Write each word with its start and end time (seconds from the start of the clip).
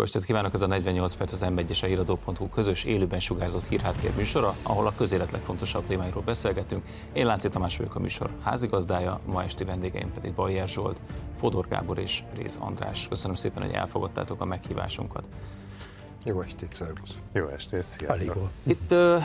Jó 0.00 0.06
estét 0.06 0.24
kívánok, 0.24 0.54
ez 0.54 0.62
a 0.62 0.66
48 0.66 1.14
perc 1.14 1.32
az 1.32 1.40
m 1.40 1.58
és 1.68 1.82
a 1.82 1.86
híradó.hu 1.86 2.48
közös 2.48 2.84
élőben 2.84 3.20
sugárzott 3.20 3.64
hírháttér 3.64 4.14
műsora, 4.16 4.56
ahol 4.62 4.86
a 4.86 4.94
közélet 4.96 5.30
legfontosabb 5.30 5.86
témáiról 5.86 6.22
beszélgetünk. 6.22 6.84
Én 7.12 7.26
Lánci 7.26 7.48
Tamás 7.48 7.76
vagyok 7.76 7.94
a 7.94 7.98
műsor 7.98 8.30
házigazdája, 8.44 9.20
ma 9.24 9.42
esti 9.42 9.64
vendégeim 9.64 10.12
pedig 10.12 10.32
Bajer 10.32 10.68
Zsolt, 10.68 11.00
Fodor 11.38 11.68
Gábor 11.68 11.98
és 11.98 12.22
Réz 12.36 12.56
András. 12.60 13.08
Köszönöm 13.08 13.36
szépen, 13.36 13.62
hogy 13.62 13.72
elfogadtátok 13.72 14.40
a 14.40 14.44
meghívásunkat. 14.44 15.28
Jó 16.24 16.40
estét, 16.40 16.72
szervusz. 16.74 17.18
Jó 17.32 17.46
estét, 17.46 17.82
sziasztok. 17.82 18.50
Itt 18.62 18.92
uh, 18.92 19.22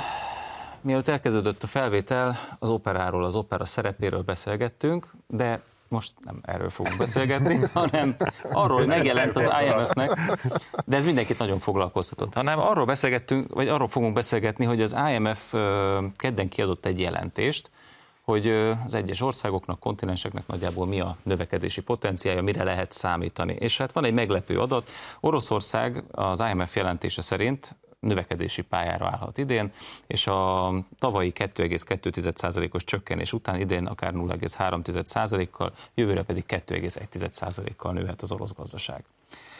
mielőtt 0.81 1.07
elkezdődött 1.07 1.63
a 1.63 1.67
felvétel, 1.67 2.35
az 2.59 2.69
operáról, 2.69 3.23
az 3.23 3.35
opera 3.35 3.65
szerepéről 3.65 4.21
beszélgettünk, 4.21 5.11
de 5.27 5.61
most 5.95 6.13
nem 6.23 6.39
erről 6.41 6.69
fogunk 6.69 6.97
beszélgetni, 6.97 7.59
hanem 7.73 8.15
arról, 8.51 8.77
hogy 8.77 8.87
megjelent 8.87 9.35
az 9.35 9.49
IMF-nek, 9.65 10.19
de 10.85 10.97
ez 10.97 11.05
mindenkit 11.05 11.39
nagyon 11.39 11.59
foglalkoztatott, 11.59 12.33
hanem 12.33 12.59
arról 12.59 12.85
beszélgettünk, 12.85 13.53
vagy 13.53 13.67
arról 13.67 13.87
fogunk 13.87 14.13
beszélgetni, 14.13 14.65
hogy 14.65 14.81
az 14.81 14.95
IMF 15.13 15.53
kedden 16.15 16.49
kiadott 16.49 16.85
egy 16.85 16.99
jelentést, 16.99 17.69
hogy 18.21 18.47
az 18.85 18.93
egyes 18.93 19.21
országoknak, 19.21 19.79
kontinenseknek 19.79 20.47
nagyjából 20.47 20.85
mi 20.85 20.99
a 20.99 21.17
növekedési 21.23 21.81
potenciálja, 21.81 22.41
mire 22.41 22.63
lehet 22.63 22.91
számítani. 22.91 23.55
És 23.59 23.77
hát 23.77 23.91
van 23.91 24.05
egy 24.05 24.13
meglepő 24.13 24.59
adat, 24.59 24.89
Oroszország 25.19 26.03
az 26.11 26.43
IMF 26.51 26.75
jelentése 26.75 27.21
szerint 27.21 27.75
növekedési 28.05 28.61
pályára 28.61 29.05
állhat 29.05 29.37
idén, 29.37 29.71
és 30.07 30.27
a 30.27 30.73
tavalyi 30.99 31.31
2,2%-os 31.35 32.83
csökkenés 32.83 33.33
után 33.33 33.59
idén 33.59 33.85
akár 33.85 34.13
0,3%-kal, 34.13 35.73
jövőre 35.95 36.23
pedig 36.23 36.43
2,1%-kal 36.47 37.93
nőhet 37.93 38.21
az 38.21 38.31
orosz 38.31 38.53
gazdaság. 38.53 39.03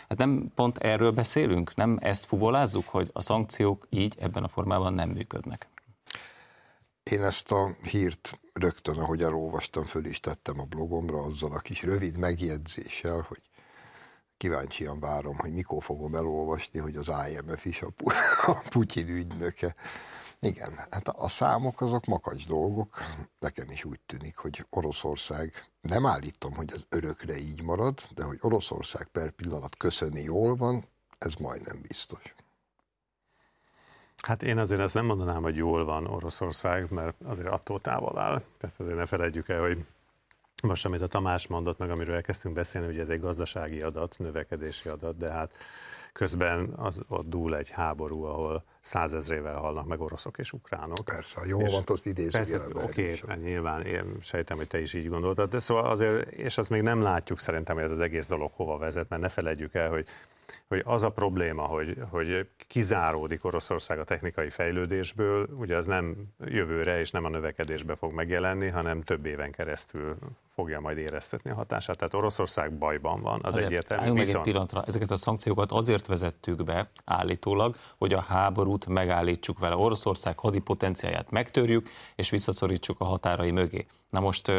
Hát 0.10 0.18
nem 0.18 0.52
pont 0.56 0.78
erről 0.78 1.12
beszélünk, 1.12 1.76
nem 1.76 1.98
ezt 2.02 2.26
fuvolázzuk, 2.26 2.88
hogy 2.88 3.10
a 3.14 3.22
szankciók 3.22 3.88
így 3.90 4.16
ebben 4.20 4.44
a 4.44 4.48
formában 4.48 4.94
nem 4.94 5.10
működnek. 5.10 5.68
Én 7.04 7.24
ezt 7.24 7.52
a 7.52 7.76
hírt 7.82 8.40
rögtön, 8.54 8.98
ahogy 8.98 9.24
elolvastam, 9.24 9.86
föl 9.86 10.06
is 10.06 10.20
tettem 10.20 10.60
a 10.60 10.64
blogomra 10.64 11.20
azzal 11.20 11.52
a 11.52 11.60
kis 11.60 11.84
rövid 11.84 12.18
megjegyzéssel, 12.18 13.26
hogy 13.28 13.42
kíváncsian 14.46 15.00
várom, 15.00 15.38
hogy 15.38 15.54
mikor 15.54 15.84
fogom 15.84 16.16
elolvasni, 16.16 16.80
hogy 16.80 16.96
az 16.96 17.12
IMF 17.30 17.66
is 17.66 17.82
a, 17.82 17.88
a 18.52 18.62
Putyin 18.70 19.08
ügynöke. 19.08 19.76
Igen, 20.40 20.74
hát 20.92 21.08
a 21.08 21.28
számok 21.28 21.82
azok 21.82 22.06
makacs 22.06 22.48
dolgok. 22.48 22.98
Nekem 23.40 23.70
is 23.70 23.84
úgy 23.84 24.00
tűnik, 24.06 24.38
hogy 24.38 24.66
Oroszország, 24.70 25.54
nem 25.82 26.06
állítom, 26.06 26.54
hogy 26.54 26.74
az 26.74 26.86
örökre 26.90 27.38
így 27.38 27.64
marad, 27.64 28.00
de 28.16 28.24
hogy 28.24 28.38
Oroszország 28.42 29.08
per 29.08 29.30
pillanat 29.30 29.78
köszöni 29.78 30.22
jól 30.22 30.56
van, 30.56 30.84
ez 31.18 31.34
majdnem 31.34 31.82
biztos. 31.88 32.36
Hát 34.18 34.44
én 34.44 34.58
azért 34.58 34.82
ezt 34.82 34.94
nem 34.94 35.06
mondanám, 35.06 35.42
hogy 35.42 35.56
jól 35.56 35.86
van 35.86 36.08
Oroszország, 36.08 36.92
mert 36.92 37.22
azért 37.24 37.48
attól 37.48 37.82
távol 37.82 38.20
áll. 38.20 38.42
Tehát 38.58 38.80
azért 38.80 38.98
ne 38.98 39.06
felejtjük 39.06 39.50
el, 39.50 39.62
hogy 39.62 39.86
most, 40.66 40.86
amit 40.86 41.02
a 41.02 41.08
Tamás 41.08 41.48
mondott 41.48 41.78
meg, 41.78 41.90
amiről 41.90 42.16
elkezdtünk 42.16 42.56
beszélni, 42.56 42.88
hogy 42.88 43.00
ez 43.00 43.10
egy 43.10 43.20
gazdasági 43.20 43.80
adat, 43.80 44.16
növekedési 44.20 44.90
adat, 44.90 45.18
de 45.18 45.32
hát 45.32 45.52
közben 46.14 46.74
az, 46.76 47.00
ott 47.08 47.30
dúl 47.30 47.56
egy 47.56 47.70
háború, 47.70 48.24
ahol 48.24 48.64
százezrével 48.82 49.56
halnak 49.56 49.86
meg 49.86 50.02
oroszok 50.02 50.38
és 50.38 50.54
ukránok. 50.54 51.06
Persze, 51.06 51.42
jó 51.46 51.60
van, 51.60 51.84
azt 51.86 52.06
idéző. 52.06 52.40
Oké, 52.74 53.18
okay, 53.24 53.38
nyilván 53.38 53.86
én 53.86 54.18
sejtem, 54.22 54.58
hogy 54.58 54.68
te 54.68 54.82
is 54.82 54.94
így 54.94 55.10
gondoltad, 55.10 55.50
de 55.50 55.60
szóval 55.60 55.86
azért, 55.86 56.32
és 56.32 56.58
azt 56.58 56.70
még 56.70 56.82
nem 56.82 57.02
látjuk 57.02 57.40
szerintem, 57.40 57.76
hogy 57.76 57.84
ez 57.84 57.92
az 57.92 58.00
egész 58.00 58.28
dolog 58.28 58.52
hova 58.54 58.78
vezet, 58.78 59.10
mert 59.10 59.22
ne 59.22 59.30
felejtjük 59.30 59.74
el, 59.74 59.90
hogy 59.90 60.08
hogy 60.68 60.82
az 60.86 61.04
a 61.04 61.10
probléma, 61.10 61.62
hogy, 61.62 61.98
hogy 62.10 62.50
kizáródik 62.68 63.46
Oroszország 63.46 64.00
a 64.00 64.04
technikai 64.04 64.50
fejlődésből, 64.50 65.48
ugye 65.60 65.76
az 65.76 65.86
nem 65.86 66.16
jövőre 66.46 67.00
és 67.00 67.12
nem 67.12 67.26
a 67.26 67.30
növekedésbe 67.30 67.96
fog 67.96 68.14
megjelenni, 68.14 68.68
hanem 68.68 69.02
több 69.02 69.26
éven 69.26 69.52
keresztül 69.52 70.18
fogja 70.50 70.80
majd 70.80 70.98
éreztetni 70.98 71.50
a 71.50 71.54
hatását. 71.54 71.98
Tehát 71.98 72.14
Oroszország 72.14 72.78
bajban 72.78 73.22
van, 73.22 73.40
az 73.44 73.54
Azért, 73.54 73.66
egyértelmű. 73.66 74.12
Viszont... 74.12 74.28
meg 74.28 74.36
egy 74.36 74.42
pillanatra, 74.42 74.84
ezeket 74.88 75.12
a 75.12 75.16
szankciókat 75.16 75.72
azért 75.72 76.06
vezettük 76.06 76.64
be 76.64 76.90
állítólag, 77.06 77.76
hogy 77.98 78.14
a 78.14 78.22
háborút 78.22 78.86
megállítsuk 78.86 79.60
vele. 79.60 79.76
Oroszország 79.76 80.40
hadi 80.40 80.60
potenciáját 80.60 81.32
megtörjük, 81.32 81.90
és 82.16 82.30
visszaszorítsuk 82.30 83.00
a 83.00 83.06
határai 83.06 83.52
mögé. 83.52 83.86
Na 84.10 84.20
most 84.20 84.52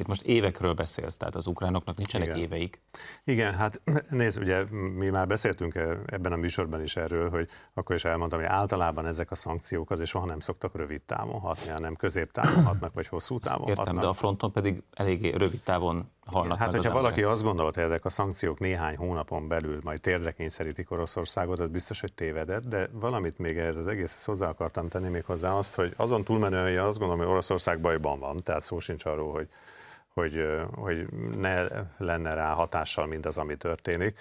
itt 0.00 0.06
most 0.06 0.22
évekről 0.22 0.72
beszélsz, 0.72 1.16
tehát 1.16 1.34
az 1.34 1.46
ukránoknak 1.46 1.96
nincsenek 1.96 2.26
Igen. 2.26 2.38
éveik. 2.38 2.80
Igen, 3.24 3.54
hát 3.54 3.80
nézd, 4.10 4.38
ugye 4.38 4.64
mi 4.70 5.08
már 5.08 5.26
beszéltünk 5.26 5.74
ebben 6.06 6.32
a 6.32 6.36
műsorban 6.36 6.82
is 6.82 6.96
erről, 6.96 7.30
hogy 7.30 7.48
akkor 7.74 7.94
is 7.94 8.04
elmondtam, 8.04 8.38
hogy 8.38 8.48
általában 8.48 9.06
ezek 9.06 9.30
a 9.30 9.34
szankciók 9.34 9.90
azért 9.90 10.08
soha 10.08 10.26
nem 10.26 10.40
szoktak 10.40 10.76
rövid 10.76 11.00
távon 11.00 11.40
hatni, 11.40 11.70
hanem 11.70 11.96
középtávon 11.96 12.64
hatnak, 12.64 12.94
vagy 12.94 13.06
hosszú 13.06 13.38
távon 13.38 13.68
Értem, 13.68 13.84
hatnak. 13.84 14.02
de 14.02 14.08
a 14.08 14.12
fronton 14.12 14.52
pedig 14.52 14.82
eléggé 14.94 15.30
rövid 15.30 15.62
távon 15.62 16.10
halnak 16.26 16.58
Hát, 16.58 16.70
hogyha 16.70 16.92
valaki 16.92 17.22
azt 17.22 17.42
gondolta, 17.42 17.80
hogy 17.80 17.90
ezek 17.90 18.04
a 18.04 18.08
szankciók 18.08 18.58
néhány 18.58 18.96
hónapon 18.96 19.48
belül 19.48 19.80
majd 19.82 20.00
térdre 20.00 20.32
kényszerítik 20.32 20.90
Oroszországot, 20.90 21.60
az 21.60 21.70
biztos, 21.70 22.00
hogy 22.00 22.12
tévedett, 22.12 22.64
de 22.64 22.88
valamit 22.92 23.38
még 23.38 23.58
ez 23.58 23.76
az 23.76 23.86
egész 23.86 24.24
hozzá 24.24 24.48
akartam 24.48 24.88
tenni 24.88 25.08
még 25.08 25.24
hozzá 25.24 25.52
azt, 25.52 25.74
hogy 25.74 25.94
azon 25.96 26.24
túlmenően, 26.24 26.64
hogy 26.64 26.76
azt 26.76 26.98
gondolom, 26.98 27.22
hogy 27.22 27.32
Oroszország 27.32 27.80
bajban 27.80 28.18
van, 28.18 28.42
tehát 28.42 28.62
szó 28.62 28.78
sincs 28.78 29.04
arról, 29.04 29.32
hogy 29.32 29.48
hogy, 30.14 30.46
hogy 30.72 31.06
ne 31.36 31.66
lenne 31.98 32.34
rá 32.34 32.52
hatással 32.52 33.06
mindaz, 33.06 33.38
ami 33.38 33.56
történik. 33.56 34.20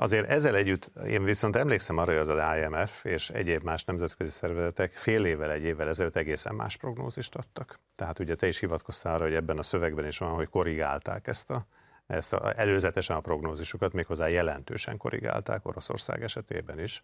Azért 0.00 0.28
ezzel 0.28 0.56
együtt, 0.56 0.90
én 1.06 1.24
viszont 1.24 1.56
emlékszem 1.56 1.98
arra, 1.98 2.18
hogy 2.18 2.28
az 2.28 2.58
IMF 2.58 3.04
és 3.04 3.30
egyéb 3.30 3.62
más 3.62 3.84
nemzetközi 3.84 4.30
szervezetek 4.30 4.92
fél 4.92 5.24
évvel, 5.24 5.50
egy 5.50 5.64
évvel 5.64 5.88
ezelőtt 5.88 6.16
egészen 6.16 6.54
más 6.54 6.76
prognózist 6.76 7.34
adtak. 7.34 7.78
Tehát 7.96 8.18
ugye 8.18 8.34
te 8.34 8.46
is 8.46 8.58
hivatkoztál 8.58 9.14
arra, 9.14 9.24
hogy 9.24 9.34
ebben 9.34 9.58
a 9.58 9.62
szövegben 9.62 10.06
is 10.06 10.18
van, 10.18 10.30
hogy 10.30 10.48
korrigálták 10.48 11.26
ezt 11.26 11.50
a, 11.50 11.66
ezt 12.06 12.32
a, 12.32 12.58
előzetesen 12.60 13.16
a 13.16 13.20
prognózisukat, 13.20 13.92
méghozzá 13.92 14.26
jelentősen 14.28 14.96
korrigálták 14.96 15.66
Oroszország 15.66 16.22
esetében 16.22 16.78
is. 16.78 17.02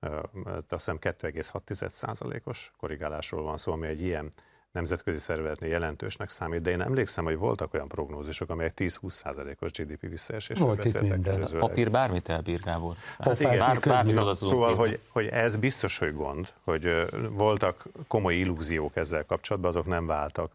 Azt 0.00 0.64
hiszem 0.68 0.98
2,6%-os 1.00 2.72
korrigálásról 2.76 3.42
van 3.42 3.56
szó, 3.56 3.72
ami 3.72 3.86
egy 3.86 4.02
ilyen 4.02 4.32
nemzetközi 4.72 5.18
szervezetnél 5.18 5.70
jelentősnek 5.70 6.30
számít, 6.30 6.60
de 6.60 6.70
én 6.70 6.80
emlékszem, 6.80 7.24
hogy 7.24 7.38
voltak 7.38 7.74
olyan 7.74 7.88
prognózisok, 7.88 8.50
amelyek 8.50 8.72
10-20%-os 8.76 9.70
GDP 9.70 10.00
visszaesésről 10.00 10.66
Volt 10.66 10.82
beszéltek. 10.82 11.52
A 11.52 11.56
papír 11.58 11.90
bármit 11.90 12.28
elbír, 12.28 12.60
Gábor. 12.60 12.94
Hát 13.18 13.40
igen, 13.40 13.58
bár, 13.58 13.80
bármit 13.80 14.18
oda 14.18 14.34
Szóval, 14.34 14.74
hogy, 14.74 14.98
hogy 15.08 15.26
ez 15.26 15.56
biztos, 15.56 15.98
hogy 15.98 16.14
gond, 16.14 16.52
hogy 16.64 17.06
voltak 17.30 17.84
komoly 18.08 18.34
illúziók 18.34 18.96
ezzel 18.96 19.24
kapcsolatban, 19.24 19.70
azok 19.70 19.86
nem 19.86 20.06
váltak 20.06 20.52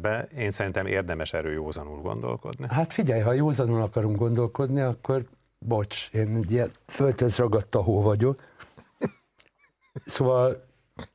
be. 0.00 0.28
Én 0.36 0.50
szerintem 0.50 0.86
érdemes 0.86 1.32
erről 1.32 1.52
józanul 1.52 2.00
gondolkodni. 2.00 2.66
Hát 2.70 2.92
figyelj, 2.92 3.20
ha 3.20 3.32
józanul 3.32 3.82
akarunk 3.82 4.16
gondolkodni, 4.16 4.80
akkor 4.80 5.24
bocs, 5.58 6.08
én 6.12 6.46
földhez 6.86 7.36
ragadt 7.36 7.74
a 7.74 7.82
hó 7.82 8.02
vagyok. 8.02 8.42
Szóval 10.06 10.66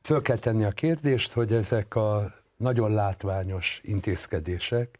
föl 0.02 0.22
kell 0.22 0.38
tenni 0.38 0.64
a 0.64 0.70
kérdést, 0.70 1.32
hogy 1.32 1.52
ezek 1.52 1.94
a 1.94 2.32
nagyon 2.56 2.92
látványos 2.92 3.80
intézkedések 3.82 4.98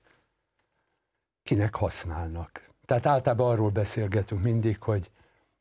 kinek 1.42 1.75
használnak. 1.75 2.70
Tehát 2.84 3.06
általában 3.06 3.50
arról 3.50 3.70
beszélgetünk 3.70 4.42
mindig, 4.42 4.82
hogy 4.82 5.10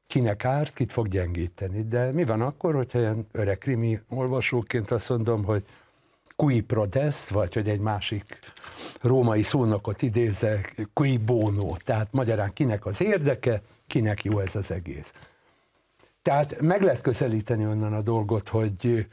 kinek 0.08 0.46
árt, 0.46 0.74
kit 0.74 0.92
fog 0.92 1.08
gyengíteni. 1.08 1.84
De 1.88 2.12
mi 2.12 2.26
van 2.26 2.42
akkor, 2.42 2.76
hogyha 2.76 3.00
ilyen 3.00 3.28
öreg 3.32 3.58
krimi 3.58 4.00
olvasóként 4.10 4.92
azt 4.92 5.10
mondom, 5.10 5.44
hogy 5.44 5.66
cui 6.36 6.62
prodest, 6.62 7.30
vagy 7.30 7.54
hogy 7.54 7.70
egy 7.70 7.80
másik 7.80 8.40
római 9.02 9.42
szónokot 9.42 10.02
idézek, 10.02 10.88
cui 10.94 11.18
bono, 11.18 11.76
tehát 11.78 12.08
magyarán 12.12 12.54
kinek 12.54 12.86
az 12.86 13.02
érdeke, 13.02 13.62
kinek 13.88 14.24
jó 14.24 14.40
ez 14.40 14.56
az 14.56 14.72
egész. 14.72 15.14
Tehát 16.22 16.62
meg 16.62 16.82
lehet 16.82 17.02
közelíteni 17.02 17.66
onnan 17.66 17.94
a 17.94 18.02
dolgot, 18.02 18.50
hogy 18.50 19.08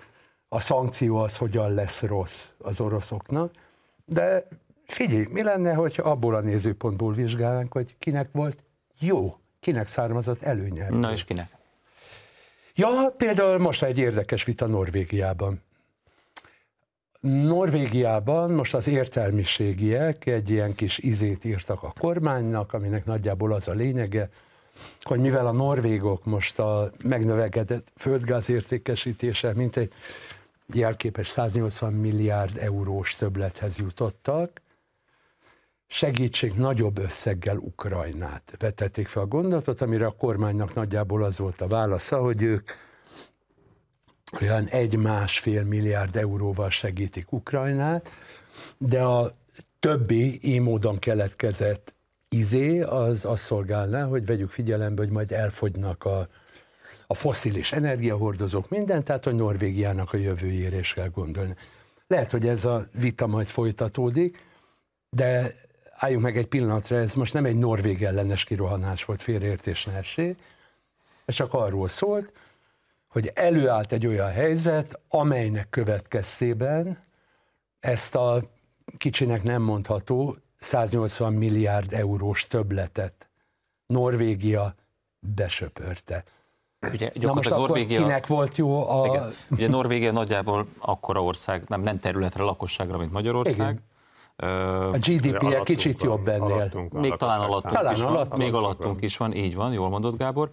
a 0.52 0.61
szankció 0.61 1.17
az 1.17 1.37
hogyan 1.37 1.75
lesz 1.75 2.02
rossz 2.02 2.49
az 2.58 2.81
oroszoknak, 2.81 3.52
de 4.05 4.47
figyelj, 4.87 5.26
mi 5.31 5.43
lenne, 5.43 5.75
hogy 5.75 6.00
abból 6.02 6.35
a 6.35 6.41
nézőpontból 6.41 7.12
vizsgálnánk, 7.12 7.73
hogy 7.73 7.94
kinek 7.99 8.29
volt 8.32 8.62
jó, 8.99 9.37
kinek 9.61 9.87
származott 9.87 10.43
előnye. 10.43 10.88
Na 10.88 11.12
és 11.12 11.25
kinek? 11.25 11.56
Ja, 12.75 13.14
például 13.17 13.58
most 13.58 13.82
egy 13.82 13.99
érdekes 13.99 14.44
vita 14.44 14.67
Norvégiában. 14.67 15.62
Norvégiában 17.20 18.50
most 18.50 18.75
az 18.75 18.88
értelmiségiek 18.88 20.26
egy 20.26 20.50
ilyen 20.50 20.75
kis 20.75 20.99
izét 20.99 21.44
írtak 21.44 21.82
a 21.82 21.93
kormánynak, 21.99 22.73
aminek 22.73 23.05
nagyjából 23.05 23.52
az 23.52 23.69
a 23.69 23.73
lényege, 23.73 24.29
hogy 25.00 25.20
mivel 25.20 25.47
a 25.47 25.52
norvégok 25.52 26.25
most 26.25 26.58
a 26.58 26.91
megnövekedett 27.02 27.93
földgáz 27.97 28.50
értékesítése, 28.50 29.52
mint 29.55 29.76
egy 29.76 29.93
jelképes 30.72 31.28
180 31.28 31.93
milliárd 31.93 32.56
eurós 32.56 33.14
többlethez 33.14 33.78
jutottak, 33.78 34.61
segítség 35.87 36.52
nagyobb 36.52 36.99
összeggel 36.99 37.56
Ukrajnát. 37.56 38.55
Vetették 38.58 39.08
fel 39.08 39.22
a 39.22 39.26
gondolatot, 39.26 39.81
amire 39.81 40.06
a 40.06 40.14
kormánynak 40.19 40.75
nagyjából 40.75 41.25
az 41.25 41.38
volt 41.38 41.61
a 41.61 41.67
válasza, 41.67 42.19
hogy 42.19 42.43
ők 42.43 42.70
olyan 44.40 44.67
egy-másfél 44.67 45.64
milliárd 45.64 46.17
euróval 46.17 46.70
segítik 46.70 47.32
Ukrajnát, 47.32 48.11
de 48.78 49.02
a 49.02 49.32
többi 49.78 50.38
így 50.43 50.61
módon 50.61 50.99
keletkezett 50.99 51.94
izé 52.28 52.81
az 52.81 53.25
azt 53.25 53.43
szolgálná, 53.43 54.05
hogy 54.05 54.26
vegyük 54.26 54.50
figyelembe, 54.50 55.02
hogy 55.02 55.12
majd 55.12 55.32
elfogynak 55.32 56.05
a, 56.05 56.28
a 57.10 57.14
foszilis 57.14 57.72
energiahordozók, 57.72 58.68
minden, 58.68 59.04
tehát 59.04 59.26
a 59.26 59.32
Norvégiának 59.32 60.12
a 60.12 60.16
jövőjére 60.16 60.78
is 60.78 60.92
kell 60.92 61.08
gondolni. 61.08 61.54
Lehet, 62.06 62.30
hogy 62.30 62.46
ez 62.46 62.64
a 62.64 62.86
vita 62.92 63.26
majd 63.26 63.46
folytatódik, 63.46 64.44
de 65.08 65.54
álljunk 65.90 66.22
meg 66.22 66.36
egy 66.36 66.46
pillanatra, 66.46 66.96
ez 66.96 67.14
most 67.14 67.32
nem 67.32 67.44
egy 67.44 67.56
norvég 67.56 68.02
ellenes 68.02 68.44
kirohanás 68.44 69.04
volt, 69.04 69.22
félreértés 69.22 69.84
ne 69.84 70.00
ez 71.24 71.34
csak 71.34 71.54
arról 71.54 71.88
szólt, 71.88 72.32
hogy 73.08 73.30
előállt 73.34 73.92
egy 73.92 74.06
olyan 74.06 74.30
helyzet, 74.30 75.00
amelynek 75.08 75.70
következtében 75.70 77.04
ezt 77.80 78.14
a 78.14 78.42
kicsinek 78.96 79.42
nem 79.42 79.62
mondható 79.62 80.36
180 80.58 81.32
milliárd 81.32 81.92
eurós 81.92 82.46
többletet 82.46 83.28
Norvégia 83.86 84.74
besöpörte. 85.18 86.24
Ugye, 86.92 87.10
Na 87.14 87.34
most 87.34 87.50
Norvégia, 87.50 87.96
akkor 87.96 88.08
kinek 88.08 88.26
volt 88.26 88.56
jó 88.56 88.90
a... 88.90 89.06
Igen. 89.06 89.32
Ugye 89.50 89.68
Norvégia 89.68 90.12
nagyjából 90.12 90.66
akkora 90.78 91.22
ország, 91.22 91.64
nem, 91.68 91.80
nem 91.80 91.98
területre, 91.98 92.42
lakosságra, 92.42 92.98
mint 92.98 93.12
Magyarország. 93.12 93.80
Igen. 94.36 94.92
A 94.92 94.98
GDP-je 94.98 95.62
kicsit 95.62 96.02
jobb 96.02 96.28
ennél. 96.28 96.52
Alattunk, 96.52 96.92
még 96.92 97.16
talán 97.16 97.40
alattunk, 97.40 97.74
talán 97.74 97.94
is 97.94 98.00
alattunk, 98.00 98.28
van, 98.28 98.38
még 98.38 98.54
alattunk 98.54 99.02
is 99.02 99.16
van, 99.16 99.34
így 99.34 99.54
van, 99.54 99.72
jól 99.72 99.88
mondott 99.88 100.16
Gábor. 100.16 100.50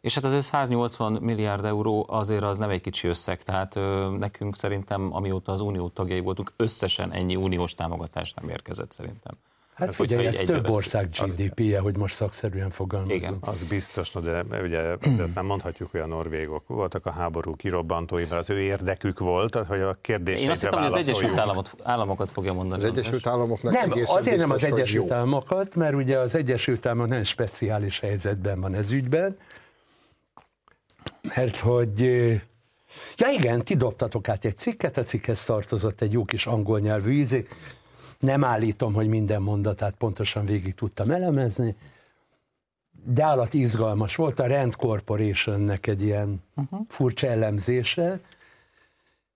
És 0.00 0.14
hát 0.14 0.24
azért 0.24 0.42
180 0.42 1.12
milliárd 1.12 1.64
euró 1.64 2.06
azért 2.08 2.42
az 2.42 2.58
nem 2.58 2.70
egy 2.70 2.80
kicsi 2.80 3.08
összeg, 3.08 3.42
tehát 3.42 3.76
ö, 3.76 4.08
nekünk 4.18 4.56
szerintem, 4.56 5.08
amióta 5.14 5.52
az 5.52 5.60
unió 5.60 5.88
tagjai 5.88 6.20
voltunk, 6.20 6.52
összesen 6.56 7.12
ennyi 7.12 7.36
uniós 7.36 7.74
támogatás 7.74 8.32
nem 8.32 8.48
érkezett 8.48 8.90
szerintem. 8.90 9.34
Hát 9.78 9.94
figyelj, 9.94 10.26
ez 10.26 10.36
több 10.36 10.68
ország 10.68 11.08
GDP-je, 11.08 11.80
hogy 11.80 11.96
most 11.96 12.14
szakszerűen 12.14 12.70
fogalmazunk. 12.70 13.20
Igen, 13.22 13.36
az 13.40 13.62
biztos, 13.62 14.12
de 14.12 14.42
ugye 14.62 14.96
de 14.96 15.22
ezt 15.22 15.34
nem 15.34 15.46
mondhatjuk, 15.46 15.90
hogy 15.90 16.00
a 16.00 16.06
norvégok 16.06 16.66
voltak 16.66 17.06
a 17.06 17.10
háború 17.10 17.56
kirobbantói, 17.56 18.24
mert 18.28 18.40
az 18.40 18.50
ő 18.50 18.60
érdekük 18.60 19.18
volt, 19.18 19.54
hogy 19.54 19.80
a 19.80 19.98
kérdésre 20.00 20.44
Én 20.44 20.50
azt 20.50 20.62
hittem, 20.62 20.78
hogy 20.78 20.88
az 20.92 20.94
Egyesült 21.08 21.38
Államot, 21.38 21.76
Államokat 21.82 22.30
fogja 22.30 22.52
mondani. 22.52 22.82
Az 22.82 22.88
Egyesült 22.88 23.26
Államoknak 23.26 23.72
Nem, 23.72 23.90
azért 23.90 23.94
biztos, 24.04 24.36
nem 24.36 24.50
az 24.50 24.64
Egyesült 24.64 25.10
Államokat, 25.10 25.74
mert 25.74 25.94
ugye 25.94 26.18
az 26.18 26.34
Egyesült 26.34 26.86
Államok 26.86 27.08
nem 27.08 27.22
speciális 27.22 28.00
helyzetben 28.00 28.60
van 28.60 28.74
ez 28.74 28.92
ügyben, 28.92 29.36
mert 31.34 31.56
hogy 31.56 32.00
Ja 33.16 33.30
igen, 33.30 33.64
ti 33.64 33.76
dobtatok 33.76 34.28
át 34.28 34.44
egy 34.44 34.58
cikket, 34.58 34.96
a 34.96 35.02
cikkhez 35.02 35.44
tartozott 35.44 36.00
egy 36.00 36.12
jó 36.12 36.24
kis 36.24 36.46
angol 36.46 36.80
nyelvű 36.80 37.12
ízé. 37.12 37.46
Nem 38.18 38.44
állítom, 38.44 38.92
hogy 38.92 39.08
minden 39.08 39.42
mondatát 39.42 39.94
pontosan 39.94 40.44
végig 40.44 40.74
tudtam 40.74 41.10
elemezni, 41.10 41.76
de 43.04 43.22
állat 43.24 43.54
izgalmas 43.54 44.16
volt. 44.16 44.40
A 44.40 44.46
Rand 44.46 44.76
Corporationnek 44.76 45.86
egy 45.86 46.02
ilyen 46.02 46.42
uh-huh. 46.56 46.80
furcsa 46.88 47.26
elemzése, 47.26 48.20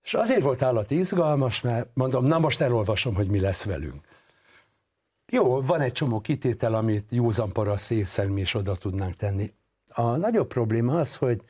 és 0.03 0.13
azért 0.13 0.41
volt 0.41 0.61
állat 0.61 0.91
izgalmas, 0.91 1.61
mert 1.61 1.89
mondom, 1.93 2.25
na 2.25 2.39
most 2.39 2.61
elolvasom, 2.61 3.15
hogy 3.15 3.27
mi 3.27 3.39
lesz 3.39 3.63
velünk. 3.63 4.01
Jó, 5.31 5.61
van 5.61 5.81
egy 5.81 5.91
csomó 5.91 6.19
kitétel, 6.19 6.73
amit 6.73 7.05
józan 7.09 7.51
paraszt 7.51 7.91
észre 7.91 8.23
mi 8.23 8.41
is 8.41 8.53
oda 8.53 8.75
tudnánk 8.75 9.15
tenni. 9.15 9.53
A 9.87 10.15
nagyobb 10.15 10.47
probléma 10.47 10.99
az, 10.99 11.15
hogy 11.15 11.41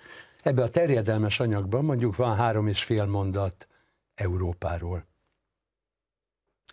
ebbe 0.44 0.63
a 0.63 0.69
terjedelmes 0.69 1.39
anyagban 1.39 1.85
mondjuk 1.85 2.15
van 2.15 2.35
három 2.35 2.68
és 2.68 2.83
fél 2.83 3.06
mondat 3.06 3.68
Európáról. 4.15 5.06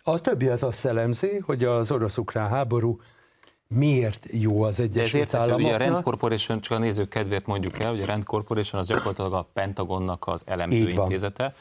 A 0.03 0.21
többi 0.21 0.47
az 0.47 0.63
azt 0.63 0.85
elemzi, 0.85 1.41
hogy 1.45 1.63
az 1.63 1.91
orosz-ukrán 1.91 2.49
háború 2.49 2.99
miért 3.67 4.27
jó 4.31 4.63
az 4.63 4.79
Egyesült 4.79 5.31
De 5.31 5.37
ezért, 5.37 5.55
Ugye 5.55 5.73
a 5.73 5.77
Rand 5.77 6.03
Corporation, 6.03 6.61
csak 6.61 6.77
a 6.77 6.79
nézők 6.79 7.09
kedvéért 7.09 7.45
mondjuk 7.45 7.79
el, 7.79 7.89
hogy 7.89 8.01
a 8.01 8.05
Rand 8.05 8.23
Corporation 8.23 8.81
az 8.81 8.87
gyakorlatilag 8.87 9.33
a 9.33 9.49
Pentagonnak 9.53 10.27
az 10.27 10.41
elemző 10.45 10.89
intézete 10.89 11.53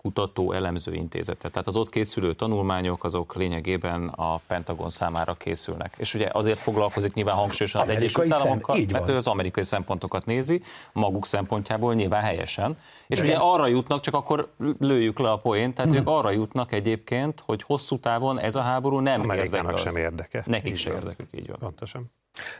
kutató 0.00 0.52
elemző 0.52 0.94
intézete. 0.94 1.48
Tehát 1.48 1.66
az 1.66 1.76
ott 1.76 1.88
készülő 1.88 2.32
tanulmányok 2.32 3.04
azok 3.04 3.34
lényegében 3.34 4.08
a 4.08 4.36
Pentagon 4.46 4.90
számára 4.90 5.34
készülnek. 5.34 5.94
És 5.98 6.14
ugye 6.14 6.28
azért 6.32 6.60
foglalkozik 6.60 7.12
nyilván 7.12 7.34
hangsúlyosan 7.34 7.80
az 7.80 7.88
Egyesült 7.88 8.32
Államokkal, 8.32 8.78
mert 8.92 9.08
ő 9.08 9.16
az 9.16 9.26
amerikai 9.26 9.62
szempontokat 9.62 10.26
nézi, 10.26 10.60
maguk 10.92 11.26
szempontjából 11.26 11.94
nyilván 11.94 12.22
helyesen. 12.22 12.78
És 13.06 13.20
ugye 13.20 13.36
arra 13.36 13.66
jutnak, 13.66 14.00
csak 14.00 14.14
akkor 14.14 14.48
lőjük 14.78 15.18
le 15.18 15.30
a 15.30 15.36
poént, 15.36 15.74
tehát 15.74 15.90
hmm. 15.90 16.00
ők 16.00 16.08
arra 16.08 16.30
jutnak 16.30 16.72
egyébként, 16.72 17.42
hogy 17.46 17.62
hosszú 17.62 17.98
távon 17.98 18.40
ez 18.40 18.54
a 18.54 18.60
háború 18.60 18.98
nem 18.98 19.30
érdekel. 19.30 19.76
sem 19.76 19.96
érdeke. 19.96 20.42
Nekik 20.46 20.76
sem 20.76 20.94
érdekük, 20.94 21.28
így 21.30 21.48
van. 21.48 21.58
Pontosan. 21.58 22.10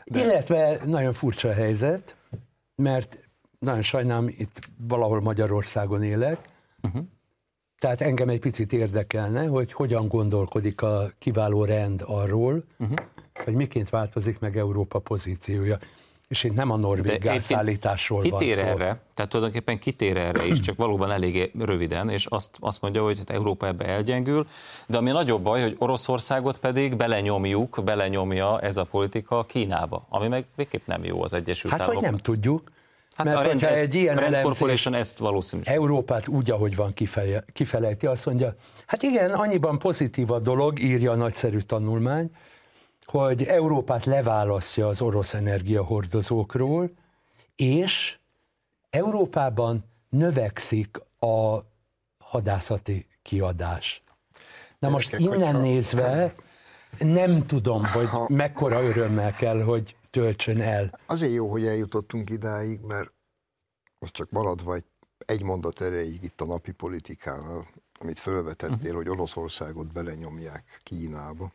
De... 0.05 0.19
Illetve 0.19 0.79
nagyon 0.85 1.13
furcsa 1.13 1.49
a 1.49 1.53
helyzet, 1.53 2.15
mert 2.75 3.17
nagyon 3.59 3.81
sajnálom, 3.81 4.27
itt 4.27 4.59
valahol 4.77 5.21
Magyarországon 5.21 6.03
élek, 6.03 6.49
Uh-huh. 6.81 7.03
Tehát 7.79 8.01
engem 8.01 8.29
egy 8.29 8.39
picit 8.39 8.73
érdekelne, 8.73 9.45
hogy 9.45 9.73
hogyan 9.73 10.07
gondolkodik 10.07 10.81
a 10.81 11.11
kiváló 11.19 11.65
rend 11.65 12.03
arról, 12.05 12.63
uh-huh. 12.79 12.97
hogy 13.43 13.53
miként 13.53 13.89
változik 13.89 14.39
meg 14.39 14.57
Európa 14.57 14.99
pozíciója. 14.99 15.77
És 16.27 16.43
itt 16.43 16.53
nem 16.53 16.71
a 16.71 16.75
norvég 16.75 17.19
gázszállításról 17.19 18.23
van 18.29 18.39
szó. 18.41 18.47
erre, 18.47 19.01
tehát 19.13 19.31
tulajdonképpen 19.31 19.79
kitér 19.79 20.17
erre 20.17 20.45
is, 20.45 20.59
csak 20.59 20.75
valóban 20.75 21.11
elég 21.11 21.51
röviden, 21.59 22.09
és 22.09 22.25
azt, 22.25 22.57
azt 22.59 22.81
mondja, 22.81 23.03
hogy 23.03 23.17
hát 23.17 23.29
Európa 23.29 23.67
ebbe 23.67 23.85
elgyengül, 23.85 24.47
de 24.87 24.97
ami 24.97 25.11
nagyobb 25.11 25.41
baj, 25.41 25.61
hogy 25.61 25.75
Oroszországot 25.77 26.57
pedig 26.57 26.95
belenyomjuk, 26.95 27.81
belenyomja 27.83 28.59
ez 28.59 28.77
a 28.77 28.83
politika 28.83 29.45
Kínába, 29.45 30.05
ami 30.09 30.27
meg 30.27 30.45
végképp 30.55 30.87
nem 30.87 31.03
jó 31.03 31.23
az 31.23 31.33
Egyesült 31.33 31.71
hát, 31.73 31.81
Államok. 31.81 32.03
Hát, 32.03 32.11
hogy 32.11 32.21
nem 32.23 32.33
tudjuk. 32.35 32.71
Hát 33.19 33.27
Mert 33.27 33.39
a 33.39 33.43
rend, 33.43 33.63
ez, 33.63 33.79
egy 33.79 33.95
ilyen 33.95 34.41
Corporation 34.41 34.93
ezt 34.93 35.17
valószínűleg. 35.17 35.75
Európát 35.75 36.27
úgy, 36.27 36.51
ahogy 36.51 36.75
van 36.75 36.93
kifeje, 36.93 37.43
kifelejti, 37.53 38.05
azt 38.05 38.25
mondja, 38.25 38.55
hát 38.85 39.03
igen, 39.03 39.31
annyiban 39.31 39.79
pozitív 39.79 40.31
a 40.31 40.39
dolog, 40.39 40.79
írja 40.79 41.11
a 41.11 41.15
nagyszerű 41.15 41.57
tanulmány, 41.57 42.31
hogy 43.05 43.43
Európát 43.43 44.05
leválasztja 44.05 44.87
az 44.87 45.01
orosz 45.01 45.33
energiahordozókról, 45.33 46.91
és 47.55 48.17
Európában 48.89 49.83
növekszik 50.09 50.97
a 51.19 51.57
hadászati 52.17 53.05
kiadás. 53.21 54.03
Na 54.79 54.89
most 54.89 55.17
innen 55.17 55.55
nézve 55.55 56.33
nem 56.99 57.45
tudom, 57.45 57.85
hogy 57.85 58.07
mekkora 58.27 58.83
örömmel 58.83 59.33
kell, 59.33 59.61
hogy 59.61 59.95
töltsön 60.09 60.61
el. 60.61 60.99
Azért 61.05 61.33
jó, 61.33 61.51
hogy 61.51 61.65
eljutottunk 61.65 62.29
idáig, 62.29 62.79
mert 62.79 63.11
most 63.99 64.13
csak 64.13 64.29
maradva 64.29 64.75
egy, 64.75 64.85
egy 65.17 65.43
mondat 65.43 65.81
erejéig 65.81 66.23
itt 66.23 66.41
a 66.41 66.45
napi 66.45 66.71
politikánál, 66.71 67.67
amit 67.99 68.19
felvetettél, 68.19 68.77
uh-huh. 68.77 68.95
hogy 68.95 69.09
Oroszországot 69.09 69.93
belenyomják 69.93 70.79
Kínába. 70.83 71.51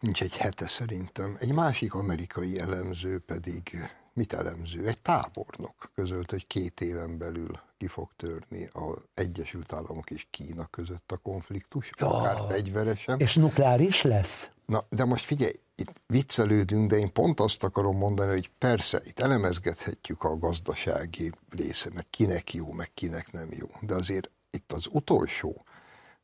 Nincs 0.00 0.22
egy 0.22 0.36
hete 0.36 0.68
szerintem. 0.68 1.36
Egy 1.40 1.52
másik 1.52 1.94
amerikai 1.94 2.58
elemző 2.58 3.18
pedig, 3.18 3.90
mit 4.12 4.32
elemző? 4.32 4.86
Egy 4.86 5.02
tábornok 5.02 5.90
közölt, 5.94 6.30
hogy 6.30 6.46
két 6.46 6.80
éven 6.80 7.18
belül 7.18 7.60
ki 7.80 7.86
fog 7.86 8.10
törni 8.16 8.68
az 8.72 8.96
Egyesült 9.14 9.72
Államok 9.72 10.10
és 10.10 10.26
Kína 10.30 10.66
között 10.66 11.12
a 11.12 11.16
konfliktus, 11.16 11.90
ja. 11.98 12.06
akár 12.06 12.40
fegyveresen. 12.48 13.18
És 13.18 13.34
nukleáris 13.34 14.02
lesz? 14.02 14.50
Na, 14.66 14.84
de 14.88 15.04
most 15.04 15.24
figyelj, 15.24 15.52
itt 15.74 15.92
viccelődünk, 16.06 16.90
de 16.90 16.96
én 16.96 17.12
pont 17.12 17.40
azt 17.40 17.64
akarom 17.64 17.96
mondani, 17.96 18.30
hogy 18.30 18.50
persze, 18.58 19.00
itt 19.04 19.20
elemezgethetjük 19.20 20.22
a 20.24 20.38
gazdasági 20.38 21.32
része, 21.50 21.90
meg 21.94 22.06
kinek 22.10 22.54
jó, 22.54 22.72
meg 22.72 22.90
kinek 22.94 23.32
nem 23.32 23.48
jó, 23.50 23.66
de 23.80 23.94
azért 23.94 24.30
itt 24.50 24.72
az 24.72 24.86
utolsó 24.92 25.64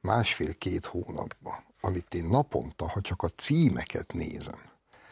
másfél-két 0.00 0.86
hónapban, 0.86 1.64
amit 1.80 2.14
én 2.14 2.25
naponta, 2.25 2.88
ha 2.88 3.00
csak 3.00 3.22
a 3.22 3.28
címeket 3.28 4.12
nézem, 4.12 4.60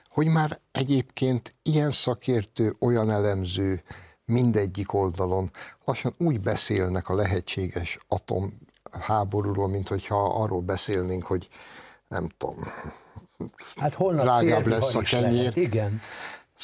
hogy 0.09 0.27
már 0.27 0.61
egyébként 0.73 1.55
ilyen 1.63 1.91
szakértő, 1.91 2.77
olyan 2.79 3.11
elemző 3.11 3.83
mindegyik 4.25 4.93
oldalon 4.93 5.51
lassan 5.85 6.15
úgy 6.19 6.41
beszélnek 6.41 7.09
a 7.09 7.15
lehetséges 7.15 7.99
atomháborúról, 8.09 9.69
mint 9.69 9.89
hogyha 9.89 10.25
arról 10.25 10.61
beszélnénk, 10.61 11.25
hogy 11.25 11.49
nem 12.09 12.29
tudom, 12.39 12.57
hát 13.77 13.97
drágább 13.97 14.67
lesz 14.67 14.95
a 14.95 15.01
kenyér. 15.01 15.33
Lehet, 15.33 15.57
igen. 15.57 16.01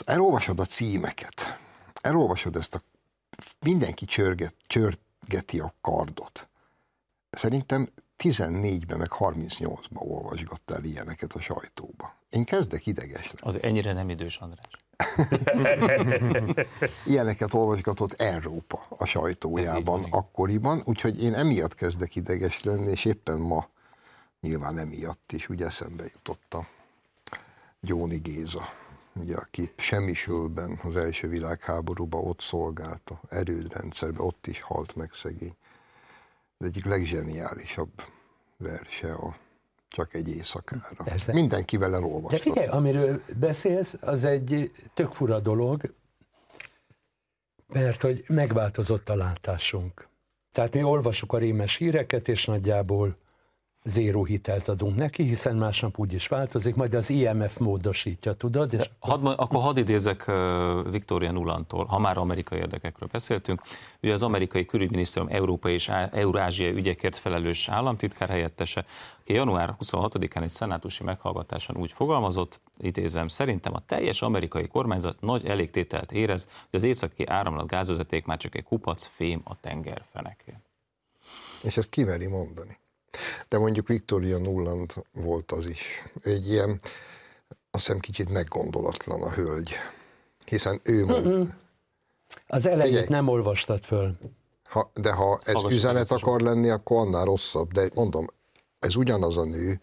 Elolvasod 0.05 0.61
a 0.61 0.65
címeket, 0.65 1.59
elolvasod 2.01 2.57
ezt 2.57 2.75
a 2.75 2.83
mindenki 3.61 4.05
csörget, 4.05 4.55
csörgeti 4.67 5.61
a 5.61 5.75
kardot. 5.81 6.49
Szerintem 7.31 7.93
14-ben 8.19 8.99
meg 8.99 9.11
38-ban 9.19 10.01
olvasgattál 10.01 10.85
ilyeneket 10.85 11.33
a 11.33 11.41
sajtóba. 11.41 12.15
Én 12.31 12.45
kezdek 12.45 12.87
ideges 12.87 13.33
lenni. 13.33 13.57
Az 13.57 13.63
ennyire 13.63 13.93
nem 13.93 14.09
idős, 14.11 14.37
András. 14.37 14.67
Ilyeneket 17.07 17.55
olvasgatott 17.55 18.13
Európa 18.13 18.87
a 18.89 19.05
sajtójában 19.05 20.05
akkoriban, 20.11 20.83
úgyhogy 20.85 21.23
én 21.23 21.35
emiatt 21.35 21.75
kezdek 21.75 22.17
ideges 22.17 22.65
lenni, 22.65 22.91
és 22.91 23.05
éppen 23.05 23.39
ma 23.39 23.69
nyilván 24.41 24.79
emiatt 24.79 25.33
is 25.33 25.49
úgy 25.49 25.63
eszembe 25.63 26.05
jutott 26.13 26.55
a 26.55 26.67
Gyóni 27.81 28.17
Géza, 28.17 28.69
ugye, 29.15 29.37
aki 29.37 29.73
semmisülben 29.77 30.79
az 30.83 30.97
első 30.97 31.29
világháborúban 31.29 32.27
ott 32.27 32.41
szolgált 32.41 33.11
a 33.11 33.21
erődrendszerben, 33.29 34.27
ott 34.27 34.47
is 34.47 34.61
halt 34.61 34.97
meg 34.97 35.13
szegény. 35.13 35.57
Az 36.59 36.67
egyik 36.67 36.85
legzseniálisabb 36.85 38.03
verse 38.57 39.13
a 39.13 39.37
csak 39.91 40.15
egy 40.15 40.29
éjszakára. 40.29 41.05
Persze. 41.05 41.33
Mindenkivel 41.33 41.95
elolvastam. 41.95 42.31
De 42.31 42.39
figyelj, 42.39 42.67
amiről 42.67 43.23
beszélsz, 43.39 43.97
az 44.01 44.25
egy 44.25 44.71
tök 44.95 45.13
fura 45.13 45.41
dolog, 45.41 45.95
mert 47.67 48.03
hogy 48.03 48.25
megváltozott 48.27 49.09
a 49.09 49.15
látásunk. 49.15 50.09
Tehát 50.53 50.75
mi 50.75 50.83
olvasjuk 50.83 51.33
a 51.33 51.39
rémes 51.39 51.77
híreket, 51.77 52.29
és 52.29 52.45
nagyjából 52.45 53.17
zéró 53.91 54.25
hitelt 54.25 54.69
adunk 54.69 54.97
neki, 54.97 55.23
hiszen 55.23 55.57
másnap 55.57 55.99
úgy 55.99 56.13
is 56.13 56.29
változik, 56.29 56.75
majd 56.75 56.95
az 56.95 57.11
IMF 57.11 57.59
módosítja, 57.59 58.33
tudod? 58.33 58.73
És... 58.73 58.91
Had, 58.99 59.35
akkor 59.37 59.61
hadd 59.61 59.79
idézek 59.79 60.31
Viktória 60.91 61.33
Nulantól, 61.33 61.85
ha 61.85 61.99
már 61.99 62.19
amerikai 62.19 62.59
érdekekről 62.59 63.09
beszéltünk. 63.13 63.63
Ugye 64.03 64.13
az 64.13 64.23
amerikai 64.23 64.65
külügyminisztérium 64.65 65.33
európai 65.33 65.73
és 65.73 65.89
eurázsiai 66.13 66.73
ügyekért 66.73 67.17
felelős 67.17 67.69
államtitkár 67.69 68.29
helyettese, 68.29 68.85
aki 69.21 69.33
január 69.33 69.75
26-án 69.81 70.43
egy 70.43 70.51
szenátusi 70.51 71.05
meghallgatáson 71.05 71.77
úgy 71.77 71.93
fogalmazott, 71.93 72.61
idézem, 72.79 73.29
szerintem 73.29 73.75
a 73.75 73.83
teljes 73.87 74.23
amerikai 74.23 74.67
kormányzat 74.67 75.21
nagy 75.21 75.47
elégtételt 75.47 76.13
érez, 76.13 76.45
hogy 76.45 76.81
az 76.81 76.83
északi 76.83 77.27
áramlat 77.27 77.67
gázvezeték 77.67 78.25
már 78.25 78.39
csak 78.39 78.55
egy 78.55 78.65
kupac 78.65 79.11
fém 79.15 79.41
a 79.45 79.61
tengerfenekén. 79.61 80.63
És 81.63 81.77
ezt 81.77 81.89
kiveri 81.89 82.27
mondani. 82.27 82.80
De 83.49 83.59
mondjuk 83.59 83.89
Victoria 83.89 84.39
Nulland 84.39 84.93
volt 85.13 85.53
az 85.53 85.67
is. 85.67 86.03
Egy 86.23 86.51
ilyen, 86.51 86.81
azt 87.71 87.85
hiszem 87.85 87.99
kicsit 87.99 88.29
meggondolatlan 88.29 89.23
a 89.23 89.31
hölgy. 89.31 89.73
Hiszen 90.47 90.81
ő 90.83 91.05
mond. 91.05 91.55
Az 92.47 92.67
elejét 92.67 92.87
Figyelj, 92.87 93.07
nem 93.09 93.29
olvastad 93.29 93.85
föl. 93.85 94.19
Ha, 94.65 94.91
de 94.95 95.13
ha 95.13 95.39
ez 95.45 95.55
Hallgass 95.55 95.75
üzenet 95.75 96.11
akar 96.11 96.41
lenni, 96.41 96.69
akkor 96.69 96.99
annál 96.99 97.25
rosszabb. 97.25 97.73
De 97.73 97.91
mondom, 97.95 98.27
ez 98.79 98.97
ugyanaz 98.97 99.37
a 99.37 99.45
nő, 99.45 99.81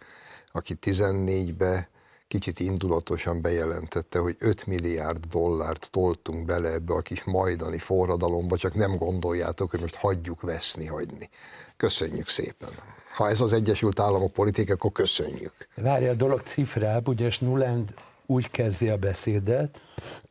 aki 0.51 0.77
14-be 0.81 1.89
kicsit 2.27 2.60
indulatosan 2.60 3.41
bejelentette, 3.41 4.19
hogy 4.19 4.36
5 4.39 4.65
milliárd 4.65 5.25
dollárt 5.25 5.89
toltunk 5.91 6.46
bele 6.46 6.72
ebbe 6.72 6.93
a 6.93 7.01
kis 7.01 7.24
majdani 7.24 7.77
forradalomba, 7.77 8.57
csak 8.57 8.74
nem 8.74 8.98
gondoljátok, 8.98 9.72
hogy 9.72 9.79
most 9.79 9.96
hagyjuk 9.96 10.41
veszni, 10.41 10.86
hagyni. 10.86 11.29
Köszönjük 11.77 12.27
szépen 12.27 12.69
ha 13.17 13.29
ez 13.29 13.41
az 13.41 13.53
Egyesült 13.53 14.00
Államok 14.00 14.33
politika, 14.33 14.74
akkor 14.74 14.91
köszönjük. 14.91 15.53
Várja, 15.75 16.12
a 16.12 16.13
dolog 16.13 16.41
cifrább, 16.41 17.07
ugye 17.07 17.29
Nuland 17.39 17.93
úgy 18.25 18.51
kezdi 18.51 18.89
a 18.89 18.97
beszédet, 18.97 19.79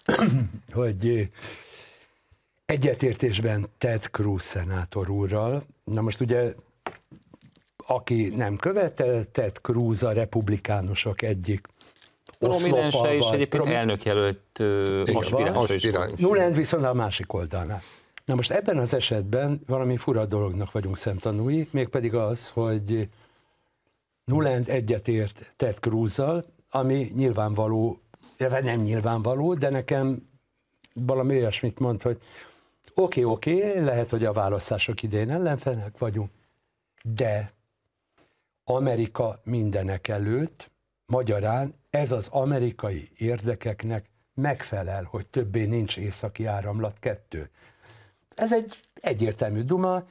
hogy 0.73 1.31
egyetértésben 2.66 3.66
Ted 3.78 4.02
Cruz 4.02 4.43
szenátor 4.43 5.11
úrral, 5.11 5.62
na 5.85 6.00
most 6.00 6.21
ugye 6.21 6.55
aki 7.87 8.28
nem 8.37 8.57
követte, 8.57 9.25
Ted 9.25 9.57
Cruz 9.62 10.02
a 10.02 10.12
republikánusok 10.12 11.23
egyik 11.23 11.66
prominense 12.38 13.14
és 13.14 13.26
egyébként 13.26 13.62
prom... 13.62 13.75
elnökjelölt 13.75 14.59
aspiráns 15.14 15.71
is. 15.71 15.90
Nuland 16.16 16.55
viszont 16.55 16.85
a 16.85 16.93
másik 16.93 17.33
oldalnál. 17.33 17.83
Na 18.26 18.35
most 18.35 18.50
ebben 18.50 18.78
az 18.78 18.95
esetben 18.95 19.61
valami 19.66 19.97
fura 19.97 20.26
dolognak 20.26 20.73
vagyunk 20.73 20.97
szemtanúi, 20.97 21.68
mégpedig 21.71 22.14
az, 22.14 22.49
hogy 22.49 23.09
Nuland 24.25 24.68
egyetért 24.68 25.52
Ted 25.56 25.78
Cruz-zal, 25.78 26.45
ami 26.71 27.12
nyilvánvaló, 27.14 28.00
nem 28.38 28.80
nyilvánvaló, 28.80 29.54
de 29.54 29.71
nekem 29.71 30.28
valami 30.92 31.37
olyasmit 31.37 31.78
mond, 31.78 32.02
hogy 32.02 32.21
oké, 32.95 33.25
okay, 33.25 33.33
oké, 33.33 33.68
okay, 33.71 33.85
lehet, 33.85 34.11
hogy 34.11 34.25
a 34.25 34.33
választások 34.33 35.02
idején 35.02 35.30
ellenfelek 35.30 35.99
vagyunk, 35.99 36.30
de 37.02 37.52
Amerika 38.64 39.40
mindenek 39.45 40.09
előtt, 40.09 40.71
magyarán 41.06 41.75
ez 41.90 42.12
az 42.12 42.28
amerikai 42.28 43.11
érdekeknek 43.16 44.11
megfelel, 44.35 45.04
hogy 45.04 45.26
többé 45.26 45.64
nincs 45.64 45.97
északi 45.97 46.45
áramlat 46.45 46.99
kettő. 46.99 47.50
Ez 48.37 48.52
egy 48.52 48.81
egyértelmű 48.95 49.62
duma, 49.62 50.02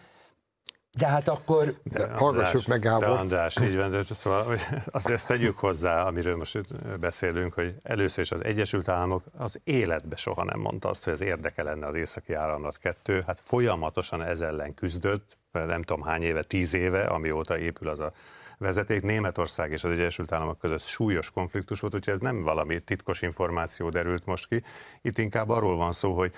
de 0.98 1.08
hát 1.08 1.28
akkor... 1.28 1.80
De, 1.84 2.14
hallgassuk 2.14 2.68
meg, 2.68 2.82
Gábor. 2.82 3.00
De 3.00 3.08
András, 3.08 3.60
így 3.60 3.76
van, 3.76 3.92
de 3.92 4.04
szóval 4.04 4.58
azt 4.92 5.10
ezt 5.10 5.28
tegyük 5.28 5.58
hozzá, 5.58 6.04
amiről 6.04 6.36
most 6.36 6.60
beszélünk, 7.00 7.54
hogy 7.54 7.76
először 7.84 8.24
is 8.24 8.32
az 8.32 8.44
Egyesült 8.44 8.88
Államok 8.88 9.24
az 9.38 9.60
életbe 9.64 10.16
soha 10.16 10.44
nem 10.44 10.60
mondta 10.60 10.90
azt, 10.90 11.04
hogy 11.04 11.14
az 11.14 11.22
érdeke 11.22 11.64
lenne 11.64 11.86
az 11.86 11.96
északi 11.96 12.34
áramlat 12.34 12.78
kettő. 12.78 13.24
Hát 13.28 13.40
folyamatosan 13.42 14.24
ez 14.24 14.42
ellen 14.42 14.74
küzdött, 14.74 15.38
nem 15.52 15.82
tudom 15.82 16.04
hány 16.04 16.22
éve, 16.22 16.44
tíz 16.44 16.74
éve, 16.74 17.04
amióta 17.04 17.58
épül 17.58 17.90
az 17.90 18.00
a 18.00 18.12
vezeték. 18.58 19.02
Németország 19.02 19.72
és 19.72 19.84
az 19.84 19.92
Egyesült 19.92 20.32
Államok 20.32 20.60
között 20.60 20.82
súlyos 20.82 21.32
konfliktus 21.32 21.80
volt, 21.80 21.96
úgyhogy 21.96 22.14
ez 22.14 22.20
nem 22.20 22.42
valami 22.42 22.80
titkos 22.80 23.22
információ 23.22 23.90
derült 23.90 24.26
most 24.26 24.48
ki. 24.48 24.64
Itt 25.02 25.18
inkább 25.18 25.50
arról 25.50 25.76
van 25.76 25.92
szó, 25.92 26.14
hogy 26.14 26.34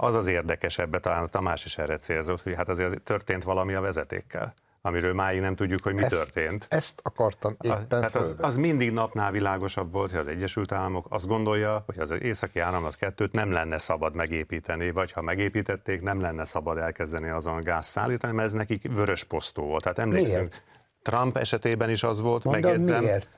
az 0.00 0.14
az 0.14 0.26
érdekesebb, 0.26 1.00
talán 1.00 1.22
a 1.22 1.26
Tamás 1.26 1.64
is 1.64 1.78
erre 1.78 1.96
célzott, 1.96 2.42
hogy 2.42 2.54
hát 2.54 2.68
azért 2.68 3.02
történt 3.02 3.44
valami 3.44 3.74
a 3.74 3.80
vezetékkel 3.80 4.54
amiről 4.82 5.14
máig 5.14 5.40
nem 5.40 5.54
tudjuk, 5.54 5.84
hogy 5.84 5.94
mi 5.94 6.02
ezt, 6.02 6.10
történt. 6.10 6.66
Ezt 6.68 7.00
akartam 7.02 7.56
éppen 7.60 8.02
hát 8.02 8.16
az, 8.16 8.34
az 8.38 8.56
mindig 8.56 8.92
napnál 8.92 9.30
világosabb 9.30 9.92
volt, 9.92 10.10
hogy 10.10 10.18
az 10.18 10.26
Egyesült 10.26 10.72
Államok 10.72 11.06
azt 11.08 11.26
gondolja, 11.26 11.82
hogy 11.86 11.98
az 11.98 12.10
északi 12.10 12.58
áramlat 12.58 12.96
kettőt 12.96 13.32
nem 13.32 13.50
lenne 13.50 13.78
szabad 13.78 14.14
megépíteni, 14.14 14.90
vagy 14.90 15.12
ha 15.12 15.22
megépítették, 15.22 16.02
nem 16.02 16.20
lenne 16.20 16.44
szabad 16.44 16.78
elkezdeni 16.78 17.28
azon 17.28 17.60
gáz 17.60 17.86
szállítani, 17.86 18.32
mert 18.32 18.46
ez 18.46 18.54
nekik 18.54 18.94
vörös 18.94 19.24
posztó 19.24 19.64
volt. 19.64 19.82
Tehát 19.82 19.98
emlékszünk, 19.98 20.38
miért? 20.38 20.62
Trump 21.02 21.36
esetében 21.36 21.90
is 21.90 22.02
az 22.02 22.20
volt, 22.20 22.44
Mondom, 22.44 22.62
megjegyzem. 22.62 23.02
Miért? 23.02 23.28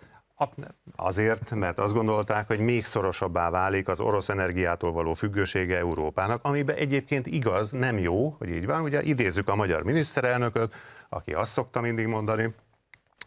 Azért, 0.96 1.54
mert 1.54 1.78
azt 1.78 1.94
gondolták, 1.94 2.46
hogy 2.46 2.58
még 2.58 2.84
szorosabbá 2.84 3.50
válik 3.50 3.88
az 3.88 4.00
orosz 4.00 4.28
energiától 4.28 4.92
való 4.92 5.12
függősége 5.12 5.76
Európának, 5.78 6.44
amiben 6.44 6.76
egyébként 6.76 7.26
igaz, 7.26 7.70
nem 7.70 7.98
jó, 7.98 8.28
hogy 8.38 8.48
így 8.48 8.66
van. 8.66 8.82
Ugye 8.82 9.02
idézzük 9.02 9.48
a 9.48 9.54
magyar 9.54 9.82
miniszterelnököt, 9.82 10.74
aki 11.08 11.32
azt 11.32 11.52
szokta 11.52 11.80
mindig 11.80 12.06
mondani, 12.06 12.54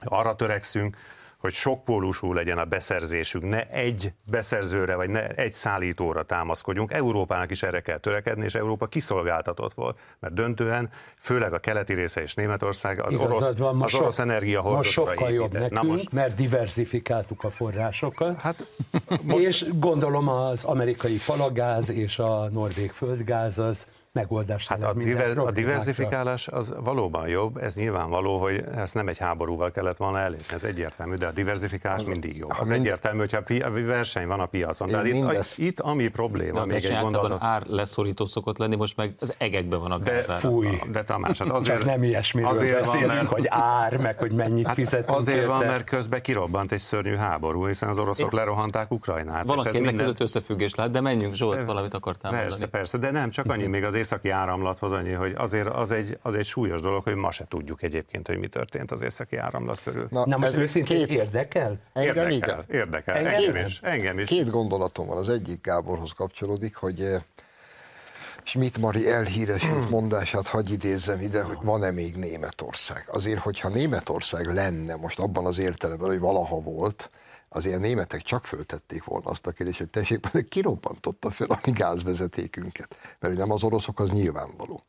arra 0.04 0.36
törekszünk, 0.36 0.98
hogy 1.46 1.54
sokpólusú 1.54 2.34
legyen 2.34 2.58
a 2.58 2.66
beszerzésünk, 2.66 3.50
ne 3.50 3.70
egy 3.70 4.14
beszerzőre 4.24 4.96
vagy 4.96 5.10
ne 5.10 5.28
egy 5.28 5.54
szállítóra 5.54 6.24
támaszkodjunk. 6.24 6.92
Európának 6.94 7.52
is 7.52 7.64
erre 7.64 7.82
kell 7.82 7.98
törekedni, 7.98 8.44
és 8.44 8.56
Európa 8.56 8.88
kiszolgáltatott 8.88 9.74
volt, 9.74 10.00
mert 10.20 10.34
döntően, 10.34 10.90
főleg 11.18 11.54
a 11.54 11.60
keleti 11.60 11.94
része 11.94 12.22
és 12.22 12.34
Németország 12.34 13.02
az 13.02 13.14
orosz, 13.14 13.56
van, 13.56 13.82
az 13.82 13.96
orosz 13.96 14.20
energia 14.20 14.62
Most 14.62 14.92
sokkal 14.92 15.32
jobb 15.32 15.54
nekünk, 15.54 15.72
Na 15.72 15.84
most, 15.84 16.12
mert 16.12 16.36
diversifikáltuk 16.36 17.44
a 17.44 17.50
forrásokat, 17.50 18.40
hát, 18.40 18.66
most, 19.24 19.48
és 19.48 19.66
gondolom 19.74 20.28
az 20.28 20.64
amerikai 20.64 21.18
palagáz 21.26 21.92
és 21.92 22.20
a 22.20 22.50
norvég 22.50 22.92
földgáz 22.92 23.60
az 23.60 23.88
megoldást 24.16 24.68
hát 24.68 24.84
a, 24.84 24.94
diver, 24.94 25.38
a 25.38 25.52
diversifikálás 25.52 26.48
az 26.48 26.74
valóban 26.84 27.28
jobb, 27.28 27.58
ez 27.58 27.76
nyilvánvaló, 27.76 28.40
hogy 28.40 28.64
ezt 28.76 28.94
nem 28.94 29.08
egy 29.08 29.18
háborúval 29.18 29.72
kellett 29.72 29.98
volna 29.98 30.20
elérni, 30.20 30.46
ez 30.52 30.64
egyértelmű, 30.64 31.16
de 31.16 31.28
a 31.28 31.32
diversifikálás 31.32 32.00
az, 32.00 32.08
mindig 32.08 32.38
jobb. 32.38 32.50
Az 32.60 32.68
mind... 32.68 32.80
egyértelmű, 32.80 33.20
hogyha 33.20 33.42
verseny 33.86 34.28
van 34.28 34.40
a 34.40 34.46
piacon. 34.46 34.88
Tehát 34.88 35.08
itt, 35.08 35.58
itt, 35.58 35.80
ami 35.80 36.08
probléma, 36.08 36.60
de 36.60 36.66
még 36.66 36.86
egy 36.86 37.00
gondolat. 37.02 37.44
ár 37.44 37.64
leszorító 37.66 38.26
szokott 38.26 38.58
lenni, 38.58 38.76
most 38.76 38.98
meg 38.98 39.16
az 39.20 39.34
egekben 39.38 39.80
van 39.80 39.92
a. 39.92 39.98
De 39.98 40.22
fúj. 40.22 40.68
De 40.92 41.04
Tamás, 41.04 41.38
hát 41.38 41.50
azért, 41.50 41.78
Csak 41.78 41.86
nem 41.86 42.04
ilyesmiről 42.04 42.50
azért 42.50 42.80
beszélünk, 42.80 43.08
van, 43.08 43.16
mert, 43.16 43.28
hogy 43.28 43.46
ár, 43.50 43.98
meg 43.98 44.20
hogy 44.20 44.32
mennyit 44.32 44.66
hát 44.66 44.76
fizetünk 44.76 45.18
Azért 45.18 45.38
érte. 45.38 45.50
van, 45.50 45.66
mert 45.66 45.84
közben 45.84 46.22
kirobbant 46.22 46.72
egy 46.72 46.80
szörnyű 46.80 47.16
háború, 47.16 47.68
hiszen 47.68 47.90
az 47.90 47.98
oroszok 47.98 48.34
é. 48.34 48.36
lerohanták 48.36 48.92
Ukrajnát. 48.92 49.46
Valaki 49.46 49.68
ezek 49.68 49.82
minden... 49.82 50.06
között 50.06 50.20
összefüggés 50.20 50.76
lát, 50.76 50.92
de 50.92 51.02
menjünk 51.02 51.34
Zsolt, 51.34 51.64
valamit 51.64 51.94
akartál 51.94 52.32
persze, 52.32 52.48
mondani. 52.50 52.72
Persze, 52.72 52.98
de 52.98 53.12
nem, 53.12 53.30
csak 53.30 53.52
annyi 53.52 53.66
még 53.66 53.84
az 53.84 53.94
északi 54.06 54.30
áramlathoz 54.30 54.92
annyi, 54.92 55.12
hogy 55.12 55.34
azért 55.38 55.68
az 55.68 55.92
egy, 55.92 56.18
az 56.22 56.34
egy 56.34 56.46
súlyos 56.46 56.82
dolog, 56.82 57.04
hogy 57.04 57.16
ma 57.16 57.32
se 57.32 57.46
tudjuk 57.48 57.84
egyébként, 57.84 58.28
hogy 58.28 58.38
mi 58.38 58.48
történt 58.48 58.92
az 58.92 59.02
északi 59.02 59.38
áramlat 59.38 59.82
körül. 59.84 60.08
Na, 60.12 60.26
Na 60.26 60.38
most 60.38 60.58
őszintén 60.58 61.06
két... 61.06 61.18
érdekel? 61.18 61.78
Engem 61.94 62.16
érdekel, 62.16 62.66
igen. 62.68 62.82
Érdekel, 62.82 63.16
engem, 63.16 63.34
engem, 63.34 63.66
is, 63.66 63.80
engem 63.82 64.20
is. 64.20 64.28
Két 64.28 64.50
gondolatom 64.50 65.08
van, 65.08 65.18
az 65.18 65.30
egyik 65.30 65.62
Gáborhoz 65.62 66.12
kapcsolódik, 66.12 66.76
hogy 66.76 67.02
eh, 67.02 67.22
Schmidt 68.44 68.78
Mari 68.78 69.12
elhíresült 69.12 69.90
mondását 69.98 70.48
hagy 70.48 70.72
idézzem 70.72 71.22
ide, 71.22 71.44
hogy 71.44 71.58
van-e 71.62 71.92
még 71.92 72.16
Németország. 72.16 73.06
Azért, 73.12 73.40
hogyha 73.40 73.70
Németország 73.70 74.46
lenne 74.46 74.96
most 74.96 75.20
abban 75.20 75.46
az 75.46 75.58
értelemben, 75.58 76.08
hogy 76.08 76.20
valaha 76.20 76.60
volt, 76.62 77.10
azért 77.56 77.76
a 77.76 77.80
németek 77.80 78.22
csak 78.22 78.46
föltették 78.46 79.04
volna 79.04 79.30
azt 79.30 79.48
a 79.48 79.52
kérdést, 79.52 79.78
hogy 79.78 79.90
tessék, 79.90 80.26
hogy 80.26 80.48
kirobbantotta 80.56 81.32
fel 81.32 81.48
a 81.48 81.60
mi 81.66 81.72
gázvezetékünket. 81.72 82.96
Mert 83.20 83.38
nem 83.38 83.52
az 83.52 83.64
oroszok, 83.64 84.00
az 84.00 84.10
nyilvánvaló 84.10 84.84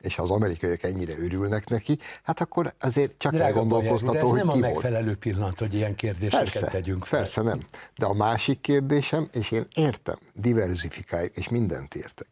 és 0.00 0.14
ha 0.14 0.22
az 0.22 0.30
amerikaiak 0.30 0.82
ennyire 0.82 1.18
örülnek 1.18 1.68
neki, 1.68 1.98
hát 2.22 2.40
akkor 2.40 2.74
azért 2.78 3.18
csak 3.18 3.32
Drága 3.32 3.46
elgondolkoztató, 3.46 4.12
Bajer, 4.12 4.30
hogy 4.30 4.38
ez 4.38 4.44
nem 4.44 4.54
ki 4.54 4.58
a 4.58 4.60
volt. 4.60 4.72
megfelelő 4.72 5.16
pillanat, 5.16 5.58
hogy 5.58 5.74
ilyen 5.74 5.94
kérdéseket 5.94 6.38
Persze, 6.38 6.66
tegyünk 6.66 7.04
fel. 7.04 7.18
persze 7.18 7.42
nem. 7.42 7.66
De 7.96 8.06
a 8.06 8.12
másik 8.12 8.60
kérdésem, 8.60 9.28
és 9.32 9.50
én 9.50 9.66
értem, 9.74 10.18
diversifikáljuk, 10.34 11.36
és 11.36 11.48
mindent 11.48 11.94
értek. 11.94 12.28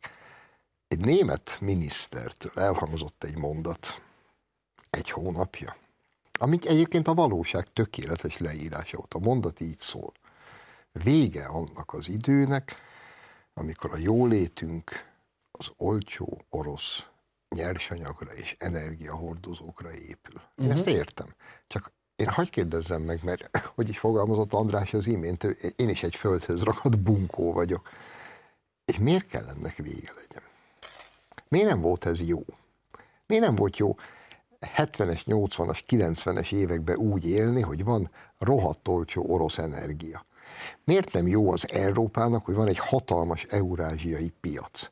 Egy 0.89 1.01
német 1.01 1.59
minisztertől 1.61 2.53
elhangzott 2.55 3.25
egy 3.25 3.37
mondat 3.37 4.03
egy 4.91 5.11
hónapja, 5.11 5.77
amik 6.39 6.67
egyébként 6.67 7.09
a 7.09 7.15
valóság 7.15 7.67
tökéletes 7.73 8.39
leírása 8.39 8.97
volt. 8.97 9.15
A 9.15 9.19
mondat 9.19 9.61
így 9.61 9.81
szól. 9.81 10.13
Vége 10.93 11.45
annak 11.45 11.93
az 11.93 12.09
időnek, 12.09 12.75
amikor 13.55 13.93
a 13.93 13.97
jólétünk 13.97 15.07
az 15.51 15.71
olcsó 15.77 16.43
orosz 16.51 17.07
nyersanyagra 17.49 18.35
és 18.35 18.57
energiahordozókra 18.59 19.93
épül. 19.93 20.35
Én 20.35 20.43
uh-huh. 20.57 20.75
ezt 20.75 20.87
értem. 20.87 21.35
Csak 21.67 21.93
én 22.17 22.29
hagyj 22.29 22.51
kérdezzem 22.51 23.03
meg, 23.03 23.25
mert 23.25 23.57
hogy 23.75 23.89
is 23.89 23.99
fogalmazott 23.99 24.53
András 24.53 24.95
az 24.95 25.07
imént, 25.07 25.43
én 25.77 25.89
is 25.89 26.03
egy 26.03 26.17
földhöz 26.17 26.63
ragadt 26.63 26.99
bunkó 26.99 27.53
vagyok. 27.53 27.89
És 28.85 28.99
miért 28.99 29.27
kell 29.27 29.49
ennek 29.49 29.77
vége 29.77 30.13
legyen? 30.17 30.43
Miért 31.49 31.69
nem 31.69 31.81
volt 31.81 32.05
ez 32.05 32.21
jó? 32.21 32.45
Miért 33.27 33.45
nem 33.45 33.55
volt 33.55 33.77
jó 33.77 33.97
70-es, 34.67 35.23
80-as, 35.27 35.81
90-es 35.89 36.53
években 36.53 36.97
úgy 36.97 37.29
élni, 37.29 37.61
hogy 37.61 37.85
van 37.85 38.11
rohadt 38.39 38.89
olcsó 38.89 39.25
orosz 39.27 39.59
energia? 39.59 40.27
Miért 40.85 41.13
nem 41.13 41.27
jó 41.27 41.53
az 41.53 41.73
Európának, 41.73 42.45
hogy 42.45 42.55
van 42.55 42.69
egy 42.69 42.79
hatalmas 42.79 43.45
eurázsiai 43.45 44.33
piac? 44.41 44.89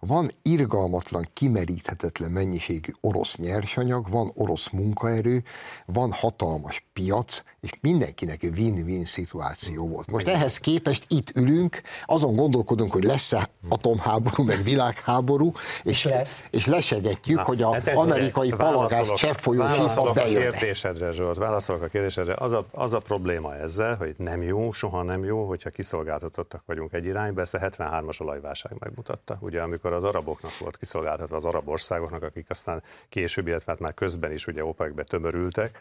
Van 0.00 0.30
irgalmatlan, 0.42 1.28
kimeríthetetlen 1.32 2.30
mennyiségű 2.30 2.92
orosz 3.00 3.36
nyersanyag, 3.36 4.10
van 4.10 4.30
orosz 4.34 4.68
munkaerő, 4.68 5.42
van 5.86 6.12
hatalmas 6.12 6.86
piac, 6.92 7.42
és 7.60 7.70
mindenkinek 7.80 8.42
win-win 8.56 9.04
szituáció 9.04 9.88
volt. 9.88 10.10
Most 10.10 10.28
ehhez 10.28 10.58
képest 10.58 11.04
itt 11.08 11.36
ülünk, 11.36 11.80
azon 12.04 12.34
gondolkodunk, 12.34 12.92
hogy 12.92 13.04
lesz-e 13.04 13.48
atomháború, 13.68 14.42
meg 14.42 14.62
világháború, 14.62 15.52
és, 15.82 16.04
lesz. 16.04 16.46
és 16.50 16.66
lesegetjük, 16.66 17.36
Na, 17.36 17.44
hogy 17.44 17.62
az 17.62 17.72
hát 17.72 17.88
amerikai 17.88 18.50
palagáz 18.50 19.12
cseppfolyós 19.12 19.96
a 19.96 20.12
bejön. 20.12 20.50
kérdésedre, 20.50 21.10
Zsolt, 21.10 21.36
válaszolok 21.36 21.82
a 21.82 21.86
kérdésedre. 21.86 22.34
Az 22.38 22.52
a, 22.52 22.66
az 22.70 22.92
a 22.92 22.98
probléma 22.98 23.56
ezzel, 23.56 23.96
hogy 23.96 24.14
nem 24.16 24.42
jó, 24.42 24.72
soha 24.72 25.02
nem 25.02 25.24
jó, 25.24 25.46
hogyha 25.46 25.70
kiszolgáltatottak 25.70 26.62
vagyunk 26.66 26.92
egy 26.92 27.04
irányba, 27.04 27.40
ezt 27.40 27.54
a 27.54 27.58
73-as 27.58 28.20
olajválság 28.20 28.72
megmutatta. 28.78 29.38
Ugye, 29.40 29.62
amikor 29.68 29.92
az 29.92 30.04
araboknak 30.04 30.58
volt 30.58 30.76
kiszolgáltatva 30.76 31.36
az 31.36 31.44
arab 31.44 31.68
országoknak, 31.68 32.22
akik 32.22 32.50
aztán 32.50 32.82
később, 33.08 33.46
illetve 33.46 33.72
hát 33.72 33.80
már 33.80 33.94
közben 33.94 34.32
is 34.32 34.46
ugye 34.46 34.64
OPEC-be 34.64 35.04
tömörültek, 35.04 35.80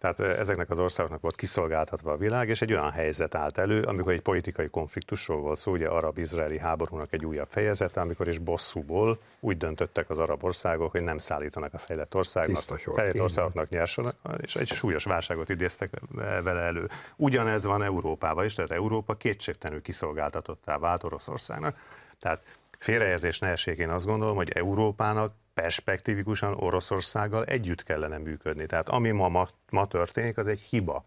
tehát 0.00 0.20
ezeknek 0.20 0.70
az 0.70 0.78
országoknak 0.78 1.20
volt 1.20 1.36
kiszolgáltatva 1.36 2.12
a 2.12 2.16
világ, 2.16 2.48
és 2.48 2.62
egy 2.62 2.72
olyan 2.72 2.90
helyzet 2.90 3.34
állt 3.34 3.58
elő, 3.58 3.82
amikor 3.82 4.12
egy 4.12 4.20
politikai 4.20 4.68
konfliktusról 4.68 5.40
volt 5.40 5.58
szó, 5.58 5.72
ugye 5.72 5.86
arab-izraeli 5.86 6.58
háborúnak 6.58 7.12
egy 7.12 7.24
újabb 7.24 7.46
fejezete, 7.46 8.00
amikor 8.00 8.28
is 8.28 8.38
bosszúból 8.38 9.18
úgy 9.40 9.56
döntöttek 9.56 10.10
az 10.10 10.18
arab 10.18 10.44
országok, 10.44 10.90
hogy 10.90 11.02
nem 11.02 11.18
szállítanak 11.18 11.74
a 11.74 11.78
fejlett 11.78 12.14
országnak, 12.14 12.62
fejlett 12.94 13.20
országoknak 13.20 13.68
nyersanag, 13.68 14.14
és 14.36 14.56
egy 14.56 14.68
súlyos 14.68 15.04
válságot 15.04 15.48
idéztek 15.48 15.90
vele 16.16 16.60
elő. 16.60 16.88
Ugyanez 17.16 17.64
van 17.64 17.82
Európában 17.82 18.44
is, 18.44 18.54
tehát 18.54 18.70
Európa 18.70 19.14
kétségtelenül 19.14 19.82
kiszolgáltatottá 19.82 20.78
vált 20.78 21.04
Oroszországnak. 21.04 21.76
Tehát 22.20 22.42
félreértés 22.80 23.38
ne 23.38 23.48
essék, 23.48 23.78
én 23.78 23.90
azt 23.90 24.06
gondolom, 24.06 24.36
hogy 24.36 24.50
Európának 24.50 25.34
perspektívikusan 25.54 26.54
Oroszországgal 26.54 27.44
együtt 27.44 27.82
kellene 27.82 28.18
működni. 28.18 28.66
Tehát 28.66 28.88
ami 28.88 29.10
ma, 29.10 29.28
ma, 29.28 29.48
ma 29.70 29.86
történik, 29.86 30.38
az 30.38 30.46
egy 30.46 30.60
hiba. 30.60 31.04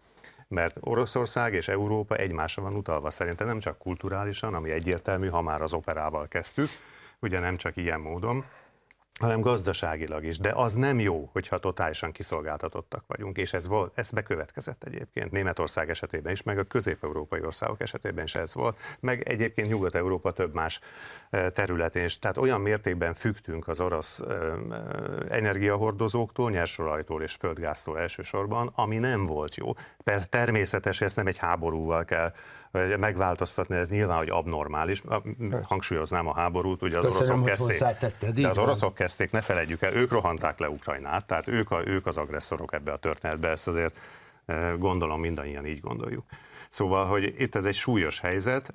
Mert 0.48 0.76
Oroszország 0.80 1.54
és 1.54 1.68
Európa 1.68 2.16
egymásra 2.16 2.62
van 2.62 2.74
utalva. 2.74 3.10
Szerintem 3.10 3.46
nem 3.46 3.60
csak 3.60 3.78
kulturálisan, 3.78 4.54
ami 4.54 4.70
egyértelmű, 4.70 5.28
ha 5.28 5.42
már 5.42 5.62
az 5.62 5.72
operával 5.72 6.28
kezdtük, 6.28 6.68
ugye 7.20 7.40
nem 7.40 7.56
csak 7.56 7.76
ilyen 7.76 8.00
módon, 8.00 8.44
hanem 9.20 9.40
gazdaságilag 9.40 10.24
is. 10.24 10.38
De 10.38 10.52
az 10.54 10.74
nem 10.74 11.00
jó, 11.00 11.28
hogyha 11.32 11.58
totálisan 11.58 12.12
kiszolgáltatottak 12.12 13.04
vagyunk, 13.06 13.36
és 13.36 13.52
ez, 13.52 13.66
volt, 13.66 13.98
ez 13.98 14.10
bekövetkezett 14.10 14.84
egyébként 14.84 15.30
Németország 15.30 15.90
esetében 15.90 16.32
is, 16.32 16.42
meg 16.42 16.58
a 16.58 16.64
közép-európai 16.64 17.40
országok 17.44 17.80
esetében 17.80 18.24
is 18.24 18.34
ez 18.34 18.54
volt, 18.54 18.78
meg 19.00 19.28
egyébként 19.28 19.68
Nyugat-Európa 19.68 20.32
több 20.32 20.54
más 20.54 20.80
eh, 21.30 21.50
területén 21.50 22.04
is. 22.04 22.18
Tehát 22.18 22.38
olyan 22.38 22.60
mértékben 22.60 23.14
fügtünk 23.14 23.68
az 23.68 23.80
orosz 23.80 24.18
eh, 24.18 24.36
eh, 24.36 24.56
energiahordozóktól, 25.28 26.50
nyersolajtól 26.50 27.22
és 27.22 27.34
földgáztól 27.34 27.98
elsősorban, 27.98 28.70
ami 28.74 28.98
nem 28.98 29.24
volt 29.24 29.54
jó. 29.54 29.72
Persze 30.04 30.26
természetes, 30.26 31.00
ezt 31.00 31.16
nem 31.16 31.26
egy 31.26 31.38
háborúval 31.38 32.04
kell 32.04 32.32
megváltoztatni, 32.98 33.76
ez 33.76 33.88
nyilván, 33.88 34.18
hogy 34.18 34.28
abnormális. 34.28 35.02
Hangsúlyoznám 35.62 36.28
a 36.28 36.34
háborút, 36.34 36.82
ugye 36.82 36.98
az 36.98 37.04
Köszönöm, 37.04 37.42
oroszok 37.42 37.66
kezdték. 37.68 38.32
De 38.34 38.48
az 38.48 38.56
van. 38.56 38.64
oroszok 38.64 38.94
kezdték, 38.94 39.30
ne 39.30 39.40
felejtjük 39.40 39.82
el, 39.82 39.92
ők 39.92 40.12
rohanták 40.12 40.58
le 40.58 40.68
Ukrajnát, 40.68 41.26
tehát 41.26 41.48
ők, 41.48 41.70
a, 41.70 41.86
ők 41.86 42.06
az 42.06 42.18
agresszorok 42.18 42.72
ebbe 42.72 42.92
a 42.92 42.96
történetbe, 42.96 43.48
ezt 43.48 43.68
azért 43.68 43.98
gondolom 44.78 45.20
mindannyian 45.20 45.66
így 45.66 45.80
gondoljuk. 45.80 46.24
Szóval, 46.74 47.06
hogy 47.06 47.34
itt 47.38 47.54
ez 47.54 47.64
egy 47.64 47.74
súlyos 47.74 48.20
helyzet, 48.20 48.74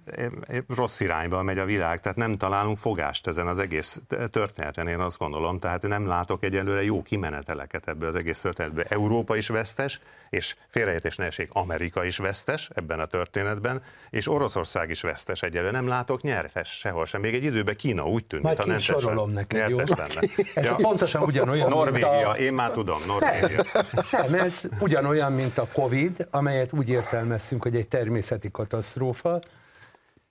rossz 0.76 1.00
irányba 1.00 1.44
megy 1.44 1.58
a 1.58 1.66
világ, 1.66 2.00
tehát 2.00 2.18
nem 2.18 2.38
találunk 2.38 2.78
fogást 2.78 3.28
ezen 3.28 3.48
az 3.48 3.60
egész 3.60 4.02
történeten, 4.32 4.88
én 4.88 5.00
azt 5.00 5.18
gondolom, 5.18 5.60
tehát 5.60 5.82
nem 5.82 6.08
látok 6.08 6.44
egyelőre 6.44 6.84
jó 6.84 7.02
kimeneteleket 7.02 7.88
ebből 7.88 8.10
az 8.10 8.16
egész 8.16 8.42
történetből. 8.42 8.84
Európa 8.90 9.36
is 9.36 9.48
vesztes, 9.48 10.00
és 10.30 10.56
félreértés 10.68 11.16
ne 11.16 11.26
essék, 11.26 11.50
Amerika 11.54 12.04
is 12.04 12.18
vesztes 12.18 12.70
ebben 12.76 13.00
a 13.00 13.06
történetben, 13.06 13.82
és 14.10 14.28
Oroszország 14.28 14.90
is 14.90 15.02
vesztes 15.02 15.42
egyelőre. 15.42 15.72
Nem 15.72 15.88
látok 15.88 16.22
nyertes 16.22 16.70
sehol 16.70 17.06
sem. 17.06 17.22
Még 17.22 17.34
egy 17.34 17.44
időben 17.44 17.76
Kína 17.76 18.08
úgy 18.08 18.26
tűnt, 18.26 18.44
Majd 18.44 18.58
mintha 18.58 18.92
nem 18.92 18.98
kisorolom 18.98 19.32
neked, 19.32 19.70
jó? 19.70 19.78
lenne. 19.78 20.22
Ez 20.70 20.82
pontosan 20.82 21.22
ugyanolyan, 21.22 21.68
mint 21.68 21.76
Norvégia, 21.80 22.30
a... 22.30 22.38
én 22.38 22.54
már 22.54 22.72
tudom, 22.72 23.00
Norvégia. 23.08 23.64
Nem, 24.12 24.34
ez 24.34 24.62
ugyanolyan, 24.80 25.32
mint 25.32 25.58
a 25.58 25.68
Covid, 25.74 26.28
amelyet 26.32 26.74
úgy 26.74 26.90
értelmeztünk, 26.90 27.64
hogy 27.64 27.76
egy 27.76 27.88
természeti 27.90 28.52
katasztrófa, 28.52 29.40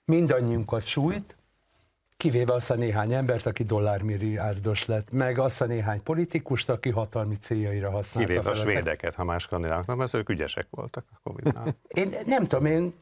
mindannyiunkat 0.05 0.85
sújt, 0.85 1.35
kivéve 2.17 2.53
azt 2.53 2.71
a 2.71 2.75
néhány 2.75 3.13
embert, 3.13 3.45
aki 3.45 3.63
dollármilliárdos 3.63 4.85
lett, 4.85 5.11
meg 5.11 5.39
azt 5.39 5.61
a 5.61 5.65
néhány 5.65 6.03
politikust, 6.03 6.69
aki 6.69 6.89
hatalmi 6.89 7.37
céljaira 7.41 7.89
használta 7.89 8.29
Kivéve 8.29 8.49
a 8.49 8.53
svédeket, 8.53 9.15
ha 9.15 9.23
más 9.23 9.43
skandinávok 9.43 9.85
nem, 9.85 9.97
mert 9.97 10.13
ők 10.13 10.29
ügyesek 10.29 10.67
voltak 10.69 11.05
a 11.13 11.19
Covid-nál. 11.23 11.75
Én 11.87 12.15
nem 12.25 12.47
tudom, 12.47 12.65
én 12.65 12.93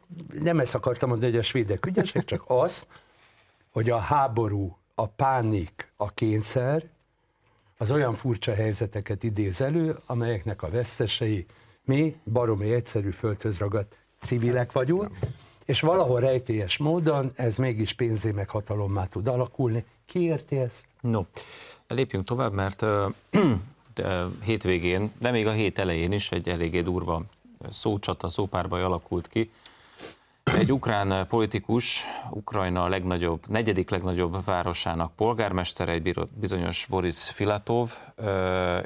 nem 0.41 0.60
ezt 0.60 0.76
akartam 0.76 1.10
mondani, 1.10 1.32
hogy 1.32 1.39
a 1.39 1.43
svédek 1.43 1.86
ügyesek, 1.86 2.26
csak 2.26 2.43
az, 2.48 2.88
hogy 3.72 3.89
a 3.89 3.98
háború, 3.98 4.78
a 4.96 5.08
pánik, 5.08 5.91
a 5.96 6.12
kényszer, 6.12 6.84
az 7.78 7.91
olyan 7.91 8.13
furcsa 8.13 8.54
helyzeteket 8.54 9.24
idéz 9.24 9.62
elő, 9.62 9.98
amelyeknek 10.06 10.62
a 10.63 10.70
vesztesei 10.70 11.46
mi 11.86 12.15
baromi 12.24 12.74
egyszerű 12.74 13.12
földhöz 13.12 13.58
ragadt 13.58 13.98
civilek 14.21 14.71
vagyunk, 14.71 15.10
és 15.65 15.82
valahol 15.82 16.19
rejtélyes 16.19 16.77
módon 16.77 17.32
ez 17.36 17.58
mégis 17.58 17.93
pénzé 17.93 18.32
meg 18.32 18.49
hatalommá 18.49 19.06
tud 19.06 19.27
alakulni. 19.27 19.86
Ki 20.06 20.19
érti 20.19 20.58
ezt? 20.58 20.86
No, 21.01 21.21
lépjünk 21.88 22.25
tovább, 22.25 22.53
mert 22.53 22.82
ö, 22.82 23.08
de 23.93 24.25
hétvégén, 24.43 25.12
de 25.19 25.32
még 25.32 25.47
a 25.47 25.51
hét 25.51 25.80
elején 25.80 26.12
is 26.12 26.32
egy 26.32 26.49
eléggé 26.49 26.82
durva 26.82 27.23
szócsata, 27.69 28.30
szópárbaj 28.30 28.82
alakult 28.82 29.27
ki. 29.27 29.51
Egy 30.58 30.72
ukrán 30.72 31.28
politikus, 31.28 32.04
Ukrajna 32.30 32.88
legnagyobb, 32.88 33.48
negyedik 33.48 33.89
legnagyobb 33.89 34.46
városának 34.46 35.15
polgármestere, 35.15 35.91
egy 35.91 36.28
bizonyos 36.34 36.86
Boris 36.89 37.30
Filatov, 37.30 37.91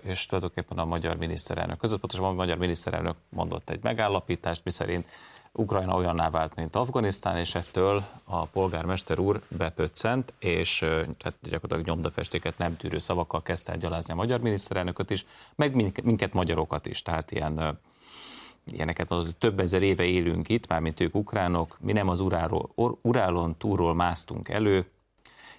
és 0.02 0.26
tulajdonképpen 0.26 0.78
a 0.78 0.86
magyar 0.86 1.18
miniszterelnök 1.18 1.78
között, 1.78 2.00
pontosan 2.00 2.26
a 2.26 2.32
magyar 2.32 2.58
miniszterelnök 2.58 3.16
mondott 3.30 3.70
egy 3.70 3.80
megállapítást, 3.84 4.62
miszerint 4.64 5.10
Ukrajna 5.52 5.96
olyanná 5.96 6.30
vált, 6.30 6.56
mint 6.56 6.76
Afganisztán, 6.76 7.38
és 7.38 7.56
ettől 7.56 8.04
a 8.24 8.46
polgármester 8.46 9.20
úr 9.20 9.42
bepöccent, 9.48 10.34
és 10.40 10.78
tehát 11.18 11.36
gyakorlatilag 11.42 11.86
nyomdafestéket 11.86 12.58
nem 12.58 12.78
tűrő 12.78 12.98
szavakkal 12.98 13.42
kezdte 13.42 13.72
el 13.72 13.78
gyalázni 13.78 14.14
a 14.14 14.16
magyar 14.16 14.40
miniszterelnököt 14.40 15.10
is, 15.10 15.26
meg 15.56 15.76
minket, 15.76 16.06
minket 16.06 16.34
magyarokat 16.34 16.86
is, 16.86 17.02
tehát 17.02 17.32
ilyen 17.32 17.80
ilyeneket 18.66 19.10
mondott, 19.10 19.28
hogy 19.28 19.38
több 19.38 19.60
ezer 19.60 19.82
éve 19.82 20.04
élünk 20.04 20.50
itt, 20.50 20.68
mármint 20.68 21.00
ők 21.00 21.16
ukránok, 21.16 21.78
mi 21.80 21.92
nem 21.92 22.08
az 22.08 22.20
uráról, 22.20 22.70
urálon 23.02 23.58
túlról 23.58 23.94
másztunk 23.94 24.50
elő, 24.50 24.92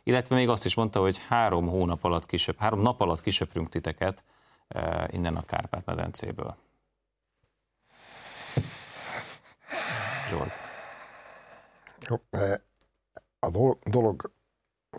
illetve 0.03 0.35
még 0.35 0.49
azt 0.49 0.65
is 0.65 0.75
mondta, 0.75 1.01
hogy 1.01 1.19
három 1.29 1.69
hónap 1.69 2.05
alatt 2.05 2.27
kisöp, 2.27 2.59
három 2.59 2.81
nap 2.81 3.01
alatt 3.01 3.21
kisöprünk 3.21 3.69
titeket 3.69 4.25
innen 5.07 5.37
a 5.37 5.45
Kárpát-medencéből. 5.45 6.57
Zsolt. 10.29 10.61
Jó, 12.09 12.17
a 13.39 13.51
dolog 13.83 14.33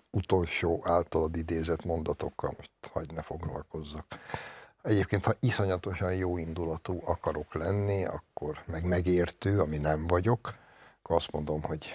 utolsó 0.10 0.82
általad 0.84 1.36
idézett 1.36 1.84
mondatokkal 1.84 2.54
most 2.58 2.72
hagyd 2.92 3.14
ne 3.14 3.22
foglalkozzak. 3.22 4.06
Egyébként, 4.84 5.26
ha 5.26 5.34
iszonyatosan 5.40 6.14
jó 6.14 6.38
indulatú 6.38 7.02
akarok 7.06 7.54
lenni, 7.54 8.06
akkor 8.06 8.64
meg 8.66 8.84
megértő, 8.84 9.60
ami 9.60 9.78
nem 9.78 10.08
vagyok, 10.08 10.54
akkor 11.02 11.16
azt 11.16 11.32
mondom, 11.32 11.62
hogy 11.62 11.86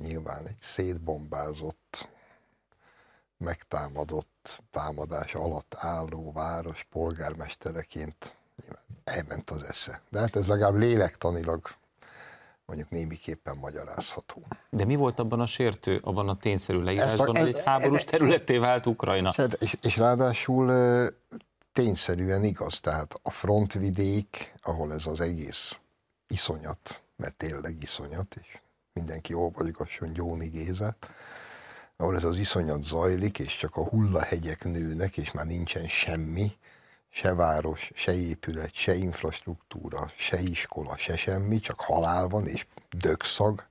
nyilván 0.00 0.46
egy 0.46 0.60
szétbombázott, 0.60 2.08
megtámadott, 3.38 4.62
támadás 4.70 5.34
alatt 5.34 5.74
álló 5.78 6.32
város 6.32 6.86
polgármestereként 6.90 8.34
elment 9.04 9.50
az 9.50 9.62
esze. 9.62 10.00
De 10.08 10.18
hát 10.18 10.36
ez 10.36 10.46
legalább 10.46 10.76
lélektanilag 10.76 11.60
mondjuk 12.64 12.90
némiképpen 12.90 13.56
magyarázható. 13.56 14.42
De 14.70 14.84
mi 14.84 14.96
volt 14.96 15.18
abban 15.18 15.40
a 15.40 15.46
sértő, 15.46 16.00
abban 16.02 16.28
a 16.28 16.36
tényszerű 16.36 16.80
leírásban, 16.80 17.28
a, 17.28 17.38
hogy 17.38 17.48
egy 17.48 17.62
háborús 17.64 18.04
területé 18.04 18.58
vált 18.58 18.86
Ukrajna? 18.86 19.32
És, 19.58 19.76
és 19.82 19.96
ráadásul 19.96 20.70
tényszerűen 21.76 22.44
igaz, 22.44 22.80
tehát 22.80 23.14
a 23.22 23.30
frontvidék, 23.30 24.54
ahol 24.62 24.92
ez 24.92 25.06
az 25.06 25.20
egész 25.20 25.78
iszonyat, 26.28 27.02
mert 27.16 27.34
tényleg 27.34 27.82
iszonyat, 27.82 28.34
és 28.34 28.58
mindenki 28.92 29.34
olvasgasson 29.34 30.12
Gyóni 30.12 30.46
Gézát, 30.46 31.08
ahol 31.96 32.16
ez 32.16 32.24
az 32.24 32.38
iszonyat 32.38 32.84
zajlik, 32.84 33.38
és 33.38 33.56
csak 33.56 33.76
a 33.76 33.84
hullahegyek 33.84 34.64
nőnek, 34.64 35.16
és 35.16 35.30
már 35.30 35.46
nincsen 35.46 35.88
semmi, 35.88 36.52
se 37.10 37.34
város, 37.34 37.90
se 37.94 38.14
épület, 38.14 38.74
se 38.74 38.94
infrastruktúra, 38.94 40.12
se 40.16 40.40
iskola, 40.40 40.96
se 40.96 41.16
semmi, 41.16 41.58
csak 41.58 41.80
halál 41.80 42.28
van 42.28 42.46
és 42.46 42.66
dögszag. 42.90 43.66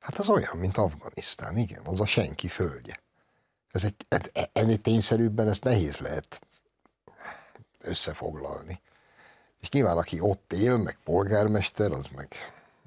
Hát 0.00 0.18
az 0.18 0.28
olyan, 0.28 0.56
mint 0.56 0.76
Afganisztán, 0.76 1.56
igen, 1.56 1.82
az 1.84 2.00
a 2.00 2.06
senki 2.06 2.48
földje. 2.48 3.00
Ez 3.72 3.84
egy, 3.84 3.94
ennél 4.52 4.78
tényszerűbben 4.80 5.48
ezt 5.48 5.64
nehéz 5.64 5.98
lehet 5.98 6.40
összefoglalni. 7.84 8.80
És 9.60 9.70
nyilván, 9.70 9.96
aki 9.96 10.20
ott 10.20 10.52
él, 10.52 10.76
meg 10.76 10.98
polgármester, 11.04 11.90
az 11.90 12.06
meg, 12.16 12.28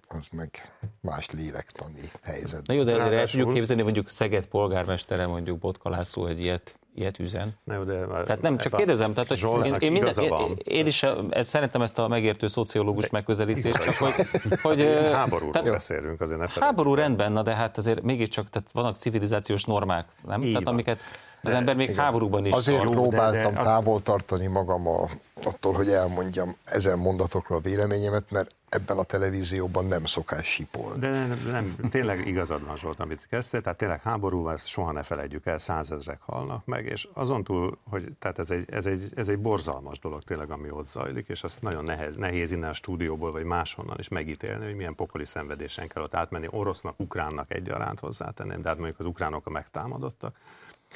az 0.08 0.28
meg 0.32 0.78
más 1.02 1.30
lélektani 1.30 2.12
helyzet. 2.24 2.68
Na 2.68 2.74
jó, 2.74 2.84
de 2.84 2.96
azért 2.96 3.14
el 3.14 3.28
tudjuk 3.28 3.54
képzelni, 3.54 3.82
mondjuk 3.82 4.10
Szeged 4.10 4.46
polgármestere, 4.46 5.28
mondjuk 5.28 5.58
Botka 5.58 5.90
László 5.90 6.26
egy 6.26 6.40
ilyet 6.40 6.80
ilyet 6.98 7.20
üzen. 7.20 7.58
Ne, 7.64 7.84
de 7.84 8.06
tehát 8.06 8.42
nem, 8.42 8.58
csak 8.58 8.76
kérdezem, 8.76 9.14
tehát 9.14 9.30
hogy 9.30 9.66
én, 9.66 9.76
én, 9.80 9.92
minden, 9.92 10.14
én, 10.20 10.58
én, 10.64 10.86
is 10.86 11.04
ez, 11.30 11.48
szerintem 11.48 11.82
ezt 11.82 12.00
a 12.00 12.08
megértő 12.08 12.48
szociológus 12.48 13.10
megközelítést, 13.10 13.84
csak 13.84 13.96
hogy, 13.96 14.14
hogy 14.62 14.80
háborúról 15.14 15.52
tehát, 15.52 15.72
beszélünk 15.72 16.22
azért 16.22 16.40
ne 16.40 16.48
Háború 16.60 16.94
rendben, 16.94 17.32
na 17.32 17.42
de 17.42 17.56
hát 17.56 17.78
azért 17.78 18.02
mégiscsak 18.02 18.50
tehát 18.50 18.72
vannak 18.72 18.96
civilizációs 18.96 19.64
normák, 19.64 20.08
nem? 20.28 20.42
Így 20.42 20.48
tehát 20.48 20.64
van. 20.64 20.74
amiket 20.74 21.00
az 21.48 21.54
ember 21.54 21.76
még 21.76 21.90
igen. 21.90 22.04
háborúban 22.04 22.46
is 22.46 22.54
Azért 22.54 22.82
szól. 22.82 22.92
próbáltam 22.92 23.54
de, 23.54 23.60
de 23.60 23.66
távol 23.66 24.02
tartani 24.02 24.48
magam 24.48 24.88
a, 24.88 25.10
attól, 25.44 25.74
hogy 25.74 25.90
elmondjam 25.90 26.56
ezen 26.64 26.98
mondatokról 26.98 27.58
a 27.58 27.62
véleményemet, 27.62 28.32
mert 28.32 28.56
ebben 28.70 28.98
a 28.98 29.04
televízióban 29.04 29.86
nem 29.86 30.06
szokás 30.06 30.46
sipolni. 30.46 31.00
De 31.00 31.10
nem, 31.10 31.48
nem, 31.52 31.90
tényleg 31.90 32.28
igazad 32.28 32.66
van 32.66 32.78
Zsolt, 32.78 33.00
amit 33.00 33.28
kezdtél, 33.30 33.62
tehát 33.62 33.78
tényleg 33.78 34.02
háborúval 34.02 34.54
ezt 34.54 34.68
soha 34.68 34.92
ne 34.92 35.04
felejtjük 35.04 35.46
el, 35.46 35.58
százezrek 35.58 36.22
halnak 36.22 36.66
meg, 36.66 36.86
és 36.86 37.08
azon 37.14 37.44
túl, 37.44 37.78
hogy 37.90 38.12
tehát 38.20 38.40
ez 38.40 38.52
egy, 38.52 38.66
ez, 38.72 38.86
egy, 38.86 39.12
ez 39.16 39.28
egy 39.28 39.40
borzalmas 39.40 40.00
dolog 40.00 40.24
tényleg, 40.24 40.52
ami 40.52 40.72
ott 40.72 40.86
zajlik, 40.86 41.28
és 41.28 41.44
azt 41.44 41.62
nagyon 41.62 41.84
nehéz, 41.84 42.16
nehéz 42.16 42.52
innen 42.52 42.70
a 42.70 42.74
stúdióból, 42.74 43.32
vagy 43.32 43.44
máshonnan 43.44 43.96
is 44.00 44.08
megítélni, 44.08 44.66
hogy 44.66 44.76
milyen 44.76 44.96
pokoli 44.96 45.26
szenvedésen 45.26 45.88
kell 45.88 46.04
ott 46.04 46.16
átmenni, 46.16 46.48
orosznak, 46.50 47.00
ukránnak 47.00 47.54
egyaránt 47.54 48.00
hozzátenni, 48.00 48.62
de 48.62 48.68
hát 48.68 48.78
mondjuk 48.78 49.00
az 49.00 49.06
ukránok 49.06 49.46
a 49.46 49.50
megtámadottak 49.50 50.36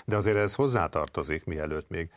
de 0.06 0.16
azért 0.16 0.38
ez 0.38 0.56
hozzátartozik, 0.56 1.44
mielőtt 1.44 1.90
még 1.90 2.10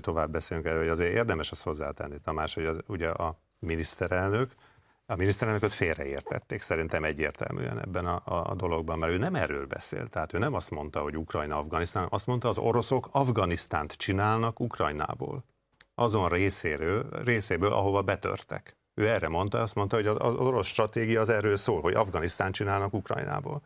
tovább 0.00 0.30
beszélünk 0.30 0.66
erről, 0.66 0.80
hogy 0.80 0.88
azért 0.88 1.14
érdemes 1.14 1.50
azt 1.50 1.62
hozzátenni, 1.62 2.20
Tamás, 2.24 2.54
hogy 2.54 2.66
az, 2.66 2.76
ugye 2.86 3.08
a 3.08 3.38
miniszterelnök, 3.58 4.54
a 5.06 5.16
miniszterelnököt 5.16 5.72
félreértették 5.72 6.60
szerintem 6.60 7.04
egyértelműen 7.04 7.80
ebben 7.80 8.06
a, 8.06 8.50
a 8.50 8.54
dologban, 8.54 8.98
mert 8.98 9.12
ő 9.12 9.16
nem 9.16 9.34
erről 9.34 9.66
beszélt. 9.66 10.10
Tehát 10.10 10.32
ő 10.32 10.38
nem 10.38 10.54
azt 10.54 10.70
mondta, 10.70 11.00
hogy 11.00 11.16
Ukrajna, 11.16 11.58
Afganisztán, 11.58 12.06
azt 12.10 12.26
mondta, 12.26 12.48
az 12.48 12.58
oroszok 12.58 13.08
Afganisztánt 13.10 13.92
csinálnak 13.92 14.60
Ukrajnából. 14.60 15.44
Azon 15.94 16.28
részéről, 16.28 17.08
részéből, 17.24 17.72
ahova 17.72 18.02
betörtek. 18.02 18.76
Ő 18.94 19.08
erre 19.08 19.28
mondta, 19.28 19.60
azt 19.60 19.74
mondta, 19.74 19.96
hogy 19.96 20.06
az 20.06 20.34
orosz 20.34 20.66
stratégia 20.66 21.20
az 21.20 21.28
erről 21.28 21.56
szól, 21.56 21.80
hogy 21.80 21.94
Afganisztánt 21.94 22.54
csinálnak 22.54 22.92
Ukrajnából. 22.92 23.62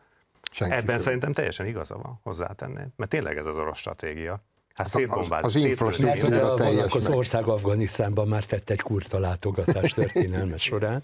Senki 0.51 0.73
Ebben 0.73 0.95
föl. 0.95 0.99
szerintem 0.99 1.33
teljesen 1.33 1.65
igaza 1.65 1.97
van, 1.97 2.19
hozzátenném. 2.23 2.87
Mert 2.95 3.09
tényleg 3.09 3.37
ez 3.37 3.45
az 3.45 3.57
orosz 3.57 3.77
stratégia. 3.77 4.43
Hát 4.73 4.87
szétbombáz. 4.87 5.45
Az, 5.45 5.55
az 5.55 5.65
infrastruktúra 5.65 6.53
teljes 6.53 6.93
Az 6.93 7.09
ország 7.09 7.47
Afganisztánban 7.47 8.27
már 8.27 8.45
tett 8.45 8.69
egy 8.69 8.81
kurta 8.81 9.19
látogatás 9.19 9.93
történelme 9.93 10.57
során. 10.57 11.03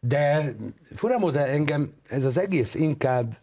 De 0.00 0.54
fura 0.94 1.30
de 1.30 1.46
engem 1.46 1.92
ez 2.08 2.24
az 2.24 2.38
egész 2.38 2.74
inkább 2.74 3.38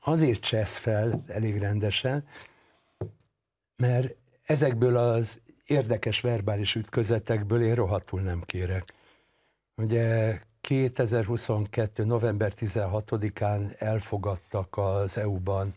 azért 0.00 0.40
csesz 0.40 0.76
fel 0.76 1.22
elég 1.26 1.58
rendesen, 1.58 2.24
mert 3.76 4.14
ezekből 4.42 4.96
az 4.96 5.40
érdekes 5.66 6.20
verbális 6.20 6.74
ütközetekből 6.74 7.62
én 7.62 7.74
rohadtul 7.74 8.20
nem 8.20 8.42
kérek. 8.46 8.94
Ugye 9.74 10.38
2022. 10.68 12.04
november 12.04 12.52
16-án 12.56 13.80
elfogadtak 13.80 14.76
az 14.76 15.18
EU-ban 15.18 15.74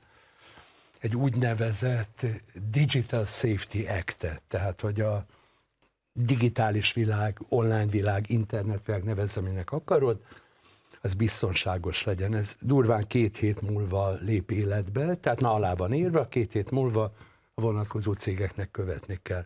egy 1.00 1.16
úgynevezett 1.16 2.26
Digital 2.70 3.26
Safety 3.26 3.88
Act-et, 3.88 4.42
tehát 4.48 4.82
hogy 4.82 5.02
a 5.02 5.26
digitális 6.14 6.94
világ, 6.94 7.40
online 7.50 7.86
világ, 7.86 8.30
internetvilág 8.30 9.04
nevezze, 9.04 9.40
aminek 9.40 9.72
akarod, 9.72 10.24
az 11.02 11.14
biztonságos 11.14 12.04
legyen. 12.04 12.36
Ez 12.36 12.56
durván 12.60 13.08
két 13.08 13.38
hét 13.38 13.62
múlva 13.62 14.18
lép 14.22 14.52
életbe, 14.52 15.16
tehát 15.16 15.40
na 15.40 15.54
alá 15.54 15.74
van 15.74 15.94
írva, 15.94 16.28
két 16.28 16.52
hét 16.54 16.72
múlva 16.72 17.14
a 17.54 17.62
vonatkozó 17.62 18.14
cégeknek 18.14 18.72
követni 18.72 19.20
kell. 19.24 19.46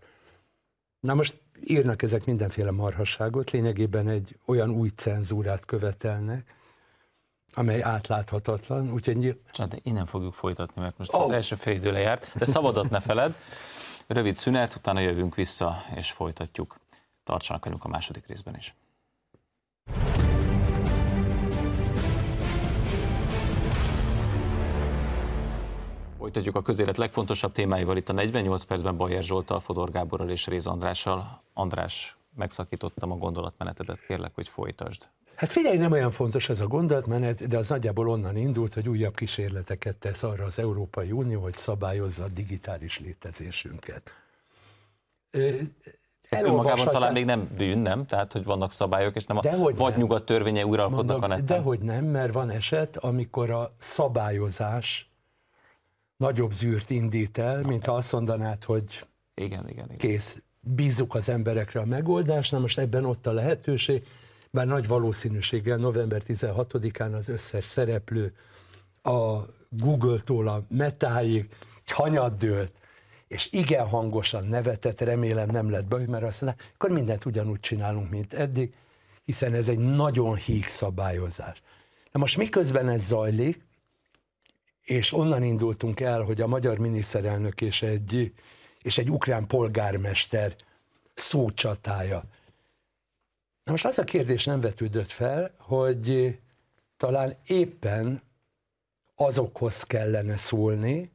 Na 0.99 1.13
most 1.13 1.41
írnak 1.63 2.01
ezek 2.01 2.25
mindenféle 2.25 2.71
marhasságot, 2.71 3.51
lényegében 3.51 4.07
egy 4.07 4.37
olyan 4.45 4.69
új 4.69 4.89
cenzúrát 4.89 5.65
követelnek, 5.65 6.53
amely 7.53 7.81
átláthatatlan, 7.81 8.91
úgyhogy... 8.91 9.39
Csak 9.51 9.67
de 9.67 9.77
innen 9.83 10.05
fogjuk 10.05 10.33
folytatni, 10.33 10.81
mert 10.81 10.97
most 10.97 11.13
oh. 11.13 11.21
az 11.21 11.29
első 11.29 11.55
fél 11.55 11.73
idő 11.73 11.91
lejárt, 11.91 12.37
de 12.37 12.45
szabadat 12.45 12.89
ne 12.89 12.99
feled. 12.99 13.35
Rövid 14.07 14.33
szünet, 14.33 14.75
utána 14.75 14.99
jövünk 14.99 15.35
vissza, 15.35 15.83
és 15.95 16.11
folytatjuk. 16.11 16.79
Tartsanak 17.23 17.63
velünk 17.65 17.83
a 17.83 17.87
második 17.87 18.27
részben 18.27 18.55
is. 18.55 18.75
Folytatjuk 26.25 26.55
a 26.55 26.61
közélet 26.61 26.97
legfontosabb 26.97 27.51
témáival 27.51 27.97
itt 27.97 28.09
a 28.09 28.13
48 28.13 28.63
percben 28.63 28.97
Bajer 28.97 29.23
Zsoltal, 29.23 29.59
Fodor 29.59 29.91
Gáborral 29.91 30.29
és 30.29 30.47
Réz 30.47 30.67
Andrással. 30.67 31.39
András, 31.53 32.17
megszakítottam 32.35 33.11
a 33.11 33.15
gondolatmenetedet, 33.15 34.05
kérlek, 34.07 34.31
hogy 34.35 34.47
folytasd. 34.47 35.07
Hát 35.35 35.49
figyelj, 35.49 35.77
nem 35.77 35.91
olyan 35.91 36.11
fontos 36.11 36.49
ez 36.49 36.61
a 36.61 36.67
gondolatmenet, 36.67 37.47
de 37.47 37.57
az 37.57 37.69
nagyjából 37.69 38.09
onnan 38.09 38.37
indult, 38.37 38.73
hogy 38.73 38.89
újabb 38.89 39.15
kísérleteket 39.15 39.95
tesz 39.95 40.23
arra 40.23 40.43
az 40.45 40.59
Európai 40.59 41.11
Unió, 41.11 41.41
hogy 41.41 41.55
szabályozza 41.55 42.23
a 42.23 42.27
digitális 42.27 42.99
létezésünket. 42.99 44.13
Ez 46.29 46.41
önmagában 46.41 46.85
talán 46.85 47.13
még 47.13 47.25
nem 47.25 47.49
bűn, 47.57 47.77
nem? 47.77 48.05
Tehát, 48.05 48.31
hogy 48.31 48.43
vannak 48.43 48.71
szabályok, 48.71 49.15
és 49.15 49.25
nem 49.25 49.37
a 49.37 49.41
vagy 49.57 49.91
nem. 49.91 49.99
nyugat 49.99 50.25
törvénye 50.25 50.65
uralkodnak 50.65 51.23
a 51.23 51.27
neten. 51.27 51.45
Dehogy 51.45 51.79
nem, 51.79 52.05
mert 52.05 52.33
van 52.33 52.49
eset, 52.49 52.97
amikor 52.97 53.49
a 53.49 53.73
szabályozás 53.77 55.09
nagyobb 56.25 56.51
zűrt 56.51 56.89
indít 56.89 57.37
el, 57.37 57.61
mint 57.67 57.85
ha 57.85 57.91
azt 57.91 58.11
mondanád, 58.11 58.63
hogy 58.63 59.05
igen, 59.33 59.69
igen, 59.69 59.85
igen. 59.85 59.97
kész, 59.97 60.39
bízzuk 60.59 61.15
az 61.15 61.29
emberekre 61.29 61.79
a 61.79 61.85
megoldást, 61.85 62.51
na 62.51 62.59
most 62.59 62.77
ebben 62.77 63.05
ott 63.05 63.27
a 63.27 63.31
lehetőség, 63.31 64.03
bár 64.51 64.67
nagy 64.67 64.87
valószínűséggel 64.87 65.77
november 65.77 66.21
16-án 66.27 67.15
az 67.15 67.29
összes 67.29 67.65
szereplő 67.65 68.35
a 69.03 69.39
Google-tól 69.69 70.47
a 70.47 70.63
Metáig 70.69 71.49
hanyat 71.85 72.35
dőlt, 72.35 72.71
és 73.27 73.51
igen 73.51 73.87
hangosan 73.87 74.47
nevetett, 74.47 75.01
remélem 75.01 75.49
nem 75.49 75.69
lett 75.69 75.85
baj, 75.85 76.05
mert 76.05 76.23
azt 76.23 76.41
mondja, 76.41 76.63
akkor 76.73 76.89
mindent 76.89 77.25
ugyanúgy 77.25 77.59
csinálunk, 77.59 78.09
mint 78.09 78.33
eddig, 78.33 78.73
hiszen 79.25 79.53
ez 79.53 79.69
egy 79.69 79.79
nagyon 79.79 80.35
híg 80.35 80.65
szabályozás. 80.65 81.61
Na 82.11 82.19
most 82.19 82.37
miközben 82.37 82.89
ez 82.89 83.03
zajlik, 83.03 83.65
és 84.85 85.13
onnan 85.13 85.43
indultunk 85.43 85.99
el, 85.99 86.21
hogy 86.21 86.41
a 86.41 86.47
magyar 86.47 86.77
miniszterelnök 86.77 87.61
és 87.61 87.81
egy, 87.81 88.33
és 88.81 88.97
egy 88.97 89.09
ukrán 89.09 89.47
polgármester 89.47 90.55
szócsatája. 91.13 92.23
Na 93.63 93.71
most 93.71 93.85
az 93.85 93.99
a 93.99 94.03
kérdés 94.03 94.45
nem 94.45 94.59
vetődött 94.59 95.11
fel, 95.11 95.53
hogy 95.57 96.37
talán 96.97 97.35
éppen 97.45 98.21
azokhoz 99.15 99.83
kellene 99.83 100.37
szólni, 100.37 101.11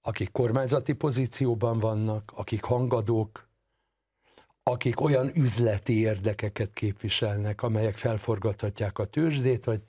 akik 0.00 0.30
kormányzati 0.30 0.92
pozícióban 0.92 1.78
vannak, 1.78 2.32
akik 2.34 2.62
hangadók, 2.62 3.48
akik 4.62 5.00
olyan 5.00 5.30
üzleti 5.34 5.98
érdekeket 6.00 6.72
képviselnek, 6.72 7.62
amelyek 7.62 7.96
felforgathatják 7.96 8.98
a 8.98 9.04
tőzsdét, 9.04 9.64
hogy 9.64 9.82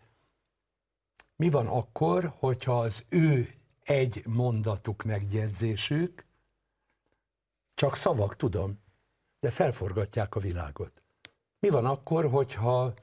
mi 1.41 1.49
van 1.49 1.67
akkor, 1.67 2.34
hogyha 2.38 2.80
az 2.80 3.06
ő 3.10 3.54
egy 3.84 4.23
mondatuk 4.27 5.04
megjegyzésük, 5.04 6.25
csak 7.73 7.95
szavak, 7.95 8.36
tudom, 8.36 8.80
de 9.39 9.49
felforgatják 9.49 10.36
a 10.36 10.39
világot. 10.39 11.04
Mi 11.60 11.69
van 11.69 11.86
akkor, 11.86 12.30
hogyha, 12.30 12.93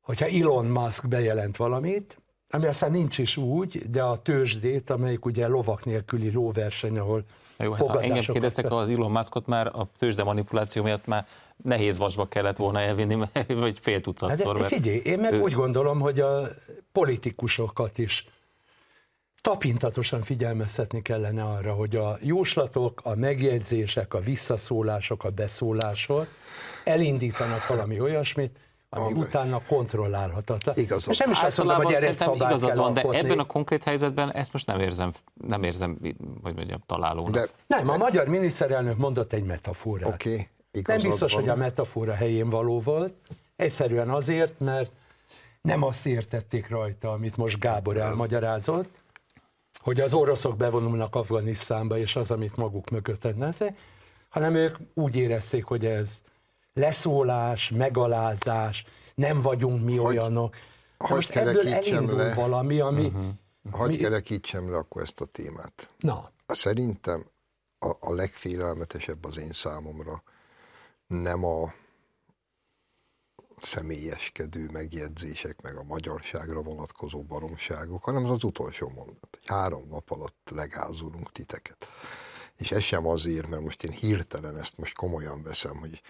hogyha 0.00 0.26
Elon 0.26 0.66
Musk 0.66 1.08
bejelent 1.08 1.56
valamit, 1.56 2.20
ami 2.50 2.66
aztán 2.66 2.90
nincs 2.90 3.18
is 3.18 3.36
úgy, 3.36 3.90
de 3.90 4.02
a 4.02 4.16
tőzsdét, 4.16 4.90
amelyik 4.90 5.24
ugye 5.24 5.46
lovak 5.46 5.84
nélküli 5.84 6.32
lóverseny, 6.32 6.98
ahol 6.98 7.24
jó, 7.58 7.72
hát 7.72 7.86
ha 7.86 8.02
engem 8.02 8.22
kérdeztek 8.22 8.70
az 8.70 8.88
Elon 8.88 9.10
Muskot 9.10 9.46
már 9.46 9.66
a 9.66 9.88
tőzsde 9.98 10.24
manipuláció 10.24 10.82
miatt 10.82 11.06
már 11.06 11.26
nehéz 11.56 11.98
vasba 11.98 12.28
kellett 12.28 12.56
volna 12.56 12.80
elvinni, 12.80 13.18
vagy 13.48 13.78
fél 13.78 14.00
tucatszor. 14.00 14.58
Hát 14.58 14.66
figyelj, 14.66 14.96
én 14.96 15.18
meg 15.18 15.32
ő... 15.32 15.40
úgy 15.40 15.52
gondolom, 15.52 16.00
hogy 16.00 16.20
a 16.20 16.48
politikusokat 16.92 17.98
is 17.98 18.26
tapintatosan 19.40 20.22
figyelmeztetni 20.22 21.02
kellene 21.02 21.42
arra, 21.44 21.72
hogy 21.72 21.96
a 21.96 22.18
jóslatok, 22.20 23.00
a 23.04 23.14
megjegyzések, 23.14 24.14
a 24.14 24.18
visszaszólások, 24.18 25.24
a 25.24 25.30
beszólások 25.30 26.26
elindítanak 26.84 27.66
valami 27.66 28.00
olyasmit, 28.00 28.58
ami 28.88 29.04
André. 29.04 29.20
utána 29.20 29.62
kontrollálhatatlan. 29.66 30.76
Igazad. 30.78 31.10
És 31.12 31.18
nem 31.18 31.30
is 31.30 31.42
azt 31.42 31.58
mondom, 31.58 31.76
hogy 31.76 31.94
erre 31.94 32.14
igazad 32.34 32.76
van, 32.76 32.92
de 32.92 33.02
ebben 33.02 33.38
a 33.38 33.44
konkrét 33.44 33.84
helyzetben 33.84 34.32
ezt 34.32 34.52
most 34.52 34.66
nem 34.66 34.80
érzem, 34.80 35.12
nem 35.46 35.62
érzem, 35.62 35.98
hogy 36.42 36.54
mondjam, 36.54 36.80
találónak. 36.86 37.32
De, 37.32 37.48
nem, 37.66 37.88
a 37.88 37.96
magyar 37.96 38.26
miniszterelnök 38.26 38.96
mondott 38.96 39.32
egy 39.32 39.44
metaforát. 39.44 40.14
Okay, 40.14 40.48
nem 40.86 41.00
biztos, 41.00 41.32
van. 41.32 41.40
hogy 41.40 41.50
a 41.50 41.56
metafora 41.56 42.14
helyén 42.14 42.48
való 42.48 42.80
volt, 42.80 43.14
egyszerűen 43.56 44.10
azért, 44.10 44.60
mert 44.60 44.90
nem 45.60 45.82
azt 45.82 46.06
értették 46.06 46.68
rajta, 46.68 47.12
amit 47.12 47.36
most 47.36 47.58
Gábor 47.58 47.96
elmagyarázott, 47.96 48.88
hogy 49.78 50.00
az 50.00 50.14
oroszok 50.14 50.56
bevonulnak 50.56 51.14
Afganisztánba, 51.14 51.98
és 51.98 52.16
az, 52.16 52.30
amit 52.30 52.56
maguk 52.56 52.90
mögött 52.90 53.20
tennek, 53.20 53.54
hanem 54.28 54.54
ők 54.54 54.76
úgy 54.94 55.16
érezték, 55.16 55.64
hogy 55.64 55.86
ez 55.86 56.22
leszólás, 56.76 57.70
megalázás, 57.70 58.84
nem 59.14 59.40
vagyunk 59.40 59.84
mi 59.84 59.96
hogy, 59.96 60.06
olyanok. 60.06 60.56
Hogy 60.98 61.10
most 61.10 61.30
ebből 61.30 61.68
elindul 61.68 62.16
le, 62.16 62.34
valami, 62.34 62.80
ami... 62.80 63.06
Uh-huh. 63.06 63.26
Hogy 63.70 63.88
mi... 63.88 63.96
kerekítsem 63.96 64.70
le 64.70 64.76
akkor 64.76 65.02
ezt 65.02 65.20
a 65.20 65.24
témát. 65.24 65.88
Na. 65.98 66.30
Szerintem 66.46 67.26
a, 67.78 67.90
a 68.00 68.14
legfélelmetesebb 68.14 69.24
az 69.24 69.38
én 69.38 69.52
számomra 69.52 70.22
nem 71.06 71.44
a 71.44 71.72
személyeskedő 73.60 74.68
megjegyzések, 74.72 75.62
meg 75.62 75.76
a 75.76 75.82
magyarságra 75.82 76.62
vonatkozó 76.62 77.22
baromságok, 77.22 78.04
hanem 78.04 78.24
az 78.24 78.30
az 78.30 78.44
utolsó 78.44 78.88
mondat, 78.88 79.28
hogy 79.30 79.46
három 79.46 79.88
nap 79.88 80.10
alatt 80.10 80.50
legázulunk 80.54 81.32
titeket. 81.32 81.88
És 82.56 82.70
ez 82.70 82.82
sem 82.82 83.06
azért, 83.06 83.48
mert 83.48 83.62
most 83.62 83.84
én 83.84 83.90
hirtelen 83.90 84.56
ezt 84.56 84.76
most 84.76 84.96
komolyan 84.96 85.42
veszem, 85.42 85.76
hogy 85.76 86.02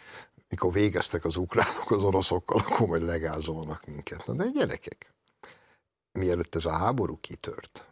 mikor 0.49 0.73
végeztek 0.73 1.25
az 1.25 1.37
ukránok 1.37 1.91
az 1.91 2.03
oroszokkal, 2.03 2.61
akkor 2.61 2.87
majd 2.87 3.03
legázolnak 3.03 3.87
minket. 3.87 4.27
Na 4.27 4.33
de 4.33 4.49
gyerekek, 4.49 5.13
mielőtt 6.13 6.55
ez 6.55 6.65
a 6.65 6.71
háború 6.71 7.17
kitört, 7.21 7.87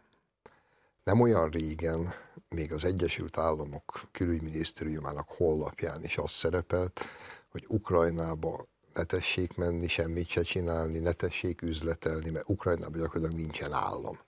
nem 1.03 1.21
olyan 1.21 1.49
régen, 1.49 2.13
még 2.49 2.73
az 2.73 2.85
Egyesült 2.85 3.37
Államok 3.37 4.07
külügyminisztériumának 4.11 5.29
hollapján 5.29 6.03
is 6.03 6.17
az 6.17 6.31
szerepelt, 6.31 7.01
hogy 7.51 7.65
Ukrajnába 7.67 8.65
ne 8.93 9.03
tessék 9.03 9.55
menni, 9.55 9.87
semmit 9.87 10.29
se 10.29 10.41
csinálni, 10.41 10.99
ne 10.99 11.11
tessék 11.11 11.61
üzletelni, 11.61 12.29
mert 12.29 12.49
Ukrajnában 12.49 12.99
gyakorlatilag 12.99 13.41
nincsen 13.41 13.73
állam. 13.73 14.19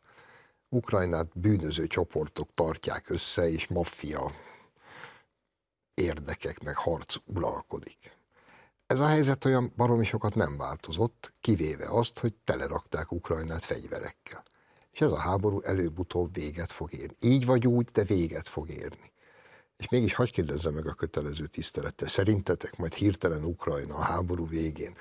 Ukrajnát 0.69 1.39
bűnöző 1.39 1.87
csoportok 1.87 2.49
tartják 2.53 3.09
össze, 3.09 3.49
és 3.49 3.67
maffia 3.67 4.31
érdekek 5.93 6.63
meg 6.63 6.77
harc 6.77 7.15
uralkodik. 7.25 8.16
Ez 8.87 8.99
a 8.99 9.07
helyzet 9.07 9.45
olyan 9.45 9.73
baromi 9.75 10.05
sokat 10.05 10.35
nem 10.35 10.57
változott, 10.57 11.33
kivéve 11.41 11.87
azt, 11.89 12.19
hogy 12.19 12.33
telerakták 12.43 13.11
Ukrajnát 13.11 13.65
fegyverekkel. 13.65 14.43
És 14.91 15.01
ez 15.01 15.11
a 15.11 15.17
háború 15.17 15.61
előbb-utóbb 15.61 16.33
véget 16.33 16.71
fog 16.71 16.93
érni. 16.93 17.15
Így 17.19 17.45
vagy 17.45 17.67
úgy, 17.67 17.85
de 17.85 18.03
véget 18.03 18.47
fog 18.47 18.69
érni. 18.69 19.11
És 19.77 19.89
mégis 19.89 20.13
hagyd 20.13 20.31
kérdezze 20.31 20.71
meg 20.71 20.87
a 20.87 20.93
kötelező 20.93 21.47
tisztelettel. 21.47 22.07
Szerintetek 22.07 22.77
majd 22.77 22.93
hirtelen 22.93 23.43
Ukrajna 23.43 23.95
a 23.95 24.01
háború 24.01 24.47
végén 24.47 24.91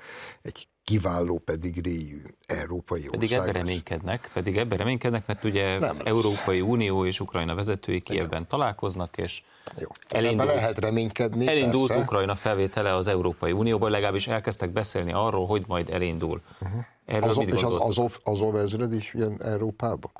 egy 0.41 0.67
kiváló 0.87 1.41
pedigréjű 1.45 2.21
európai 2.45 2.99
ország 2.99 3.19
Pedig 3.19 3.31
ebben 3.31 3.51
reménykednek, 3.51 4.29
pedig 4.33 4.57
ebben 4.57 4.77
reménykednek, 4.77 5.27
mert 5.27 5.43
ugye 5.43 5.79
nem 5.79 6.01
Európai. 6.03 6.61
Unió 6.61 7.05
és 7.05 7.19
Ukrajna 7.19 7.55
vezetői 7.55 8.01
Kievben 8.01 8.47
találkoznak, 8.47 9.17
és 9.17 9.43
Jó. 9.79 9.87
elindult, 10.09 10.53
lehet 10.53 10.79
reménykedni. 10.79 11.47
Elindult 11.47 11.87
persze. 11.87 12.03
Ukrajna 12.03 12.35
felvétele 12.35 12.95
az 12.95 13.07
Európai 13.07 13.51
Unióból, 13.51 13.89
legalábbis 13.89 14.27
elkezdtek 14.27 14.69
beszélni 14.69 15.13
arról, 15.13 15.45
hogy 15.45 15.63
majd 15.67 15.89
elindul. 15.89 16.41
Uh-huh. 16.61 16.85
Erről 17.05 17.29
Azov, 17.29 17.47
és 17.47 17.63
az 17.63 17.75
Azov, 17.75 18.17
Azov 18.23 18.55
ezred 18.55 18.93
is 18.93 19.13
jön 19.13 19.37
Európába? 19.41 20.11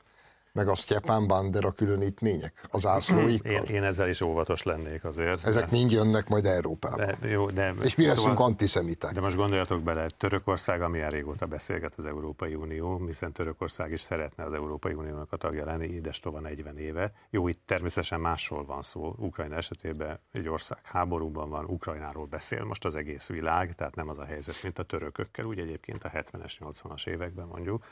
Meg 0.58 0.68
a 0.68 0.76
Stepan 0.76 1.28
Bandera 1.28 1.72
különítmények 1.72 2.62
az 2.72 2.86
ászlóikkal? 2.86 3.52
Én, 3.52 3.76
én 3.76 3.84
ezzel 3.84 4.10
is 4.10 4.22
óvatos 4.22 4.64
lennék 4.64 5.04
azért. 5.04 5.46
Ezek 5.46 5.64
de... 5.64 5.68
mind 5.72 5.92
jönnek 5.92 6.28
majd 6.28 6.46
Európába. 6.46 6.96
De, 6.96 7.18
jó, 7.28 7.50
de, 7.50 7.74
És 7.82 7.96
mi 7.96 8.06
leszünk 8.06 8.28
szóval, 8.28 8.46
antiszemiták. 8.46 9.14
De 9.14 9.22
most 9.22 9.36
gondoljatok 9.36 9.84
bele, 9.84 10.10
Törökország, 10.18 10.82
amilyen 10.82 11.10
régóta 11.10 11.46
beszélget 11.46 11.94
az 11.98 12.06
Európai 12.06 12.56
Unió, 12.56 13.06
hiszen 13.06 13.32
Törökország 13.32 13.92
is 13.92 14.02
szeretne 14.02 14.44
az 14.44 14.54
Európai 14.54 14.94
Uniónak 14.94 15.32
a 15.32 15.38
tagja 15.38 15.66
lenni, 15.66 15.86
ides 15.86 16.20
tova 16.20 16.40
40 16.40 16.78
éve. 16.78 17.12
Jó, 17.30 17.48
itt 17.48 17.62
természetesen 17.66 18.20
másról 18.20 18.66
van 18.66 18.82
szó. 18.82 19.16
Ukrajna 19.18 19.56
esetében 19.56 20.20
egy 20.32 20.50
ország 20.50 20.80
háborúban 20.84 21.50
van, 21.50 21.66
Ukrajnáról 21.66 22.26
beszél 22.26 22.64
most 22.64 22.86
az 22.86 22.96
egész 22.96 23.28
világ, 23.28 23.74
tehát 23.74 23.96
nem 23.96 24.10
az 24.10 24.18
a 24.18 24.26
helyzet, 24.26 24.64
mint 24.64 24.80
a 24.80 24.84
törökökkel, 24.84 25.46
úgy 25.46 25.60
egyébként 25.60 26.04
a 26.04 26.10
70-es, 26.10 26.54
80-as 26.60 27.08
években 27.08 27.48
mondjuk, 27.48 27.84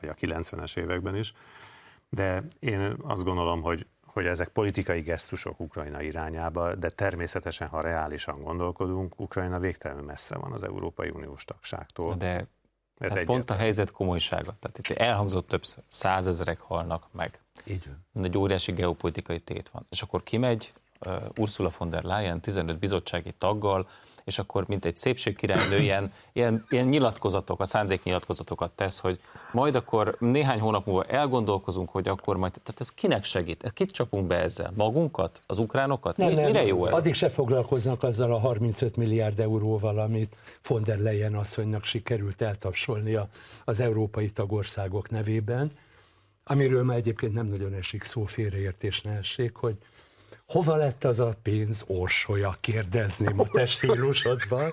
vagy 0.00 0.08
a 0.08 0.14
90-es 0.14 0.78
években 0.78 1.16
is 1.16 1.34
de 2.08 2.42
én 2.58 2.96
azt 3.02 3.24
gondolom, 3.24 3.62
hogy 3.62 3.86
hogy 4.16 4.26
ezek 4.26 4.48
politikai 4.48 5.00
gesztusok 5.00 5.60
Ukrajna 5.60 6.02
irányába, 6.02 6.74
de 6.74 6.90
természetesen, 6.90 7.68
ha 7.68 7.80
reálisan 7.80 8.42
gondolkodunk, 8.42 9.20
Ukrajna 9.20 9.58
végtelenül 9.58 10.04
messze 10.04 10.36
van 10.36 10.52
az 10.52 10.62
Európai 10.62 11.08
Uniós 11.08 11.44
tagságtól. 11.44 12.14
De 12.14 12.46
ez 12.98 13.16
egy 13.16 13.24
pont 13.24 13.50
a 13.50 13.54
helyzet 13.54 13.90
komolysága. 13.90 14.56
Tehát 14.58 14.78
itt 14.78 14.88
elhangzott 14.96 15.48
többször, 15.48 15.82
százezerek 15.88 16.60
halnak 16.60 17.06
meg. 17.12 17.40
Így 17.64 17.84
van. 18.12 18.24
Egy 18.24 18.38
óriási 18.38 18.72
geopolitikai 18.72 19.40
tét 19.40 19.68
van. 19.68 19.86
És 19.90 20.02
akkor 20.02 20.22
kimegy 20.22 20.72
Ursula 21.38 21.70
von 21.78 21.90
der 21.90 22.02
Leyen 22.02 22.40
15 22.40 22.78
bizottsági 22.78 23.32
taggal, 23.38 23.88
és 24.24 24.38
akkor 24.38 24.64
mint 24.66 24.84
egy 24.84 24.96
szépségkirálynő 24.96 25.78
ilyen, 25.78 26.12
ilyen, 26.32 26.66
ilyen 26.68 26.86
nyilatkozatok, 26.86 27.60
a 27.60 27.64
szándéknyilatkozatokat 27.64 28.72
tesz, 28.72 28.98
hogy 28.98 29.20
majd 29.52 29.74
akkor 29.74 30.16
néhány 30.18 30.60
hónap 30.60 30.86
múlva 30.86 31.04
elgondolkozunk, 31.04 31.90
hogy 31.90 32.08
akkor 32.08 32.36
majd, 32.36 32.52
tehát 32.52 32.80
ez 32.80 32.92
kinek 32.92 33.24
segít? 33.24 33.72
Kit 33.74 33.90
csapunk 33.90 34.26
be 34.26 34.36
ezzel? 34.36 34.72
Magunkat? 34.74 35.42
Az 35.46 35.58
ukránokat? 35.58 36.16
Nem, 36.16 36.28
Mire 36.28 36.50
nem, 36.50 36.66
jó 36.66 36.86
ez? 36.86 36.92
Addig 36.92 37.14
se 37.14 37.28
foglalkoznak 37.28 38.02
azzal 38.02 38.32
a 38.32 38.38
35 38.38 38.96
milliárd 38.96 39.40
euróval, 39.40 39.98
amit 39.98 40.36
von 40.66 40.82
der 40.82 40.98
Leyen 40.98 41.34
asszonynak 41.34 41.84
sikerült 41.84 42.42
eltapsolnia 42.42 43.28
az 43.64 43.80
európai 43.80 44.30
tagországok 44.30 45.10
nevében, 45.10 45.70
amiről 46.44 46.84
már 46.84 46.96
egyébként 46.96 47.32
nem 47.32 47.46
nagyon 47.46 47.74
esik 47.74 48.02
szó 48.02 48.24
félreértés 48.24 49.02
ne 49.02 49.10
essék, 49.10 49.54
hogy 49.54 49.76
hova 50.46 50.76
lett 50.76 51.04
az 51.04 51.20
a 51.20 51.36
pénz 51.42 51.84
orsolya, 51.86 52.56
kérdezném 52.60 53.40
a 53.40 53.48
te 53.48 53.66
stílusodban, 53.66 54.72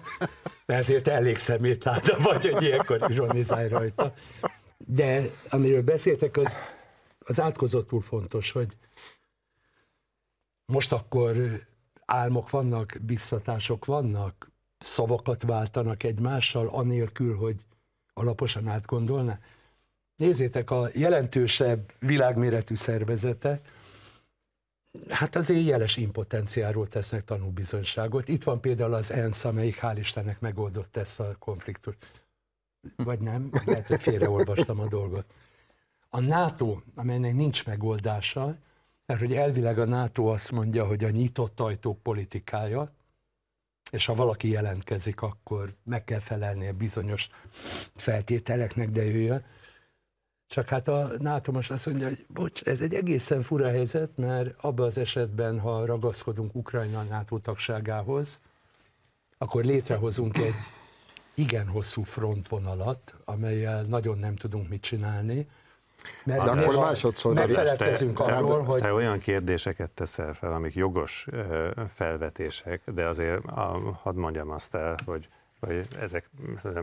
ezért 0.65 1.07
elég 1.07 1.37
szemétláda 1.37 2.17
vagy, 2.19 2.49
hogy 2.49 2.63
ilyenkor 2.63 3.11
ironizálj 3.11 3.67
rajta. 3.67 4.13
De 4.77 5.21
amiről 5.49 5.81
beszéltek, 5.81 6.37
az, 6.37 6.57
az 7.19 7.39
átkozottul 7.39 8.01
fontos, 8.01 8.51
hogy 8.51 8.77
most 10.65 10.91
akkor 10.91 11.35
álmok 12.05 12.49
vannak, 12.49 12.97
biztatások 13.01 13.85
vannak, 13.85 14.51
szavakat 14.77 15.43
váltanak 15.43 16.03
egymással, 16.03 16.67
anélkül, 16.67 17.35
hogy 17.35 17.65
alaposan 18.13 18.67
átgondolná. 18.67 19.39
Nézzétek, 20.15 20.71
a 20.71 20.89
jelentősebb 20.93 21.91
világméretű 21.99 22.75
szervezetek, 22.75 23.69
hát 25.10 25.36
azért 25.36 25.65
jeles 25.65 25.97
impotenciáról 25.97 26.88
tesznek 26.88 27.23
tanúbizonyságot. 27.23 28.27
Itt 28.27 28.43
van 28.43 28.62
például 28.62 28.93
az 28.93 29.12
ENSZ, 29.12 29.45
amelyik 29.45 29.79
hál' 29.82 29.95
Istennek 29.99 30.39
megoldott 30.39 30.97
ezt 30.97 31.19
a 31.19 31.36
konfliktust. 31.39 31.97
Vagy 32.95 33.19
nem? 33.19 33.49
Lehet, 33.65 33.88
hogy 33.88 34.01
félreolvastam 34.01 34.79
a 34.79 34.88
dolgot. 34.88 35.25
A 36.10 36.19
NATO, 36.19 36.79
amelynek 36.95 37.34
nincs 37.34 37.65
megoldása, 37.65 38.58
mert 39.06 39.19
hogy 39.19 39.34
elvileg 39.34 39.79
a 39.79 39.86
NATO 39.86 40.25
azt 40.25 40.51
mondja, 40.51 40.86
hogy 40.86 41.03
a 41.03 41.10
nyitott 41.10 41.60
ajtók 41.60 42.01
politikája, 42.01 42.91
és 43.91 44.06
ha 44.06 44.13
valaki 44.13 44.49
jelentkezik, 44.49 45.21
akkor 45.21 45.73
meg 45.84 46.03
kell 46.03 46.19
felelnie 46.19 46.71
bizonyos 46.71 47.29
feltételeknek, 47.95 48.89
de 48.89 49.03
jöjjön. 49.03 49.43
Csak 50.47 50.69
hát 50.69 50.88
a 50.88 51.10
NATO 51.19 51.51
most 51.51 51.71
azt 51.71 51.86
mondja, 51.86 52.08
hogy 52.08 52.25
bocs, 52.27 52.62
ez 52.63 52.82
egy 52.82 52.93
egészen 52.93 53.41
fura 53.41 53.67
helyzet, 53.67 54.10
mert 54.15 54.56
abban 54.62 54.86
az 54.86 54.97
esetben, 54.97 55.60
ha 55.60 55.86
ragaszkodunk 55.86 56.56
Ukrajna 56.56 57.03
NATO 57.03 57.38
tagságához, 57.38 58.39
akkor 59.38 59.63
létrehozunk 59.63 60.38
egy 60.38 60.53
igen 61.34 61.67
hosszú 61.67 62.03
frontvonalat, 62.03 63.15
amelyel 63.25 63.84
nagyon 63.84 64.17
nem 64.17 64.36
tudunk 64.36 64.69
mit 64.69 64.82
csinálni, 64.82 65.47
mert 66.23 66.43
de 66.43 66.51
akkor 66.51 66.75
másodszor 66.75 67.34
megfelelkezünk 67.34 68.17
te, 68.17 68.36
arról, 68.36 68.60
te, 68.60 68.65
hogy... 68.65 68.82
Te 68.82 68.93
olyan 68.93 69.19
kérdéseket 69.19 69.89
teszel 69.89 70.34
fel, 70.34 70.51
amik 70.51 70.73
jogos 70.73 71.27
felvetések, 71.88 72.82
de 72.91 73.06
azért 73.06 73.45
hadd 74.01 74.15
mondjam 74.15 74.49
azt 74.49 74.75
el, 74.75 74.97
hogy 75.06 75.29
hogy 75.65 75.88
ezek 76.02 76.30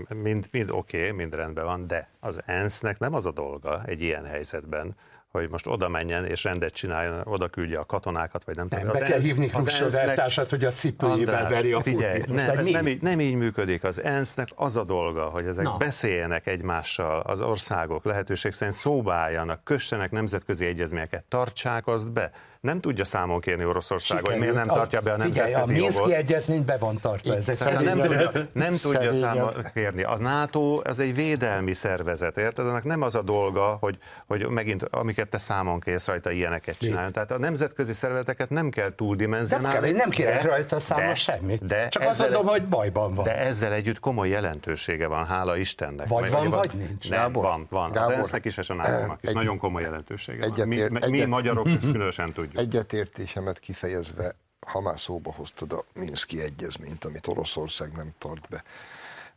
mind, 0.09 0.49
mind 0.51 0.71
oké, 0.71 0.99
okay, 0.99 1.11
mind 1.11 1.35
rendben 1.35 1.65
van, 1.65 1.87
de 1.87 2.09
az 2.21 2.41
ENSZ-nek 2.47 2.99
nem 2.99 3.15
az 3.15 3.27
a 3.27 3.31
dolga 3.31 3.83
egy 3.85 4.03
ilyen 4.03 4.25
helyzetben, 4.25 4.97
hogy 5.31 5.49
most 5.49 5.67
oda 5.67 5.89
menjen 5.89 6.27
és 6.27 6.45
rendet 6.45 6.73
csináljon, 6.73 7.21
oda 7.25 7.49
küldje 7.49 7.79
a 7.79 7.85
katonákat, 7.85 8.45
vagy 8.45 8.57
nem, 8.57 8.67
nem 8.71 8.81
tudom. 8.81 8.99
Be 8.99 9.05
kell 9.05 9.21
hívni 9.21 9.47
Khrushchev 9.47 10.49
hogy 10.49 10.65
a 10.65 10.73
cipőjével 10.73 11.49
veri 11.49 11.73
a 11.73 11.83
figyelj, 11.83 12.23
nem, 12.27 12.59
ez 12.59 12.67
nem, 12.67 12.87
így, 12.87 13.03
nem 13.03 13.21
így 13.21 13.35
működik. 13.35 13.85
Az 13.85 14.03
ENSZ-nek 14.03 14.49
az 14.55 14.77
a 14.77 14.85
dolga, 14.85 15.25
hogy 15.25 15.47
ezek 15.47 15.65
Na. 15.65 15.77
beszéljenek 15.77 16.47
egymással, 16.47 17.21
az 17.21 17.41
országok 17.41 18.05
lehetőség 18.05 18.53
szerint 18.53 18.77
szóba 18.77 19.13
álljanak, 19.13 19.65
kössenek 19.65 20.11
nemzetközi 20.11 20.65
egyezményeket, 20.65 21.25
tartsák 21.25 21.87
azt 21.87 22.13
be 22.13 22.31
nem 22.61 22.81
tudja 22.81 23.05
számon 23.05 23.41
kérni 23.41 23.65
Oroszország, 23.65 24.19
Sikerült. 24.19 24.29
hogy 24.29 24.39
miért 24.39 24.67
nem 24.67 24.77
tartja 24.77 25.01
be 25.01 25.13
a 25.13 25.17
nemzetközi 25.17 25.53
Figyelj, 25.53 25.81
a 25.81 25.81
Minszki 25.81 26.15
egyezmény 26.15 26.65
be 26.65 26.77
van 26.77 26.99
tartva. 27.01 27.35
Nem 27.81 27.97
tudja, 27.97 28.31
nem 28.53 28.73
tudja 28.73 29.13
számon 29.13 29.53
kérni. 29.75 30.03
A 30.03 30.19
NATO 30.19 30.81
az 30.85 30.99
egy 30.99 31.15
védelmi 31.15 31.73
szervezet, 31.73 32.37
érted? 32.37 32.67
Ennek 32.67 32.85
nem 32.85 33.03
az 33.03 33.15
a 33.15 33.23
dolga, 33.23 33.77
hogy, 33.81 33.99
hogy 34.27 34.47
megint, 34.49 34.83
amiket 34.83 35.29
te 35.29 35.39
számon 35.39 35.81
kérsz 35.81 36.07
rajta, 36.07 36.31
ilyeneket 36.31 36.79
csinálni. 36.79 37.11
Tehát 37.11 37.31
a 37.31 37.39
nemzetközi 37.39 37.93
szervezeteket 37.93 38.51
nem 38.51 38.71
kell 38.71 38.95
túldimenzionálni. 38.95 39.79
Nem, 39.79 39.83
kell, 39.83 39.93
nem 39.93 40.11
kérek 40.11 40.43
rajta 40.43 40.79
számon 40.79 41.15
semmit. 41.15 41.67
De 41.67 41.89
Csak 41.89 42.03
ezzel, 42.03 42.13
azt 42.13 42.21
mondom, 42.21 42.47
hogy 42.47 42.65
bajban 42.65 43.15
van. 43.15 43.25
De 43.25 43.37
ezzel 43.37 43.73
együtt 43.73 44.01
komoly 44.01 44.29
jelentősége 44.29 45.07
van, 45.07 45.27
hála 45.27 45.57
Istennek. 45.57 46.09
Vagy 46.09 46.31
van, 46.31 46.49
vagy 46.49 46.71
nincs. 46.75 47.11
Nem, 47.11 47.19
Gábor, 47.19 47.43
van, 47.43 47.67
van. 47.71 47.91
Gábor, 47.91 48.13
az 48.13 48.19
ENSZ-nek 48.19 48.45
is 48.45 48.57
és 48.57 48.71
a 48.71 48.75
NATO-nak 48.75 49.19
is. 49.23 49.29
Egy, 49.29 49.35
nagyon 49.35 49.59
komoly 49.59 49.83
jelentősége 49.83 50.49
van. 50.57 50.69
Mi, 50.69 50.89
mi 51.09 51.25
magyarok 51.25 51.69
ezt 51.79 51.91
különösen 51.91 52.33
tudjuk 52.33 52.50
tudjuk. 52.51 52.75
Egyetértésemet 52.75 53.59
kifejezve, 53.59 54.35
ha 54.67 54.81
már 54.81 55.01
szóba 55.01 55.33
hoztad 55.33 55.73
a 55.73 55.85
Minszki 55.95 56.41
egyezményt, 56.41 57.05
amit 57.05 57.27
Oroszország 57.27 57.93
nem 57.93 58.13
tart 58.19 58.49
be, 58.49 58.65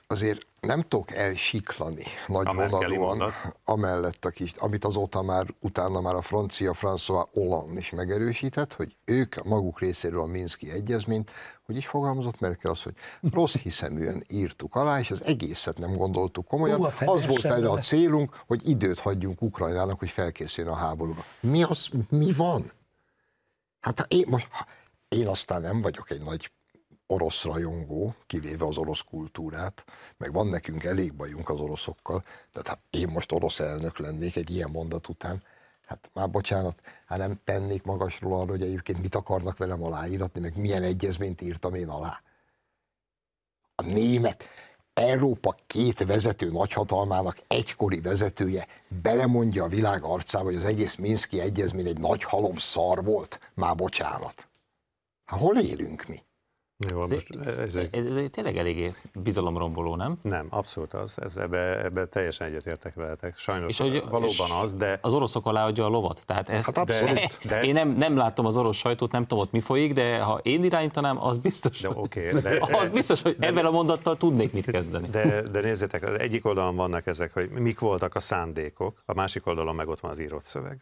azért 0.08 0.46
nem 0.60 0.82
tudok 0.82 1.14
elsiklani 1.14 2.04
nagy 2.28 2.46
vonalúan, 2.54 3.34
amellett, 3.66 4.26
aki, 4.26 4.52
amit 4.58 4.86
azóta 4.86 5.22
már, 5.22 5.46
utána 5.60 6.02
már 6.02 6.16
a 6.16 6.22
francia 6.22 6.74
François 6.74 7.26
Hollande 7.34 7.80
is 7.80 7.90
megerősített, 7.90 8.74
hogy 8.74 8.96
ők 9.06 9.44
maguk 9.44 9.80
részéről 9.80 10.22
a 10.22 10.26
Minszki 10.26 10.72
egyezményt, 10.72 11.32
hogy 11.66 11.78
is 11.78 11.88
fogalmazott 11.88 12.40
Merkel 12.40 12.72
az, 12.72 12.84
hogy 12.84 12.94
rossz 13.32 13.56
hiszeműen 13.56 14.24
írtuk 14.28 14.76
alá, 14.76 15.00
és 15.00 15.12
az 15.12 15.24
egészet 15.26 15.78
nem 15.78 15.94
gondoltuk 15.96 16.48
komolyan. 16.48 16.78
Hú, 16.78 17.12
az 17.12 17.26
volt 17.26 17.42
vele 17.42 17.70
a 17.70 17.78
célunk, 17.78 18.44
hogy 18.48 18.70
időt 18.70 19.00
hagyjunk 19.00 19.42
Ukrajnának, 19.42 20.00
hogy 20.00 20.10
felkészüljön 20.10 20.74
a 20.74 20.78
háborúra. 20.78 21.26
Mi 21.40 21.64
az, 21.64 21.90
mi 22.10 22.34
van? 22.34 22.72
Hát 23.84 24.06
én, 24.08 24.26
most, 24.28 24.48
én 25.08 25.28
aztán 25.28 25.62
nem 25.62 25.82
vagyok 25.82 26.10
egy 26.10 26.22
nagy 26.22 26.52
orosz 27.08 27.44
rajongó, 27.44 28.16
kivéve 28.28 28.66
az 28.66 28.78
orosz 28.78 29.02
kultúrát, 29.02 29.86
meg 30.18 30.34
van 30.34 30.48
nekünk 30.48 30.84
elég 30.84 31.14
bajunk 31.14 31.50
az 31.50 31.60
oroszokkal, 31.60 32.24
tehát 32.52 32.68
ha 32.68 32.80
én 32.90 33.08
most 33.08 33.32
orosz 33.32 33.60
elnök 33.60 33.98
lennék 33.98 34.36
egy 34.36 34.50
ilyen 34.50 34.70
mondat 34.70 35.08
után, 35.08 35.44
hát 35.86 36.10
már 36.14 36.30
bocsánat, 36.30 36.82
hát 37.06 37.18
nem 37.18 37.40
tennék 37.44 37.84
magasról 37.84 38.40
arra, 38.40 38.52
hogy 38.52 38.62
egyébként 38.62 39.02
mit 39.02 39.16
akarnak 39.16 39.58
velem 39.58 39.84
aláíratni, 39.84 40.42
meg 40.42 40.58
milyen 40.58 40.84
egyezményt 40.84 41.42
írtam 41.42 41.74
én 41.74 41.90
alá. 41.90 42.22
A 43.76 43.82
német, 43.82 44.44
Európa 44.94 45.56
két 45.68 46.04
vezető 46.04 46.52
nagyhatalmának 46.52 47.38
egykori 47.48 48.02
vezetője 48.02 48.68
belemondja 49.02 49.64
a 49.64 49.68
világ 49.68 50.04
arcába, 50.04 50.44
hogy 50.46 50.56
az 50.56 50.66
egész 50.66 50.96
Minszki 50.96 51.40
egyezmény 51.40 51.88
egy 51.88 52.00
nagy 52.00 52.24
halom 52.24 52.58
szar 52.58 53.04
volt? 53.04 53.40
Már 53.54 53.76
bocsánat. 53.76 54.48
Hát 55.26 55.40
hol 55.40 55.58
élünk 55.58 56.06
mi? 56.08 56.24
Jó, 56.78 57.08
most 57.08 57.36
ez, 57.46 57.76
egy... 57.76 57.90
ez, 57.92 58.16
ez 58.16 58.30
tényleg 58.32 58.58
eléggé 58.58 58.94
bizalomromboló, 59.14 59.96
nem? 59.96 60.18
Nem, 60.22 60.48
abszolút 60.50 60.94
az. 60.94 61.18
Ez, 61.22 61.38
ebbe, 61.38 61.84
ebbe 61.84 62.06
teljesen 62.06 62.48
egyetértek 62.48 62.94
veletek. 62.94 63.38
Sajnos 63.38 63.70
és 63.70 63.78
hogy, 63.78 64.04
valóban 64.10 64.28
és 64.28 64.42
az, 64.62 64.76
de... 64.76 65.00
Az 65.02 65.14
oroszok 65.14 65.46
aláadja 65.46 65.86
a 65.86 65.88
lovat. 65.88 66.26
Tehát 66.26 66.50
ezt, 66.50 66.66
hát 66.66 66.78
abszolút. 66.78 67.14
De, 67.14 67.30
de... 67.44 67.62
Én 67.62 67.74
nem, 67.74 67.90
nem 67.90 68.16
látom 68.16 68.46
az 68.46 68.58
orosz 68.58 68.78
sajtót, 68.78 69.12
nem 69.12 69.22
tudom 69.22 69.44
ott 69.44 69.52
mi 69.52 69.60
folyik, 69.60 69.94
de 69.94 70.22
ha 70.22 70.40
én 70.44 70.64
irányítanám, 70.64 71.24
az 71.24 71.38
biztos, 71.38 71.82
de, 71.82 71.90
okay, 71.90 72.32
de, 72.42 72.60
az 72.82 72.90
biztos 72.90 73.22
hogy 73.22 73.38
de, 73.38 73.48
ebben 73.48 73.66
a 73.66 73.72
mondattal 73.72 74.18
tudnék 74.18 74.54
mit 74.54 74.66
kezdeni. 74.66 75.08
De, 75.08 75.42
de 75.42 75.62
nézzétek, 75.62 76.04
az 76.04 76.20
egyik 76.20 76.46
oldalon 76.46 76.76
vannak 76.76 77.08
ezek, 77.08 77.34
hogy 77.34 77.50
mik 77.50 77.80
voltak 77.80 78.16
a 78.16 78.20
szándékok, 78.20 79.04
a 79.06 79.14
másik 79.14 79.48
oldalon 79.48 79.76
meg 79.76 79.88
ott 79.88 80.00
van 80.00 80.12
az 80.12 80.20
írott 80.20 80.44
szöveg. 80.44 80.82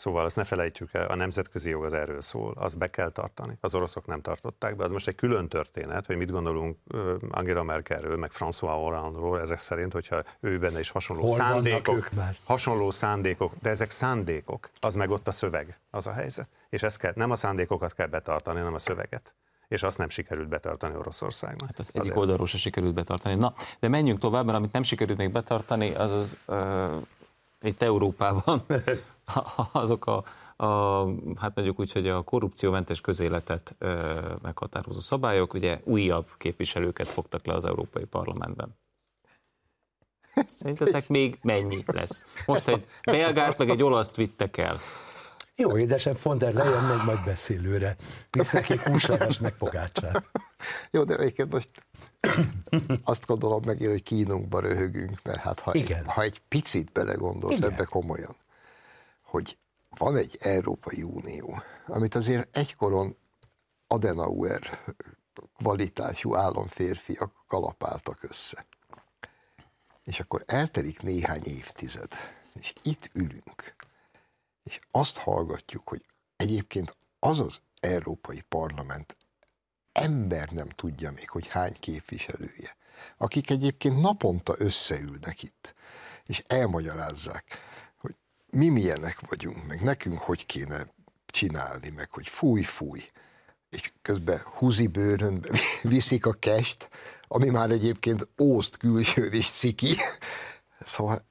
Szóval 0.00 0.24
azt 0.24 0.36
ne 0.36 0.44
felejtsük 0.44 0.94
el, 0.94 1.06
a 1.06 1.14
nemzetközi 1.14 1.70
jog 1.70 1.84
az 1.84 1.92
erről 1.92 2.20
szól, 2.20 2.54
azt 2.56 2.78
be 2.78 2.90
kell 2.90 3.10
tartani. 3.10 3.56
Az 3.60 3.74
oroszok 3.74 4.06
nem 4.06 4.20
tartották 4.20 4.76
be, 4.76 4.84
az 4.84 4.90
most 4.90 5.08
egy 5.08 5.14
külön 5.14 5.48
történet, 5.48 6.06
hogy 6.06 6.16
mit 6.16 6.30
gondolunk 6.30 6.76
Angela 7.30 7.62
Merkelről, 7.62 8.16
meg 8.16 8.30
François 8.34 8.74
Hollanderól, 8.74 9.40
ezek 9.40 9.60
szerint, 9.60 9.92
hogyha 9.92 10.22
ő 10.40 10.58
benne 10.58 10.78
is 10.78 10.90
hasonló 10.90 11.22
Hol 11.22 11.36
szándékok, 11.36 12.08
hasonló 12.44 12.90
szándékok, 12.90 13.52
de 13.62 13.70
ezek 13.70 13.90
szándékok, 13.90 14.70
az 14.80 14.94
meg 14.94 15.10
ott 15.10 15.28
a 15.28 15.32
szöveg, 15.32 15.78
az 15.90 16.06
a 16.06 16.12
helyzet. 16.12 16.48
És 16.68 16.82
ezt 16.82 16.98
kell, 16.98 17.12
nem 17.14 17.30
a 17.30 17.36
szándékokat 17.36 17.94
kell 17.94 18.06
betartani, 18.06 18.58
hanem 18.58 18.74
a 18.74 18.78
szöveget 18.78 19.34
és 19.68 19.82
azt 19.82 19.98
nem 19.98 20.08
sikerült 20.08 20.48
betartani 20.48 20.94
Oroszországnak. 20.96 21.66
Hát 21.66 21.78
az 21.78 21.90
egyik 21.92 22.16
oldalról 22.16 22.46
se 22.46 22.58
sikerült 22.58 22.94
betartani. 22.94 23.34
Na, 23.34 23.54
de 23.80 23.88
menjünk 23.88 24.18
tovább, 24.18 24.44
mert 24.44 24.56
amit 24.56 24.72
nem 24.72 24.82
sikerült 24.82 25.18
még 25.18 25.32
betartani, 25.32 25.94
az 25.94 26.10
az 26.10 26.36
uh, 26.46 27.02
itt 27.62 27.82
Európában 27.82 28.62
azok 29.72 30.06
a, 30.06 30.24
a, 30.64 31.04
hát 31.36 31.54
mondjuk 31.54 31.78
úgy, 31.80 31.92
hogy 31.92 32.08
a 32.08 32.22
korrupciómentes 32.22 33.00
közéletet 33.00 33.74
ö, 33.78 34.20
meghatározó 34.42 35.00
szabályok, 35.00 35.54
ugye 35.54 35.80
újabb 35.84 36.28
képviselőket 36.36 37.08
fogtak 37.08 37.46
le 37.46 37.54
az 37.54 37.64
Európai 37.64 38.04
Parlamentben. 38.04 38.78
Szerintetek 40.46 41.08
még 41.08 41.38
mennyi 41.42 41.82
lesz? 41.86 42.24
Most 42.46 42.68
egy 42.68 42.84
belgát, 43.04 43.58
meg 43.58 43.68
egy 43.70 43.82
olaszt 43.82 44.16
vittek 44.16 44.56
el. 44.56 44.78
Jó, 45.60 45.78
édesem, 45.78 46.14
von 46.22 46.38
der 46.38 46.52
Leyen 46.52 46.84
meg 46.84 47.04
majd 47.04 47.24
beszélőre. 47.24 47.96
Viszek 48.30 48.64
ki 48.64 48.78
húsleves 48.84 49.38
meg 49.38 49.56
pogácsát. 49.56 50.24
Jó, 50.90 51.04
de 51.04 51.16
egyébként 51.16 51.52
most 51.52 51.70
azt 53.04 53.26
gondolom 53.26 53.62
meg, 53.64 53.78
hogy 53.78 54.02
kínunkba 54.02 54.60
röhögünk, 54.60 55.22
mert 55.22 55.38
hát 55.38 55.60
ha, 55.60 55.74
Igen. 55.74 55.98
Egy, 55.98 56.04
ha 56.06 56.22
egy 56.22 56.40
picit 56.48 56.92
belegondolsz 56.92 57.56
Igen. 57.56 57.72
ebbe 57.72 57.84
komolyan, 57.84 58.36
hogy 59.30 59.58
van 59.88 60.16
egy 60.16 60.36
Európai 60.40 61.02
Unió, 61.02 61.62
amit 61.86 62.14
azért 62.14 62.56
egykoron 62.56 63.16
Adenauer 63.86 64.84
kvalitású 65.56 66.34
államférfiak 66.34 67.44
kalapáltak 67.46 68.22
össze. 68.22 68.66
És 70.04 70.20
akkor 70.20 70.42
eltelik 70.46 71.02
néhány 71.02 71.44
évtized, 71.44 72.12
és 72.60 72.72
itt 72.82 73.10
ülünk, 73.12 73.74
és 74.62 74.78
azt 74.90 75.16
hallgatjuk, 75.16 75.88
hogy 75.88 76.04
egyébként 76.36 76.96
az 77.18 77.38
az 77.38 77.60
Európai 77.80 78.40
Parlament 78.40 79.16
ember 79.92 80.50
nem 80.50 80.68
tudja 80.68 81.10
még, 81.10 81.30
hogy 81.30 81.48
hány 81.48 81.76
képviselője, 81.80 82.76
akik 83.16 83.50
egyébként 83.50 84.00
naponta 84.00 84.54
összeülnek 84.58 85.42
itt, 85.42 85.74
és 86.26 86.42
elmagyarázzák, 86.46 87.69
mi 88.50 88.68
milyenek 88.68 89.20
vagyunk, 89.28 89.66
meg 89.66 89.82
nekünk 89.82 90.18
hogy 90.18 90.46
kéne 90.46 90.86
csinálni, 91.26 91.90
meg 91.96 92.10
hogy 92.10 92.28
fúj, 92.28 92.62
fúj. 92.62 93.10
És 93.70 93.92
közben 94.02 94.40
húzi 94.44 94.86
bőrönbe 94.86 95.48
viszik 95.82 96.26
a 96.26 96.32
kest, 96.32 96.88
ami 97.28 97.48
már 97.48 97.70
egyébként 97.70 98.28
ószt 98.42 98.76
külsőd 98.76 99.34
és 99.34 99.50
ciki. 99.50 99.96
Szóval 100.84 101.24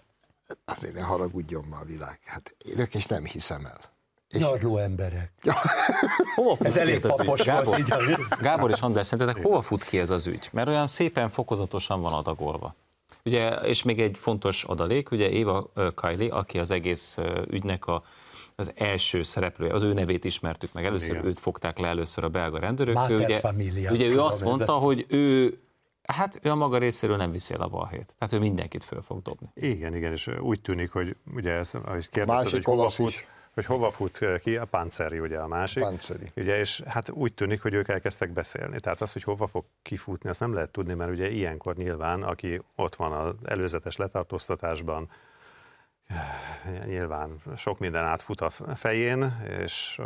azért 0.65 0.93
ne 0.93 1.01
haragudjon 1.01 1.63
már 1.63 1.81
a 1.81 1.85
világ. 1.85 2.19
Hát 2.25 2.55
élök 2.65 2.95
és 2.95 3.05
nem 3.05 3.25
hiszem 3.25 3.65
el. 3.65 3.79
És 4.29 4.39
Nyarló 4.39 4.77
emberek. 4.77 5.31
Hova 6.35 6.55
fut 6.55 6.65
Ez 6.65 6.73
ki 6.73 6.79
elég 6.79 6.93
ez 6.93 7.05
az 7.05 7.19
ügy? 7.19 7.43
Gábor, 7.43 7.81
Gábor 8.41 8.69
és 8.69 8.79
András, 8.79 9.07
szerintetek 9.07 9.43
hova 9.43 9.61
fut 9.61 9.83
ki 9.83 9.99
ez 9.99 10.09
az 10.09 10.27
ügy? 10.27 10.49
Mert 10.51 10.67
olyan 10.67 10.87
szépen 10.87 11.29
fokozatosan 11.29 12.01
van 12.01 12.13
adagolva. 12.13 12.75
Ugye, 13.25 13.49
és 13.49 13.83
még 13.83 14.01
egy 14.01 14.17
fontos 14.17 14.63
adalék, 14.63 15.11
ugye 15.11 15.29
Éva 15.29 15.71
Kylie, 15.95 16.33
aki 16.33 16.59
az 16.59 16.71
egész 16.71 17.17
ügynek 17.49 17.87
a, 17.87 18.03
az 18.55 18.71
első 18.75 19.23
szereplője, 19.23 19.73
az 19.73 19.83
ő 19.83 19.93
nevét 19.93 20.25
ismertük 20.25 20.73
meg 20.73 20.85
először, 20.85 21.09
Igen. 21.09 21.25
őt 21.25 21.39
fogták 21.39 21.77
le 21.77 21.87
először 21.87 22.23
a 22.23 22.29
belga 22.29 22.59
rendőrök. 22.59 22.95
Mater 22.95 23.11
ő, 23.11 23.23
ugye, 23.23 23.39
familia, 23.39 23.91
ugye 23.91 24.07
ő 24.07 24.21
azt 24.21 24.43
mondta, 24.43 24.73
hogy 24.73 25.05
ő, 25.07 25.57
hát 26.03 26.39
ő 26.41 26.49
a 26.49 26.55
maga 26.55 26.77
részéről 26.77 27.17
nem 27.17 27.31
viszi 27.31 27.53
el 27.53 27.61
a 27.61 27.67
balhét. 27.67 28.15
Tehát 28.17 28.33
ő 28.33 28.39
mindenkit 28.39 28.83
föl 28.83 29.01
fog 29.01 29.21
dobni. 29.21 29.49
Igen, 29.53 29.95
igen, 29.95 30.11
és 30.11 30.29
úgy 30.39 30.61
tűnik, 30.61 30.91
hogy 30.91 31.15
ugye 31.35 31.51
ez, 31.51 31.73
ahogy 31.73 32.09
kérdezted, 32.09 32.27
Másik 32.27 32.51
hogy 32.51 32.63
hova, 32.63 32.89
fut, 32.89 33.09
is. 33.09 33.25
Hogy 33.59 33.77
hova 33.77 33.89
fut 33.89 34.19
ki, 34.41 34.57
a 34.57 34.65
Panceri 34.65 35.19
ugye 35.19 35.37
a 35.37 35.47
másik. 35.47 35.83
Panceri. 35.83 36.31
Ugye, 36.35 36.59
és 36.59 36.81
hát 36.87 37.09
úgy 37.09 37.33
tűnik, 37.33 37.61
hogy 37.61 37.73
ők 37.73 37.87
elkezdtek 37.87 38.29
beszélni. 38.29 38.79
Tehát 38.79 39.01
az, 39.01 39.13
hogy 39.13 39.23
hova 39.23 39.47
fog 39.47 39.65
kifutni, 39.81 40.29
azt 40.29 40.39
nem 40.39 40.53
lehet 40.53 40.69
tudni, 40.69 40.93
mert 40.93 41.11
ugye 41.11 41.29
ilyenkor 41.29 41.75
nyilván, 41.75 42.23
aki 42.23 42.61
ott 42.75 42.95
van 42.95 43.11
az 43.11 43.33
előzetes 43.45 43.95
letartóztatásban, 43.95 45.09
nyilván 46.85 47.41
sok 47.55 47.79
minden 47.79 48.03
átfut 48.03 48.41
a 48.41 48.49
fején, 48.75 49.37
és 49.63 50.01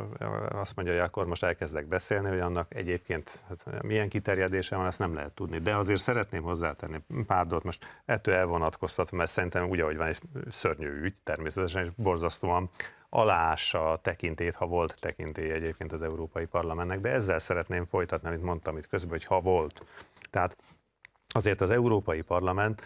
azt 0.52 0.76
mondja, 0.76 0.94
hogy 0.94 1.04
akkor 1.04 1.26
most 1.26 1.44
elkezdek 1.44 1.86
beszélni, 1.86 2.30
hogy 2.30 2.40
annak 2.40 2.76
egyébként 2.76 3.44
hát 3.50 3.82
milyen 3.84 4.10
kiterjedése 4.10 4.76
van, 4.76 4.86
ezt 4.86 5.00
nem 5.00 5.14
lehet 5.14 5.34
tudni. 5.34 5.60
De 5.60 5.76
azért 5.76 6.02
szeretném 6.02 6.44
hozzátenni 6.44 6.98
pár 7.28 7.48
dolgot, 7.48 7.64
most 7.64 8.02
ettől 8.06 8.36
elvonatkoztatva, 8.36 9.18
mert 9.18 9.30
szerintem 9.30 9.70
úgy, 9.70 9.80
ahogy 9.80 9.98
van, 9.98 10.08
egy 10.08 10.20
szörnyű 10.50 11.02
ügy 11.02 11.16
természetesen, 11.24 11.84
és 11.84 11.90
borzasztóan 11.96 12.70
aláássa 13.16 13.92
a 13.92 13.98
tekintét, 13.98 14.56
ha 14.56 14.66
volt 14.66 15.00
tekintély 15.00 15.52
egyébként 15.52 15.92
az 15.92 16.02
Európai 16.02 16.46
Parlamentnek, 16.46 17.00
de 17.00 17.10
ezzel 17.10 17.40
szeretném 17.40 17.86
folytatni, 17.86 18.28
amit 18.28 18.42
mondtam 18.42 18.78
itt 18.78 18.88
közben, 18.88 19.12
hogy 19.12 19.24
ha 19.24 19.42
volt. 19.42 19.86
Tehát 20.30 20.58
azért 21.28 21.62
az 21.62 21.70
Európai 21.70 22.22
Parlament, 22.22 22.82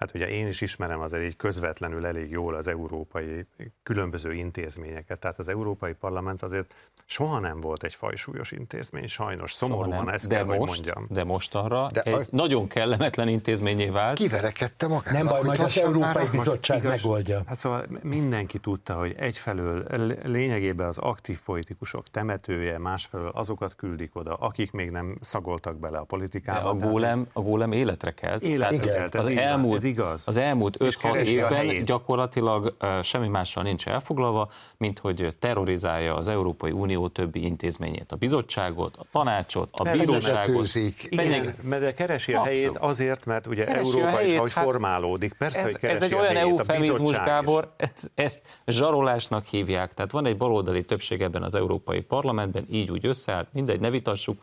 hát 0.00 0.14
ugye 0.14 0.28
én 0.28 0.46
is 0.46 0.60
ismerem 0.60 1.00
azért 1.00 1.24
így 1.24 1.36
közvetlenül 1.36 2.06
elég 2.06 2.30
jól 2.30 2.54
az 2.54 2.66
európai 2.66 3.46
különböző 3.82 4.32
intézményeket, 4.32 5.18
tehát 5.18 5.38
az 5.38 5.48
Európai 5.48 5.92
Parlament 5.92 6.42
azért 6.42 6.74
soha 7.04 7.38
nem 7.38 7.60
volt 7.60 7.84
egy 7.84 7.94
fajsúlyos 7.94 8.50
intézmény, 8.52 9.06
sajnos 9.06 9.52
szomorúan 9.52 10.04
nem. 10.04 10.08
ezt 10.08 10.28
de 10.28 10.34
kell, 10.34 10.44
hogy 10.44 10.58
most, 10.58 10.74
mondjam. 10.74 11.06
de 11.10 11.24
most 11.24 11.54
arra 11.54 11.88
De 11.92 12.00
egy 12.02 12.12
az- 12.14 12.28
nagyon 12.30 12.66
kellemetlen 12.68 13.28
intézményé 13.28 13.88
vált. 13.88 14.16
Kiverekedte 14.18 14.86
magát. 14.86 15.12
Nem 15.12 15.26
baj, 15.26 15.40
majd 15.42 15.60
az 15.60 15.78
Európai 15.78 16.26
Bizottság 16.30 16.78
igaz- 16.78 17.02
megoldja. 17.02 17.42
Hát 17.46 17.56
szóval 17.56 17.84
mindenki 18.02 18.58
tudta, 18.58 18.94
hogy 18.94 19.14
egyfelől 19.18 19.84
lényegében 20.24 20.86
az 20.86 20.98
aktív 20.98 21.40
politikusok 21.44 22.08
temetője, 22.08 22.78
másfelől 22.78 23.28
azokat 23.34 23.74
küldik 23.76 24.16
oda, 24.16 24.34
akik 24.34 24.70
még 24.70 24.90
nem 24.90 25.18
szagoltak 25.20 25.78
bele 25.78 25.96
a 25.96 26.00
De 26.00 26.06
politikába. 26.06 26.68
a 26.70 26.76
Tehát 26.76 26.90
gólem, 26.90 27.26
a 27.32 27.40
gólem 27.40 27.72
életre 27.72 28.10
kelt. 28.14 28.42
Életre 28.42 28.78
kelt, 28.78 29.14
ez 29.14 29.26
az, 29.26 29.32
elmúlt, 29.36 29.88
igaz. 29.90 30.28
az 30.28 30.36
elmúlt 30.36 30.76
És 30.76 30.96
5-6 30.96 31.00
keresi 31.00 31.40
a 31.40 31.50
évben 31.62 31.84
gyakorlatilag 31.84 32.76
semmi 33.02 33.28
mással 33.28 33.62
nincs 33.62 33.86
elfoglalva, 33.86 34.50
mint 34.76 34.98
hogy 34.98 35.36
terrorizálja 35.38 36.14
az 36.14 36.28
Európai 36.28 36.70
Unió 36.70 37.08
többi 37.08 37.44
intézményét, 37.44 38.12
a 38.12 38.16
bizottságot, 38.16 38.96
a 38.96 39.04
tanácsot, 39.12 39.68
a 39.72 39.82
bíróságot. 39.82 40.74
Igen, 41.08 41.54
mert 41.62 41.82
de 41.82 41.94
keresi 41.94 42.34
a 42.34 42.42
helyét 42.42 42.76
azért, 42.78 43.24
mert 43.24 43.46
ugye 43.46 43.64
Keresi 43.64 43.90
a 43.90 43.94
Európa 43.94 44.10
is, 44.10 44.16
helyét, 44.16 44.38
ahogy 44.38 44.52
hát 44.52 44.64
formálódik. 44.64 45.32
Persze, 45.32 45.58
Ez, 45.58 45.70
hogy 45.70 45.80
keresi 45.80 46.04
ez 46.04 46.10
egy 46.10 46.18
a 46.18 46.20
olyan 46.20 46.36
eufemizmus, 46.36 47.10
is. 47.10 47.16
Gábor, 47.16 47.72
ez, 47.76 47.90
ezt 48.14 48.40
zsarolásnak 48.66 49.46
hívják. 49.46 49.94
Tehát 49.94 50.10
van 50.10 50.26
egy 50.26 50.36
baloldali 50.36 50.84
többség 50.84 51.20
ebben 51.20 51.42
az 51.42 51.54
Európai 51.54 52.00
Parlamentben, 52.00 52.66
így 52.70 52.90
úgy 52.90 53.06
összeállt, 53.06 53.48
mindegy, 53.52 53.80
ne 53.80 53.90
vitassuk, 53.90 54.38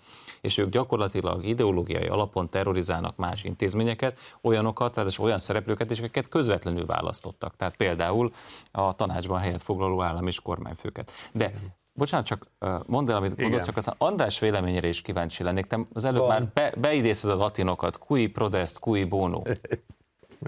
és 0.47 0.57
ők 0.57 0.69
gyakorlatilag 0.69 1.45
ideológiai 1.45 2.07
alapon 2.07 2.49
terrorizálnak 2.49 3.15
más 3.15 3.43
intézményeket, 3.43 4.19
olyanokat, 4.41 4.93
tehát 4.93 5.17
olyan 5.19 5.39
szereplőket 5.39 5.91
is, 5.91 5.99
akiket 5.99 6.29
közvetlenül 6.29 6.85
választottak. 6.85 7.55
Tehát 7.55 7.75
például 7.75 8.31
a 8.71 8.95
tanácsban 8.95 9.39
helyet 9.39 9.61
foglaló 9.63 10.01
állam 10.01 10.27
és 10.27 10.39
kormányfőket. 10.39 11.11
De 11.31 11.53
Bocsánat, 11.93 12.25
csak 12.25 12.47
mondd 12.85 13.09
el, 13.09 13.15
amit 13.15 13.31
Igen. 13.31 13.43
mondasz, 13.43 13.65
csak 13.65 13.77
aztán 13.77 13.95
András 13.97 14.39
véleményére 14.39 14.87
is 14.87 15.01
kíváncsi 15.01 15.43
lennék. 15.43 15.65
Te 15.65 15.79
az 15.93 16.05
előbb 16.05 16.21
Van. 16.21 16.29
már 16.29 16.45
be, 16.53 16.73
beidézted 16.77 17.29
a 17.29 17.35
latinokat, 17.35 17.97
cui 17.97 18.27
prodest, 18.27 18.79
cui 18.79 19.03
bono. 19.03 19.41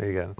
Igen. 0.02 0.34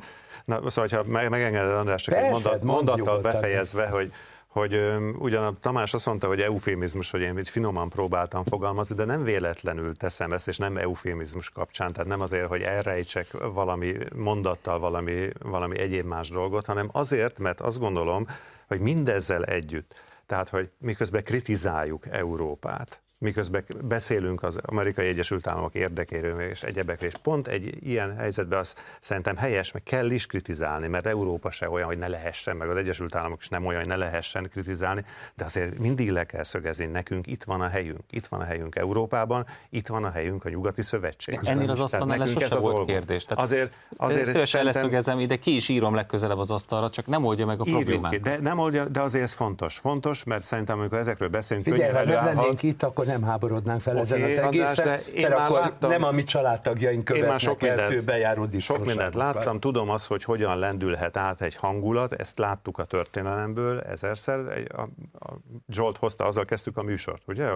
Na, 0.46 0.70
szóval, 0.70 0.90
ha 0.98 1.04
me- 1.10 1.30
megengeded, 1.30 1.72
András, 1.72 2.02
csak 2.02 2.16
egy 2.16 2.22
Persze, 2.22 2.50
mondat, 2.50 2.64
mondd 2.64 2.86
mondattal 2.86 3.22
befejezve, 3.22 3.88
hogy 3.88 4.12
hogy 4.50 4.74
öm, 4.74 5.16
ugyan 5.20 5.44
a 5.44 5.60
Tamás 5.60 5.94
azt 5.94 6.06
mondta, 6.06 6.28
hogy 6.28 6.42
eufémizmus, 6.42 7.12
hogy 7.12 7.22
én 7.22 7.38
itt 7.38 7.48
finoman 7.48 7.90
próbáltam 7.90 8.44
fogalmazni, 8.44 8.96
de 8.96 9.06
nem 9.06 9.24
véletlenül 9.24 9.96
teszem 9.96 10.32
ezt, 10.32 10.48
és 10.48 10.58
nem 10.58 10.78
eufémizmus 10.78 11.50
kapcsán, 11.50 11.94
tehát 11.94 12.10
nem 12.10 12.22
azért, 12.22 12.48
hogy 12.48 12.62
elrejtsek 12.62 13.28
valami 13.54 13.94
mondattal 14.16 14.80
valami, 14.80 15.30
valami 15.40 15.80
egyéb 15.80 16.06
más 16.06 16.30
dolgot, 16.30 16.66
hanem 16.66 16.90
azért, 16.92 17.40
mert 17.40 17.62
azt 17.62 17.80
gondolom, 17.80 18.28
hogy 18.68 18.80
mindezzel 18.80 19.44
együtt, 19.44 20.02
tehát, 20.26 20.50
hogy 20.50 20.70
miközben 20.78 21.24
kritizáljuk 21.24 22.06
Európát, 22.12 23.02
miközben 23.20 23.64
beszélünk 23.84 24.44
az 24.44 24.58
Amerikai 24.66 25.08
Egyesült 25.08 25.48
Államok 25.48 25.74
érdekéről 25.76 26.42
és 26.42 26.64
egyebekről, 26.64 27.10
és 27.10 27.16
pont 27.24 27.48
egy 27.48 27.88
ilyen 27.88 28.16
helyzetben 28.18 28.60
azt 28.60 28.80
szerintem 29.00 29.36
helyes, 29.38 29.72
meg 29.72 29.84
kell 29.84 30.10
is 30.10 30.26
kritizálni, 30.26 30.88
mert 30.88 31.06
Európa 31.06 31.52
se 31.52 31.70
olyan, 31.70 31.88
hogy 31.88 31.98
ne 31.98 32.08
lehessen, 32.08 32.56
meg 32.56 32.70
az 32.70 32.78
Egyesült 32.78 33.16
Államok 33.16 33.40
is 33.42 33.48
nem 33.48 33.66
olyan, 33.66 33.80
hogy 33.80 33.90
ne 33.90 33.96
lehessen 33.96 34.50
kritizálni, 34.52 35.06
de 35.36 35.46
azért 35.46 35.78
mindig 35.78 36.12
le 36.12 36.24
kell 36.24 36.44
szögezni, 36.44 36.86
nekünk 36.86 37.28
itt 37.28 37.44
van 37.44 37.62
a 37.62 37.68
helyünk, 37.68 38.00
itt 38.10 38.28
van 38.28 38.40
a 38.40 38.44
helyünk 38.44 38.76
Európában, 38.76 39.46
itt 39.70 39.88
van 39.88 40.04
a 40.04 40.10
helyünk 40.10 40.46
a 40.46 40.50
Nyugati 40.50 40.82
Szövetség. 40.82 41.40
Ennél 41.44 41.70
az 41.70 41.80
asztalnál 41.80 42.26
sose 42.26 42.46
a 42.46 42.50
volt 42.50 42.62
dolgunk. 42.76 42.88
kérdés. 42.88 43.26
Tehát 43.26 43.44
azért, 43.44 43.74
azért 43.98 44.26
Szívesen 44.26 44.46
szerintem- 44.46 44.82
leszögezem, 44.82 45.20
ide 45.20 45.36
ki 45.36 45.56
is 45.56 45.70
írom 45.70 45.96
legközelebb 45.96 46.38
az 46.38 46.52
asztalra, 46.52 46.90
csak 46.90 47.06
nem 47.06 47.26
oldja 47.26 47.46
meg 47.46 47.60
a 47.60 47.64
Írjuk 47.66 47.84
ki, 47.84 47.92
problémát. 47.98 48.20
de 48.22 48.38
nem 48.42 48.60
oldja, 48.60 48.86
de 48.86 49.02
azért 49.02 49.24
ez 49.24 49.34
fontos. 49.34 49.78
Fontos, 49.78 50.24
mert 50.24 50.44
szerintem, 50.44 50.80
amikor 50.80 50.98
ezekről 50.98 51.30
beszélünk, 51.30 51.66
Figyelj, 51.68 51.92
ha 51.94 52.04
nem 52.04 52.26
lennénk 52.26 52.64
itt, 52.64 52.84
akkor 52.84 53.06
nem 53.10 53.24
háborodnánk 53.24 53.82
fel 53.82 53.94
Oké, 53.98 54.02
ezen 54.02 54.24
az 54.24 54.38
András, 54.38 54.78
egészen, 54.78 54.86
de 54.86 55.12
én 55.14 55.22
mert 55.22 55.36
már 55.36 55.46
akkor 55.46 55.60
láttam- 55.60 55.92
nem 55.92 56.04
a 56.04 56.12
mi 56.12 56.24
családtagjaink 56.24 56.98
Én 56.98 57.04
követnek 57.04 57.30
már 57.30 57.40
sok 57.40 57.64
el 57.64 57.70
mindent, 57.70 57.94
főbejáró 57.94 58.48
sok 58.60 58.86
mindent 58.86 59.14
láttam, 59.14 59.60
tudom 59.60 59.90
azt, 59.90 60.08
hogy 60.08 60.24
hogyan 60.24 60.58
lendülhet 60.58 61.18
át 61.18 61.42
egy 61.42 61.56
hangulat, 61.56 62.14
ezt 62.14 62.38
láttuk 62.38 62.78
a 62.78 62.84
történelemből 62.84 63.80
ezerszer. 63.80 64.40
A, 64.76 64.82
a 65.26 65.34
Zsolt 65.70 65.98
hozta, 65.98 66.26
azzal 66.26 66.46
kezdtük 66.46 66.78
a 66.78 66.84
műsort, 66.84 67.22
ugye? 67.28 67.48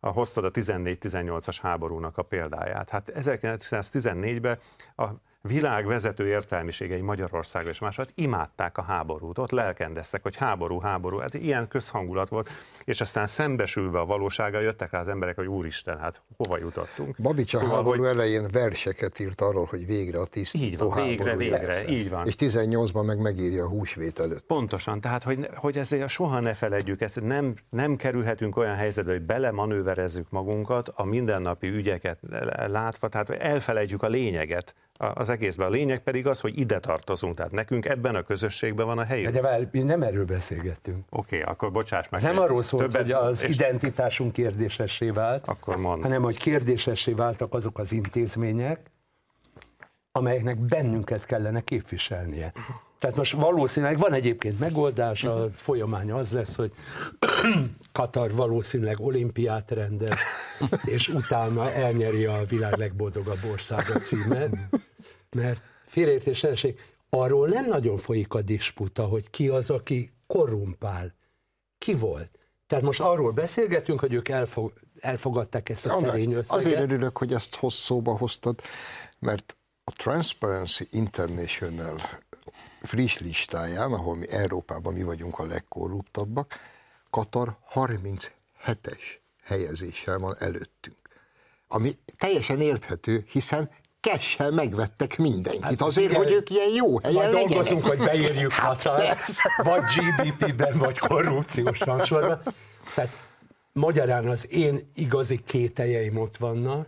A 0.00 0.08
hoztad 0.08 0.44
a 0.44 0.50
14-18-as 0.50 1.58
háborúnak 1.62 2.18
a 2.18 2.22
példáját. 2.22 2.88
Hát 2.88 3.12
1914-ben 3.14 4.58
a 4.96 5.04
világ 5.42 5.86
vezető 5.86 6.26
értelmiségei 6.26 7.00
Magyarországon 7.00 7.70
és 7.70 7.78
másod 7.78 8.08
imádták 8.14 8.78
a 8.78 8.82
háborút, 8.82 9.38
ott 9.38 9.50
lelkendeztek, 9.50 10.22
hogy 10.22 10.36
háború, 10.36 10.80
háború, 10.80 11.18
hát 11.18 11.34
ilyen 11.34 11.68
közhangulat 11.68 12.28
volt, 12.28 12.50
és 12.84 13.00
aztán 13.00 13.26
szembesülve 13.26 13.98
a 13.98 14.04
valósággal 14.06 14.62
jöttek 14.62 14.90
rá 14.90 15.00
az 15.00 15.08
emberek, 15.08 15.36
hogy 15.36 15.46
úristen, 15.46 15.98
hát 15.98 16.22
hova 16.36 16.58
jutottunk. 16.58 17.16
Babics 17.18 17.54
a 17.54 17.58
Szóval, 17.58 17.74
háború 17.74 17.98
hogy- 18.02 18.08
elején 18.08 18.48
verseket 18.52 19.18
írt 19.18 19.40
arról, 19.40 19.64
hogy 19.70 19.86
végre 19.86 20.20
a 20.20 20.26
tisztító 20.26 20.64
Így 20.66 20.78
van, 20.78 21.06
végre, 21.06 21.24
háború 21.30 21.38
végre, 21.38 21.88
így 21.88 22.10
van. 22.10 22.26
És 22.26 22.34
18-ban 22.38 23.04
meg 23.06 23.18
megírja 23.18 23.64
a 23.64 23.68
húsvét 23.68 24.18
előtt. 24.18 24.46
Pontosan, 24.46 25.00
tehát 25.00 25.22
hogy, 25.22 25.48
hogy 25.54 25.78
ezért 25.78 26.08
soha 26.08 26.40
ne 26.40 26.54
feledjük 26.54 27.00
ezt, 27.00 27.20
nem, 27.20 27.54
nem 27.70 27.96
kerülhetünk 27.96 28.56
olyan 28.56 28.74
helyzetbe, 28.76 29.12
hogy 29.12 29.22
belemanőverezzük 29.22 30.30
magunkat 30.30 30.88
a 30.94 31.04
mindennapi 31.04 31.68
ügyeket 31.68 32.18
látva, 32.66 33.08
tehát 33.08 33.30
elfelejtjük 33.30 34.02
a 34.02 34.08
lényeget 34.08 34.74
az 35.00 35.28
egészben. 35.28 35.66
A 35.66 35.70
lényeg 35.70 36.02
pedig 36.02 36.26
az, 36.26 36.40
hogy 36.40 36.58
ide 36.58 36.78
tartozunk, 36.78 37.36
tehát 37.36 37.52
nekünk 37.52 37.86
ebben 37.86 38.14
a 38.14 38.22
közösségben 38.22 38.86
van 38.86 38.98
a 38.98 39.04
helyünk. 39.04 39.34
De 39.34 39.40
várj, 39.40 39.64
mi 39.72 39.82
nem 39.82 40.02
erről 40.02 40.24
beszélgettünk. 40.24 41.04
Oké, 41.10 41.42
akkor 41.42 41.72
bocsáss 41.72 42.08
meg. 42.08 42.22
Nem 42.22 42.38
arról 42.38 42.62
szólt, 42.62 42.82
többet- 42.82 43.02
hogy 43.02 43.10
az 43.12 43.44
identitásunk 43.48 44.32
kérdésessé 44.32 45.10
vált, 45.10 45.46
Akkor 45.46 45.76
mondd. 45.76 46.02
hanem 46.02 46.22
hogy 46.22 46.36
kérdésessé 46.36 47.12
váltak 47.12 47.54
azok 47.54 47.78
az 47.78 47.92
intézmények, 47.92 48.80
amelyeknek 50.12 50.58
bennünket 50.58 51.24
kellene 51.26 51.60
képviselnie. 51.60 52.52
Tehát 52.98 53.16
most 53.16 53.32
valószínűleg 53.32 53.98
van 53.98 54.12
egyébként 54.12 54.58
megoldás, 54.58 55.24
a 55.24 55.48
folyamány 55.54 56.12
az 56.12 56.32
lesz, 56.32 56.56
hogy 56.56 56.72
Katar 57.92 58.32
valószínűleg 58.34 59.00
olimpiát 59.00 59.70
rendez, 59.70 60.14
és 60.84 61.08
utána 61.08 61.72
elnyeri 61.72 62.24
a 62.24 62.36
világ 62.48 62.76
legboldogabb 62.76 63.38
országa 63.50 63.92
címet, 63.98 64.50
mert 65.36 65.60
félreértés 65.86 66.46
arról 67.08 67.48
nem 67.48 67.66
nagyon 67.66 67.96
folyik 67.96 68.34
a 68.34 68.42
disputa, 68.42 69.04
hogy 69.04 69.30
ki 69.30 69.48
az, 69.48 69.70
aki 69.70 70.12
korrumpál. 70.26 71.14
Ki 71.78 71.94
volt? 71.94 72.38
Tehát 72.66 72.84
most 72.84 73.00
arról 73.00 73.32
beszélgetünk, 73.32 74.00
hogy 74.00 74.12
ők 74.12 74.28
elfog, 74.28 74.72
elfogadták 75.00 75.68
ezt 75.68 75.86
a 75.86 75.92
András, 75.92 76.10
szerény 76.10 76.32
összeget. 76.32 76.56
azért 76.56 76.80
örülök, 76.80 77.18
hogy 77.18 77.32
ezt 77.32 77.56
hosszóba 77.56 78.16
hoztad, 78.16 78.60
mert 79.18 79.56
a 79.84 79.92
Transparency 79.92 80.88
International 80.90 81.96
friss 82.82 83.18
listáján, 83.18 83.92
ahol 83.92 84.16
mi 84.16 84.28
Európában 84.28 84.92
mi 84.92 85.02
vagyunk 85.02 85.38
a 85.38 85.46
legkorruptabbak, 85.46 86.54
Katar 87.10 87.56
37-es 87.74 89.00
helyezéssel 89.42 90.18
van 90.18 90.36
előttünk. 90.38 90.98
Ami 91.68 91.98
teljesen 92.18 92.60
érthető, 92.60 93.24
hiszen 93.28 93.70
kessel 94.00 94.50
megvettek 94.50 95.18
mindenkit, 95.18 95.62
hát, 95.62 95.80
azért, 95.80 96.10
igen, 96.10 96.22
hogy 96.22 96.32
ők 96.32 96.50
ilyen 96.50 96.68
jó 96.68 96.98
helyen 96.98 97.16
Majd 97.16 97.32
legyenek. 97.32 97.52
dolgozunk, 97.52 97.84
hogy 97.84 97.98
beérjük 97.98 98.52
hát 98.52 98.82
vagy 99.62 99.82
GDP-ben, 99.96 100.78
vagy 100.78 100.98
korrupciós 100.98 101.80
rangsorban. 101.80 102.40
Tehát 102.94 103.16
magyarán 103.72 104.28
az 104.28 104.52
én 104.52 104.90
igazi 104.94 105.40
kételjeim 105.44 106.16
ott 106.16 106.36
vannak, 106.36 106.86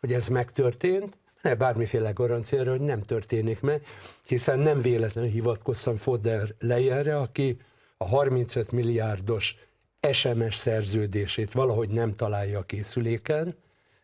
hogy 0.00 0.12
ez 0.12 0.28
megtörtént, 0.28 1.16
ne 1.42 1.54
bármiféle 1.54 2.10
garanciára, 2.10 2.70
hogy 2.70 2.80
nem 2.80 3.02
történik 3.02 3.60
meg, 3.60 3.82
hiszen 4.26 4.58
nem 4.58 4.80
véletlenül 4.80 5.30
hivatkoztam 5.30 5.96
Fodder 5.96 6.54
Leyerre, 6.58 7.18
aki 7.18 7.56
a 7.96 8.04
35 8.04 8.72
milliárdos 8.72 9.56
SMS 10.12 10.54
szerződését 10.54 11.52
valahogy 11.52 11.88
nem 11.88 12.14
találja 12.14 12.58
a 12.58 12.62
készüléken, 12.62 13.54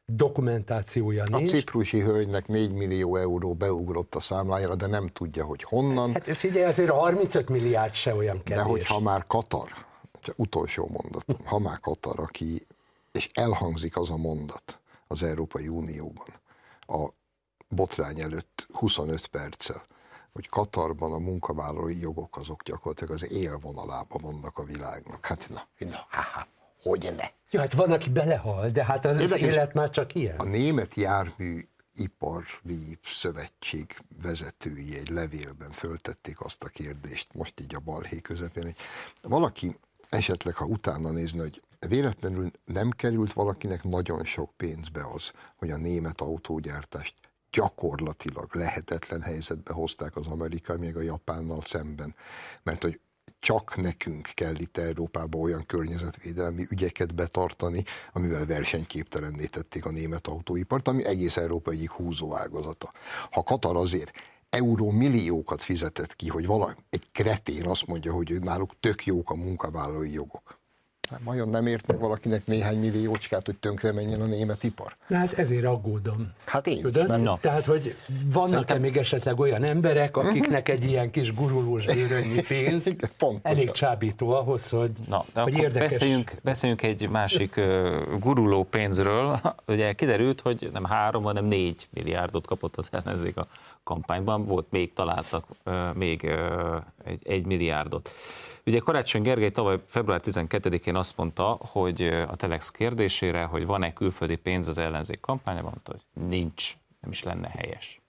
dokumentációja 0.07 1.25
nincs. 1.31 1.53
A 1.53 1.57
ciprusi 1.57 2.01
hölgynek 2.01 2.47
4 2.47 2.73
millió 2.73 3.17
euró 3.17 3.55
beugrott 3.55 4.15
a 4.15 4.21
számlájára, 4.21 4.75
de 4.75 4.87
nem 4.87 5.09
tudja, 5.09 5.45
hogy 5.45 5.63
honnan. 5.63 6.13
Hát 6.13 6.37
figyelj, 6.37 6.65
azért 6.65 6.91
a 6.91 6.95
35 6.95 7.49
milliárd 7.49 7.95
se 7.95 8.15
olyan 8.15 8.43
kevés. 8.43 8.63
De 8.63 8.69
hogyha 8.69 9.01
már 9.01 9.23
Katar, 9.23 9.69
csak 10.21 10.39
utolsó 10.39 10.89
mondatom, 10.93 11.47
ha 11.47 11.59
már 11.59 11.79
Katar, 11.81 12.21
aki, 12.21 12.67
és 13.13 13.31
elhangzik 13.35 13.97
az 13.97 14.11
a 14.11 14.17
mondat 14.17 14.79
az 15.07 15.23
Európai 15.23 15.69
Unióban, 15.69 16.27
a 16.81 17.09
botrány 17.69 18.21
előtt 18.21 18.67
25 18.73 19.27
perccel, 19.27 19.83
hogy 20.33 20.49
Katarban 20.49 21.13
a 21.13 21.19
munkavállalói 21.19 22.01
jogok 22.01 22.37
azok 22.37 22.63
gyakorlatilag 22.63 23.15
az 23.15 23.33
élvonalában 23.33 24.23
vannak 24.23 24.59
a 24.59 24.65
világnak. 24.65 25.27
Hát 25.27 25.49
na, 25.51 25.67
na, 25.79 26.07
ha, 26.09 26.23
ha, 26.33 26.47
hogy 26.85 27.15
ne? 27.17 27.27
Ja, 27.51 27.61
hát 27.61 27.73
van, 27.73 27.93
aki 27.93 28.11
belehal, 28.11 28.69
de 28.69 28.85
hát 28.85 29.05
az, 29.05 29.17
az 29.17 29.39
élet 29.39 29.75
már 29.75 29.91
csak 29.91 30.15
ilyen. 30.15 30.37
A 30.37 30.45
német 30.45 30.95
jármű 30.95 31.61
ipari 31.95 32.99
szövetség 33.05 33.97
vezetői 34.23 34.97
egy 34.97 35.09
levélben 35.09 35.71
föltették 35.71 36.41
azt 36.41 36.63
a 36.63 36.69
kérdést, 36.69 37.35
most 37.35 37.61
így 37.61 37.75
a 37.75 37.79
balhé 37.79 38.21
közepén, 38.21 38.63
hogy 38.63 38.77
valaki 39.23 39.79
esetleg, 40.09 40.55
ha 40.55 40.65
utána 40.65 41.11
nézni, 41.11 41.39
hogy 41.39 41.63
véletlenül 41.89 42.51
nem 42.65 42.91
került 42.91 43.33
valakinek 43.33 43.85
nagyon 43.85 44.25
sok 44.25 44.51
pénzbe 44.57 45.07
az, 45.15 45.31
hogy 45.57 45.71
a 45.71 45.77
német 45.77 46.21
autógyártást 46.21 47.15
gyakorlatilag 47.51 48.55
lehetetlen 48.55 49.23
helyzetbe 49.23 49.73
hozták 49.73 50.17
az 50.17 50.27
amerikai, 50.27 50.77
még 50.77 50.97
a 50.97 51.01
japánnal 51.01 51.63
szemben. 51.63 52.15
Mert 52.63 52.83
hogy 52.83 53.01
csak 53.41 53.77
nekünk 53.77 54.29
kell 54.35 54.55
itt 54.55 54.79
Európában 54.79 55.41
olyan 55.41 55.65
környezetvédelmi 55.67 56.67
ügyeket 56.71 57.15
betartani, 57.15 57.85
amivel 58.13 58.47
versenyképtelenné 58.47 59.45
tették 59.45 59.85
a 59.85 59.91
német 59.91 60.27
autóipart, 60.27 60.89
ami 60.89 61.05
egész 61.05 61.37
Európa 61.37 61.71
egyik 61.71 61.91
húzóágazata. 61.91 62.93
Ha 63.31 63.43
Katar 63.43 63.77
azért 63.77 64.11
euró 64.51 64.91
milliókat 64.91 65.63
fizetett 65.63 66.17
ki, 66.17 66.29
hogy 66.29 66.47
valami, 66.47 66.75
egy 66.91 67.09
kretén 67.13 67.67
azt 67.67 67.87
mondja, 67.87 68.13
hogy 68.13 68.39
náluk 68.41 68.81
tök 68.81 69.05
jók 69.05 69.31
a 69.31 69.35
munkavállalói 69.35 70.13
jogok 70.13 70.63
Hát 71.11 71.21
vajon 71.25 71.49
nem 71.49 71.67
ért 71.67 71.87
meg 71.87 71.99
valakinek 71.99 72.47
néhány 72.47 72.79
milliócskát, 72.79 73.47
hogy 73.47 73.57
tönkre 73.57 73.93
menjen 73.93 74.21
a 74.21 74.25
német 74.25 74.63
ipar? 74.63 74.97
Na 75.07 75.17
hát 75.17 75.33
ezért 75.33 75.65
aggódom. 75.65 76.33
Hát 76.45 76.67
én 76.67 76.81
Tudod? 76.81 77.09
Mert... 77.09 77.41
Tehát, 77.41 77.65
hogy 77.65 77.95
vannak-e 78.33 78.49
Szerintem... 78.49 78.81
még 78.81 78.97
esetleg 78.97 79.41
olyan 79.41 79.65
emberek, 79.65 80.17
akiknek 80.17 80.69
egy 80.69 80.85
ilyen 80.85 81.11
kis 81.11 81.35
gurulós 81.35 81.87
bérőnyi 81.87 82.43
pénz 82.49 82.87
Igen, 82.87 83.41
elég 83.43 83.71
csábító 83.71 84.31
ahhoz, 84.31 84.69
hogy, 84.69 84.91
Na, 85.09 85.25
de 85.33 85.41
hogy 85.41 85.55
érdekes... 85.55 85.91
beszéljünk, 85.91 86.35
beszéljünk 86.43 86.83
egy 86.83 87.09
másik 87.09 87.57
uh, 87.57 88.19
guruló 88.19 88.65
pénzről. 88.65 89.41
Ugye 89.67 89.93
kiderült, 89.93 90.41
hogy 90.41 90.71
nem 90.73 90.85
három, 90.85 91.23
hanem 91.23 91.45
négy 91.45 91.89
milliárdot 91.91 92.47
kapott 92.47 92.77
az 92.77 92.89
ellenzék 92.91 93.37
a 93.37 93.47
kampányban. 93.83 94.45
Volt 94.45 94.67
még, 94.71 94.93
találtak 94.93 95.45
uh, 95.65 95.95
még 95.95 96.23
uh, 96.25 96.83
egy, 97.05 97.21
egy 97.25 97.47
milliárdot. 97.47 98.11
Ugye 98.67 98.79
Karácsony 98.79 99.23
Gergely 99.23 99.51
tavaly 99.51 99.83
február 99.87 100.21
12-én 100.25 100.97
azt 100.97 101.17
mondta, 101.17 101.59
hogy 101.61 102.03
a 102.03 102.37
Telex 102.37 102.71
kérdésére, 102.71 103.45
hogy 103.45 103.67
van-e 103.67 103.93
külföldi 103.93 104.37
pénz 104.37 104.69
az 104.69 104.79
ellenzék 104.79 105.21
kampányában, 105.21 105.71
mondta, 105.71 105.93
hogy 105.93 106.23
nincs, 106.29 106.77
nem 107.01 107.11
is 107.11 107.23
lenne 107.23 107.49
helyes. 107.49 108.03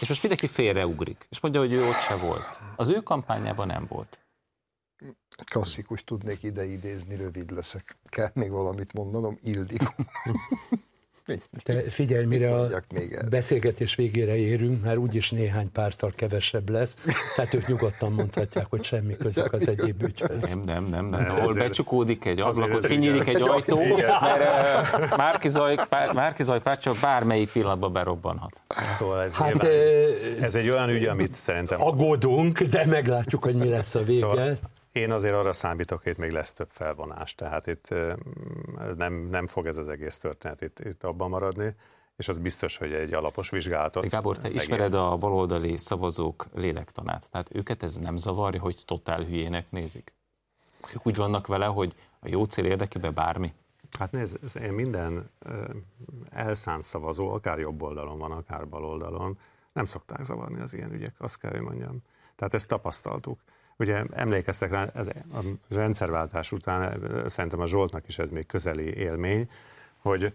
És 0.00 0.08
most 0.08 0.22
mindenki 0.22 0.46
félreugrik, 0.46 1.26
és 1.30 1.40
mondja, 1.40 1.60
hogy 1.60 1.72
ő 1.72 1.88
ott 1.88 2.00
se 2.00 2.16
volt. 2.16 2.60
Az 2.76 2.88
ő 2.88 3.00
kampányában 3.02 3.66
nem 3.66 3.86
volt. 3.88 4.18
Klasszikus 5.44 6.04
tudnék 6.04 6.42
ide 6.42 6.64
idézni, 6.64 7.16
rövid 7.16 7.50
leszek. 7.50 7.96
Kell 8.04 8.30
még 8.34 8.50
valamit 8.50 8.92
mondanom? 8.92 9.38
Ildikó. 9.42 9.94
Te 11.62 11.90
figyelj, 11.90 12.24
mire 12.24 12.54
a 12.54 12.68
beszélgetés 13.30 13.94
végére 13.94 14.36
érünk, 14.36 14.84
már 14.84 14.96
úgyis 14.96 15.30
néhány 15.30 15.72
pártal 15.72 16.12
kevesebb 16.16 16.68
lesz, 16.68 16.96
tehát 17.36 17.54
ők 17.54 17.66
nyugodtan 17.66 18.12
mondhatják, 18.12 18.66
hogy 18.70 18.84
semmi 18.84 19.16
közük 19.16 19.52
az 19.52 19.68
egyéb 19.68 20.02
ügyhöz. 20.02 20.42
Nem, 20.42 20.62
nem, 20.64 20.84
nem, 20.84 21.06
nem. 21.06 21.22
nem 21.22 21.36
ahol 21.36 21.54
becsukódik 21.54 22.24
egy 22.24 22.40
ablakot, 22.40 22.86
kinyílik 22.86 23.28
egy 23.28 23.42
ajtó, 23.42 23.82
mert 23.96 25.16
Márkizaj, 25.16 25.76
Márkizaj 26.14 26.60
pártja 26.60 26.92
bármelyik 27.00 27.50
pillanatban 27.52 27.92
berobbanhat. 27.92 28.62
Szóval 28.98 29.22
ez, 29.22 29.34
hát, 29.34 29.62
nyilván, 29.62 30.42
ez 30.42 30.54
egy 30.54 30.68
olyan 30.68 30.88
ügy, 30.88 31.04
amit 31.04 31.34
szerintem... 31.34 31.82
Aggódunk, 31.82 32.62
de 32.62 32.86
meglátjuk, 32.86 33.44
hogy 33.44 33.54
mi 33.54 33.68
lesz 33.68 33.94
a 33.94 34.02
vége. 34.02 34.20
Szóval 34.20 34.58
én 34.98 35.12
azért 35.12 35.34
arra 35.34 35.52
számítok, 35.52 36.02
hogy 36.02 36.12
itt 36.12 36.18
még 36.18 36.30
lesz 36.30 36.52
több 36.52 36.70
felvonás, 36.70 37.34
tehát 37.34 37.66
itt 37.66 37.94
nem, 38.96 39.12
nem 39.14 39.46
fog 39.46 39.66
ez 39.66 39.76
az 39.76 39.88
egész 39.88 40.18
történet 40.18 40.60
itt, 40.60 40.78
itt 40.78 41.04
abban 41.04 41.28
maradni, 41.28 41.74
és 42.16 42.28
az 42.28 42.38
biztos, 42.38 42.76
hogy 42.76 42.92
egy 42.92 43.12
alapos 43.12 43.50
vizsgálatot. 43.50 44.08
Gábor, 44.08 44.36
te 44.36 44.42
megér. 44.42 44.60
ismered 44.60 44.94
a 44.94 45.16
baloldali 45.16 45.78
szavazók 45.78 46.46
lélektanát, 46.54 47.30
tehát 47.30 47.54
őket 47.54 47.82
ez 47.82 47.96
nem 47.96 48.16
zavarja, 48.16 48.60
hogy 48.60 48.82
totál 48.84 49.22
hülyének 49.22 49.70
nézik? 49.70 50.12
Ők 50.94 51.06
úgy 51.06 51.16
vannak 51.16 51.46
vele, 51.46 51.66
hogy 51.66 51.94
a 52.20 52.28
jó 52.28 52.44
cél 52.44 52.64
érdekében 52.64 53.14
bármi? 53.14 53.52
Hát 53.98 54.12
nézd, 54.12 54.38
én 54.62 54.72
minden 54.72 55.30
elszánt 56.30 56.82
szavazó, 56.82 57.32
akár 57.32 57.58
jobb 57.58 57.82
oldalon 57.82 58.18
van, 58.18 58.32
akár 58.32 58.68
bal 58.68 58.84
oldalon, 58.84 59.38
nem 59.72 59.86
szokták 59.86 60.24
zavarni 60.24 60.60
az 60.60 60.74
ilyen 60.74 60.92
ügyek, 60.92 61.14
azt 61.18 61.38
kell, 61.38 61.50
hogy 61.50 61.60
mondjam. 61.60 61.98
Tehát 62.36 62.54
ezt 62.54 62.68
tapasztaltuk. 62.68 63.40
Ugye 63.78 64.04
emlékeztek 64.12 64.70
rá, 64.70 64.90
ez 64.94 65.06
a 65.06 65.40
rendszerváltás 65.68 66.52
után 66.52 67.00
szerintem 67.26 67.60
a 67.60 67.66
Zsoltnak 67.66 68.08
is 68.08 68.18
ez 68.18 68.30
még 68.30 68.46
közeli 68.46 68.94
élmény, 68.94 69.50
hogy 69.96 70.34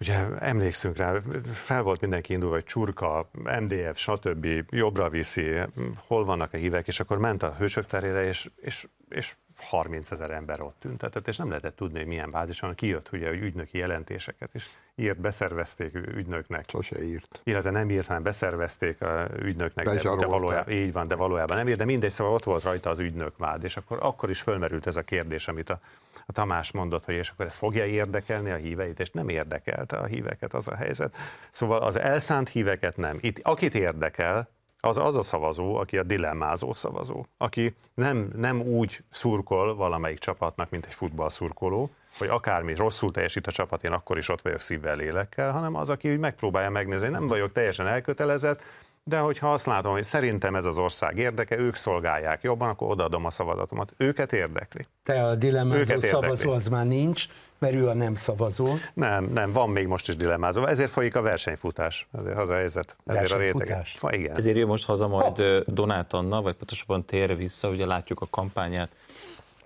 ugye 0.00 0.38
emlékszünk 0.38 0.96
rá, 0.96 1.20
fel 1.44 1.82
volt 1.82 2.00
mindenki 2.00 2.32
indulva, 2.32 2.54
hogy 2.54 2.64
csurka, 2.64 3.30
MDF, 3.32 3.98
stb. 3.98 4.46
jobbra 4.70 5.08
viszi, 5.08 5.60
hol 6.06 6.24
vannak 6.24 6.52
a 6.52 6.56
hívek, 6.56 6.86
és 6.86 7.00
akkor 7.00 7.18
ment 7.18 7.42
a 7.42 7.54
hősök 7.58 7.86
terére, 7.86 8.26
és, 8.26 8.50
és, 8.56 8.86
és 9.08 9.36
30 9.64 10.10
ezer 10.10 10.30
ember 10.30 10.60
ott 10.60 10.76
tüntetett, 10.78 11.28
és 11.28 11.36
nem 11.36 11.48
lehetett 11.48 11.76
tudni, 11.76 11.98
hogy 11.98 12.06
milyen 12.06 12.30
bázison. 12.30 12.74
Kijött 12.74 13.12
ugye, 13.12 13.28
hogy 13.28 13.42
ügynöki 13.42 13.78
jelentéseket, 13.78 14.50
és 14.52 14.68
írt, 14.94 15.20
beszervezték 15.20 15.94
ügynöknek. 15.94 16.64
Sose 16.68 17.02
írt. 17.02 17.40
Illetve 17.44 17.70
nem 17.70 17.90
írt, 17.90 18.06
hanem 18.06 18.22
beszervezték 18.22 19.02
a 19.02 19.28
ügynöknek, 19.38 19.84
de, 19.84 20.16
de 20.16 20.26
valójában, 20.26 20.74
így 20.74 20.92
van, 20.92 21.08
de 21.08 21.14
valójában 21.14 21.56
nem 21.56 21.68
írt, 21.68 21.78
de 21.78 21.84
mindegy, 21.84 22.10
szóval 22.10 22.34
ott 22.34 22.44
volt 22.44 22.62
rajta 22.62 22.90
az 22.90 22.98
ügynök 22.98 23.36
vád, 23.36 23.64
és 23.64 23.76
akkor, 23.76 23.98
akkor 24.00 24.30
is 24.30 24.40
fölmerült 24.40 24.86
ez 24.86 24.96
a 24.96 25.02
kérdés, 25.02 25.48
amit 25.48 25.70
a, 25.70 25.80
a 26.26 26.32
Tamás 26.32 26.72
mondott, 26.72 27.04
hogy 27.04 27.14
és 27.14 27.28
akkor 27.28 27.46
ez 27.46 27.56
fogja 27.56 27.86
érdekelni 27.86 28.50
a 28.50 28.56
híveit, 28.56 29.00
és 29.00 29.10
nem 29.10 29.28
érdekelte 29.28 29.96
a 29.96 30.04
híveket 30.04 30.54
az 30.54 30.68
a 30.68 30.74
helyzet. 30.74 31.16
Szóval 31.50 31.82
az 31.82 31.98
elszánt 31.98 32.48
híveket 32.48 32.96
nem. 32.96 33.18
Itt, 33.20 33.38
akit 33.42 33.74
érdekel, 33.74 34.48
az 34.84 34.98
az 34.98 35.16
a 35.16 35.22
szavazó, 35.22 35.76
aki 35.76 35.98
a 35.98 36.02
dilemmázó 36.02 36.74
szavazó, 36.74 37.26
aki 37.38 37.74
nem, 37.94 38.30
nem 38.36 38.60
úgy 38.60 39.04
szurkol 39.10 39.74
valamelyik 39.74 40.18
csapatnak, 40.18 40.70
mint 40.70 40.86
egy 40.86 40.94
futballszurkoló, 40.94 41.90
hogy 42.18 42.28
akármi 42.28 42.74
rosszul 42.74 43.10
teljesít 43.10 43.46
a 43.46 43.50
csapat, 43.50 43.84
én 43.84 43.92
akkor 43.92 44.18
is 44.18 44.28
ott 44.28 44.42
vagyok 44.42 44.60
szívvel, 44.60 44.96
lélekkel, 44.96 45.52
hanem 45.52 45.74
az, 45.74 45.90
aki 45.90 46.12
úgy 46.12 46.18
megpróbálja 46.18 46.70
megnézni, 46.70 47.04
hogy 47.04 47.14
nem 47.14 47.26
vagyok 47.26 47.52
teljesen 47.52 47.86
elkötelezett, 47.86 48.62
de 49.04 49.18
hogyha 49.18 49.52
azt 49.52 49.66
látom, 49.66 49.92
hogy 49.92 50.04
szerintem 50.04 50.54
ez 50.54 50.64
az 50.64 50.78
ország 50.78 51.18
érdeke, 51.18 51.58
ők 51.58 51.74
szolgálják 51.74 52.42
jobban, 52.42 52.68
akkor 52.68 52.90
odaadom 52.90 53.24
a 53.24 53.30
szavazatomat. 53.30 53.92
Őket 53.96 54.32
érdekli. 54.32 54.86
Te 55.02 55.24
a 55.24 55.34
dilemmázó 55.34 56.00
szavazó 56.00 56.52
az 56.52 56.68
már 56.68 56.86
nincs, 56.86 57.26
mert 57.58 57.74
ő 57.74 57.88
a 57.88 57.94
nem 57.94 58.14
szavazó. 58.14 58.74
Nem, 58.94 59.24
nem, 59.24 59.52
van 59.52 59.70
még 59.70 59.86
most 59.86 60.08
is 60.08 60.16
dilemmázó. 60.16 60.66
Ezért 60.66 60.90
folyik 60.90 61.16
a 61.16 61.22
versenyfutás, 61.22 62.08
ezért 62.12 62.38
az 62.38 62.48
a 62.48 62.54
helyzet. 62.54 62.96
Ezért 63.06 63.32
a 63.32 63.36
rétege. 63.36 63.84
igen. 64.10 64.36
Ezért 64.36 64.56
jön 64.56 64.66
most 64.66 64.84
haza 64.84 65.08
majd 65.08 65.36
ha. 65.36 65.60
Donát 65.66 66.12
Anna, 66.12 66.42
vagy 66.42 66.54
pontosabban 66.54 67.04
tér 67.04 67.36
vissza, 67.36 67.68
ugye 67.68 67.86
látjuk 67.86 68.20
a 68.20 68.26
kampányát, 68.30 68.90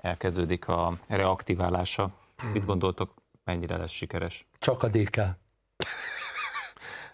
elkezdődik 0.01 0.69
a 0.69 0.93
reaktiválása. 1.09 2.11
Mit 2.53 2.65
gondoltok, 2.65 3.11
mennyire 3.45 3.77
lesz 3.77 3.91
sikeres? 3.91 4.47
Csak 4.59 4.83
a 4.83 4.89
DK. 4.89 5.21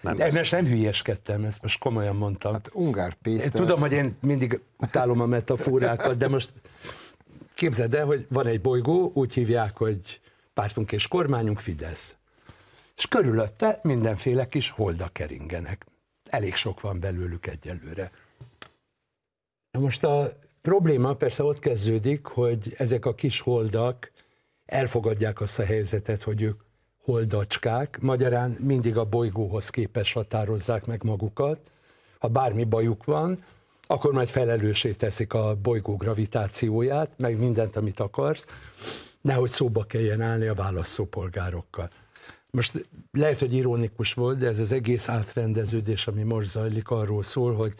Nem, 0.04 0.16
de 0.16 0.38
most 0.38 0.52
nem 0.52 0.66
hülyeskedtem, 0.66 1.44
ezt 1.44 1.62
most 1.62 1.78
komolyan 1.78 2.16
mondtam. 2.16 2.52
Hát 2.52 2.70
Ungár 2.72 3.14
Péter... 3.14 3.44
Én 3.44 3.50
tudom, 3.50 3.80
hogy 3.80 3.92
én 3.92 4.16
mindig 4.20 4.60
utálom 4.78 5.20
a 5.20 5.26
metaforákat, 5.26 6.16
de 6.16 6.28
most 6.28 6.52
képzeld 7.54 7.94
el, 7.94 8.06
hogy 8.06 8.26
van 8.28 8.46
egy 8.46 8.60
bolygó, 8.60 9.10
úgy 9.14 9.34
hívják, 9.34 9.76
hogy 9.76 10.20
pártunk 10.54 10.92
és 10.92 11.08
kormányunk 11.08 11.60
Fidesz. 11.60 12.16
És 12.96 13.06
körülötte 13.06 13.80
mindenféle 13.82 14.48
kis 14.48 14.70
holdak 14.70 15.12
keringenek. 15.12 15.86
Elég 16.30 16.54
sok 16.54 16.80
van 16.80 17.00
belőlük 17.00 17.46
egyelőre. 17.46 18.10
Na 19.70 19.80
most 19.80 20.04
a 20.04 20.38
probléma 20.62 21.14
persze 21.14 21.42
ott 21.42 21.58
kezdődik, 21.58 22.26
hogy 22.26 22.74
ezek 22.78 23.06
a 23.06 23.14
kis 23.14 23.40
holdak 23.40 24.12
elfogadják 24.66 25.40
azt 25.40 25.58
a 25.58 25.64
helyzetet, 25.64 26.22
hogy 26.22 26.42
ők 26.42 26.60
holdacskák, 27.04 27.98
magyarán 28.00 28.56
mindig 28.60 28.96
a 28.96 29.04
bolygóhoz 29.04 29.70
képes 29.70 30.12
határozzák 30.12 30.86
meg 30.86 31.02
magukat. 31.02 31.58
Ha 32.18 32.28
bármi 32.28 32.64
bajuk 32.64 33.04
van, 33.04 33.44
akkor 33.86 34.12
majd 34.12 34.28
felelősé 34.28 34.92
teszik 34.92 35.32
a 35.32 35.56
bolygó 35.62 35.96
gravitációját, 35.96 37.10
meg 37.16 37.38
mindent, 37.38 37.76
amit 37.76 38.00
akarsz, 38.00 38.46
nehogy 39.20 39.50
szóba 39.50 39.84
kelljen 39.84 40.20
állni 40.20 40.46
a 40.46 40.54
választópolgárokkal. 40.54 41.90
Most 42.50 42.88
lehet, 43.12 43.38
hogy 43.38 43.54
ironikus 43.54 44.14
volt, 44.14 44.38
de 44.38 44.46
ez 44.46 44.58
az 44.58 44.72
egész 44.72 45.08
átrendeződés, 45.08 46.06
ami 46.06 46.22
most 46.22 46.48
zajlik, 46.48 46.90
arról 46.90 47.22
szól, 47.22 47.54
hogy 47.54 47.74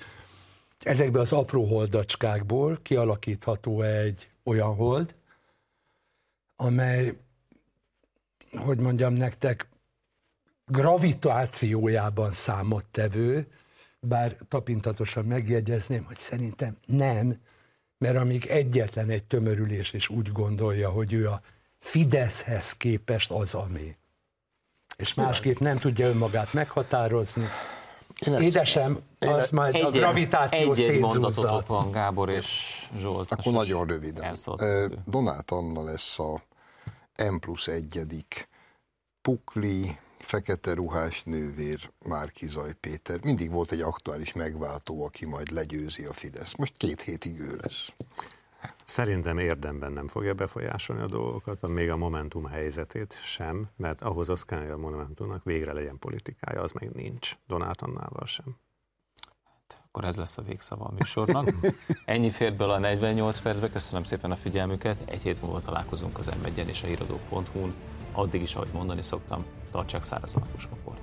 ezekben 0.78 1.20
az 1.20 1.32
apró 1.32 1.64
holdacskákból 1.64 2.78
kialakítható 2.82 3.82
egy 3.82 4.28
olyan 4.44 4.74
hold, 4.74 5.14
amely, 6.56 7.16
hogy 8.56 8.78
mondjam 8.78 9.12
nektek, 9.12 9.68
gravitációjában 10.66 12.32
számottevő, 12.32 13.46
bár 14.00 14.36
tapintatosan 14.48 15.24
megjegyezném, 15.24 16.04
hogy 16.04 16.18
szerintem 16.18 16.76
nem, 16.86 17.40
mert 17.98 18.16
amíg 18.16 18.46
egyetlen 18.46 19.10
egy 19.10 19.24
tömörülés 19.24 19.92
is 19.92 20.08
úgy 20.08 20.32
gondolja, 20.32 20.90
hogy 20.90 21.12
ő 21.12 21.28
a 21.28 21.40
Fideszhez 21.78 22.72
képest 22.72 23.30
az, 23.30 23.54
ami. 23.54 23.96
És 24.96 25.14
másképp 25.14 25.58
nem 25.58 25.76
tudja 25.76 26.06
önmagát 26.06 26.52
meghatározni. 26.52 27.48
Édesem, 28.40 29.00
az 29.18 29.28
én 29.28 29.48
majd 29.52 29.74
egy, 29.74 29.82
a 29.82 29.90
gravitáció 29.90 30.72
egy, 30.72 30.80
egy 30.80 31.00
mondatotok 31.00 31.66
van 31.66 31.90
Gábor 31.90 32.30
és 32.30 32.78
Zsolt. 32.98 33.30
Akkor 33.30 33.52
nagyon 33.52 33.86
röviden. 33.86 34.36
Donát 35.06 35.50
Anna 35.50 35.82
lesz 35.84 36.18
a 36.18 36.42
M 37.18 37.36
plusz 37.38 37.66
egyedik 37.66 38.48
Pukli, 39.22 39.98
fekete 40.18 40.74
ruhás 40.74 41.22
nővér 41.22 41.90
Márkizaj 41.98 42.72
Péter. 42.72 43.24
Mindig 43.24 43.50
volt 43.50 43.72
egy 43.72 43.80
aktuális 43.80 44.32
megváltó, 44.32 45.04
aki 45.04 45.26
majd 45.26 45.50
legyőzi 45.50 46.04
a 46.04 46.12
Fidesz. 46.12 46.54
Most 46.54 46.76
két 46.76 47.00
hétig 47.00 47.40
ő 47.40 47.56
lesz. 47.62 47.92
Szerintem 48.84 49.38
érdemben 49.38 49.92
nem 49.92 50.08
fogja 50.08 50.34
befolyásolni 50.34 51.02
a 51.02 51.06
dolgokat, 51.06 51.68
még 51.68 51.90
a 51.90 51.96
Momentum 51.96 52.44
helyzetét 52.44 53.12
sem, 53.22 53.68
mert 53.76 54.02
ahhoz 54.02 54.28
az 54.28 54.42
kell, 54.42 54.60
hogy 54.60 54.70
a 54.70 54.76
Momentumnak 54.76 55.44
végre 55.44 55.72
legyen 55.72 55.98
politikája, 55.98 56.62
az 56.62 56.72
meg 56.72 56.90
nincs 56.90 57.36
Donát 57.46 57.82
Annával 57.82 58.26
sem 58.26 58.56
akkor 59.94 60.08
ez 60.08 60.16
lesz 60.16 60.38
a 60.38 60.42
végszava 60.42 60.84
a 60.84 60.92
műsornak. 60.98 61.54
Ennyi 62.04 62.30
fért 62.30 62.56
bele 62.56 62.72
a 62.72 62.78
48 62.78 63.40
percbe, 63.40 63.70
köszönöm 63.70 64.04
szépen 64.04 64.30
a 64.30 64.36
figyelmüket, 64.36 64.96
egy 65.04 65.22
hét 65.22 65.42
múlva 65.42 65.60
találkozunk 65.60 66.18
az 66.18 66.26
m 66.26 66.68
és 66.68 66.82
a 66.82 66.86
híradók.hu-n, 66.86 67.74
addig 68.12 68.42
is, 68.42 68.54
ahogy 68.54 68.68
mondani 68.72 69.02
szoktam, 69.02 69.44
tartsák 69.70 70.02
szárazon 70.02 70.42
a 70.42 70.46
puskaport. 70.52 71.00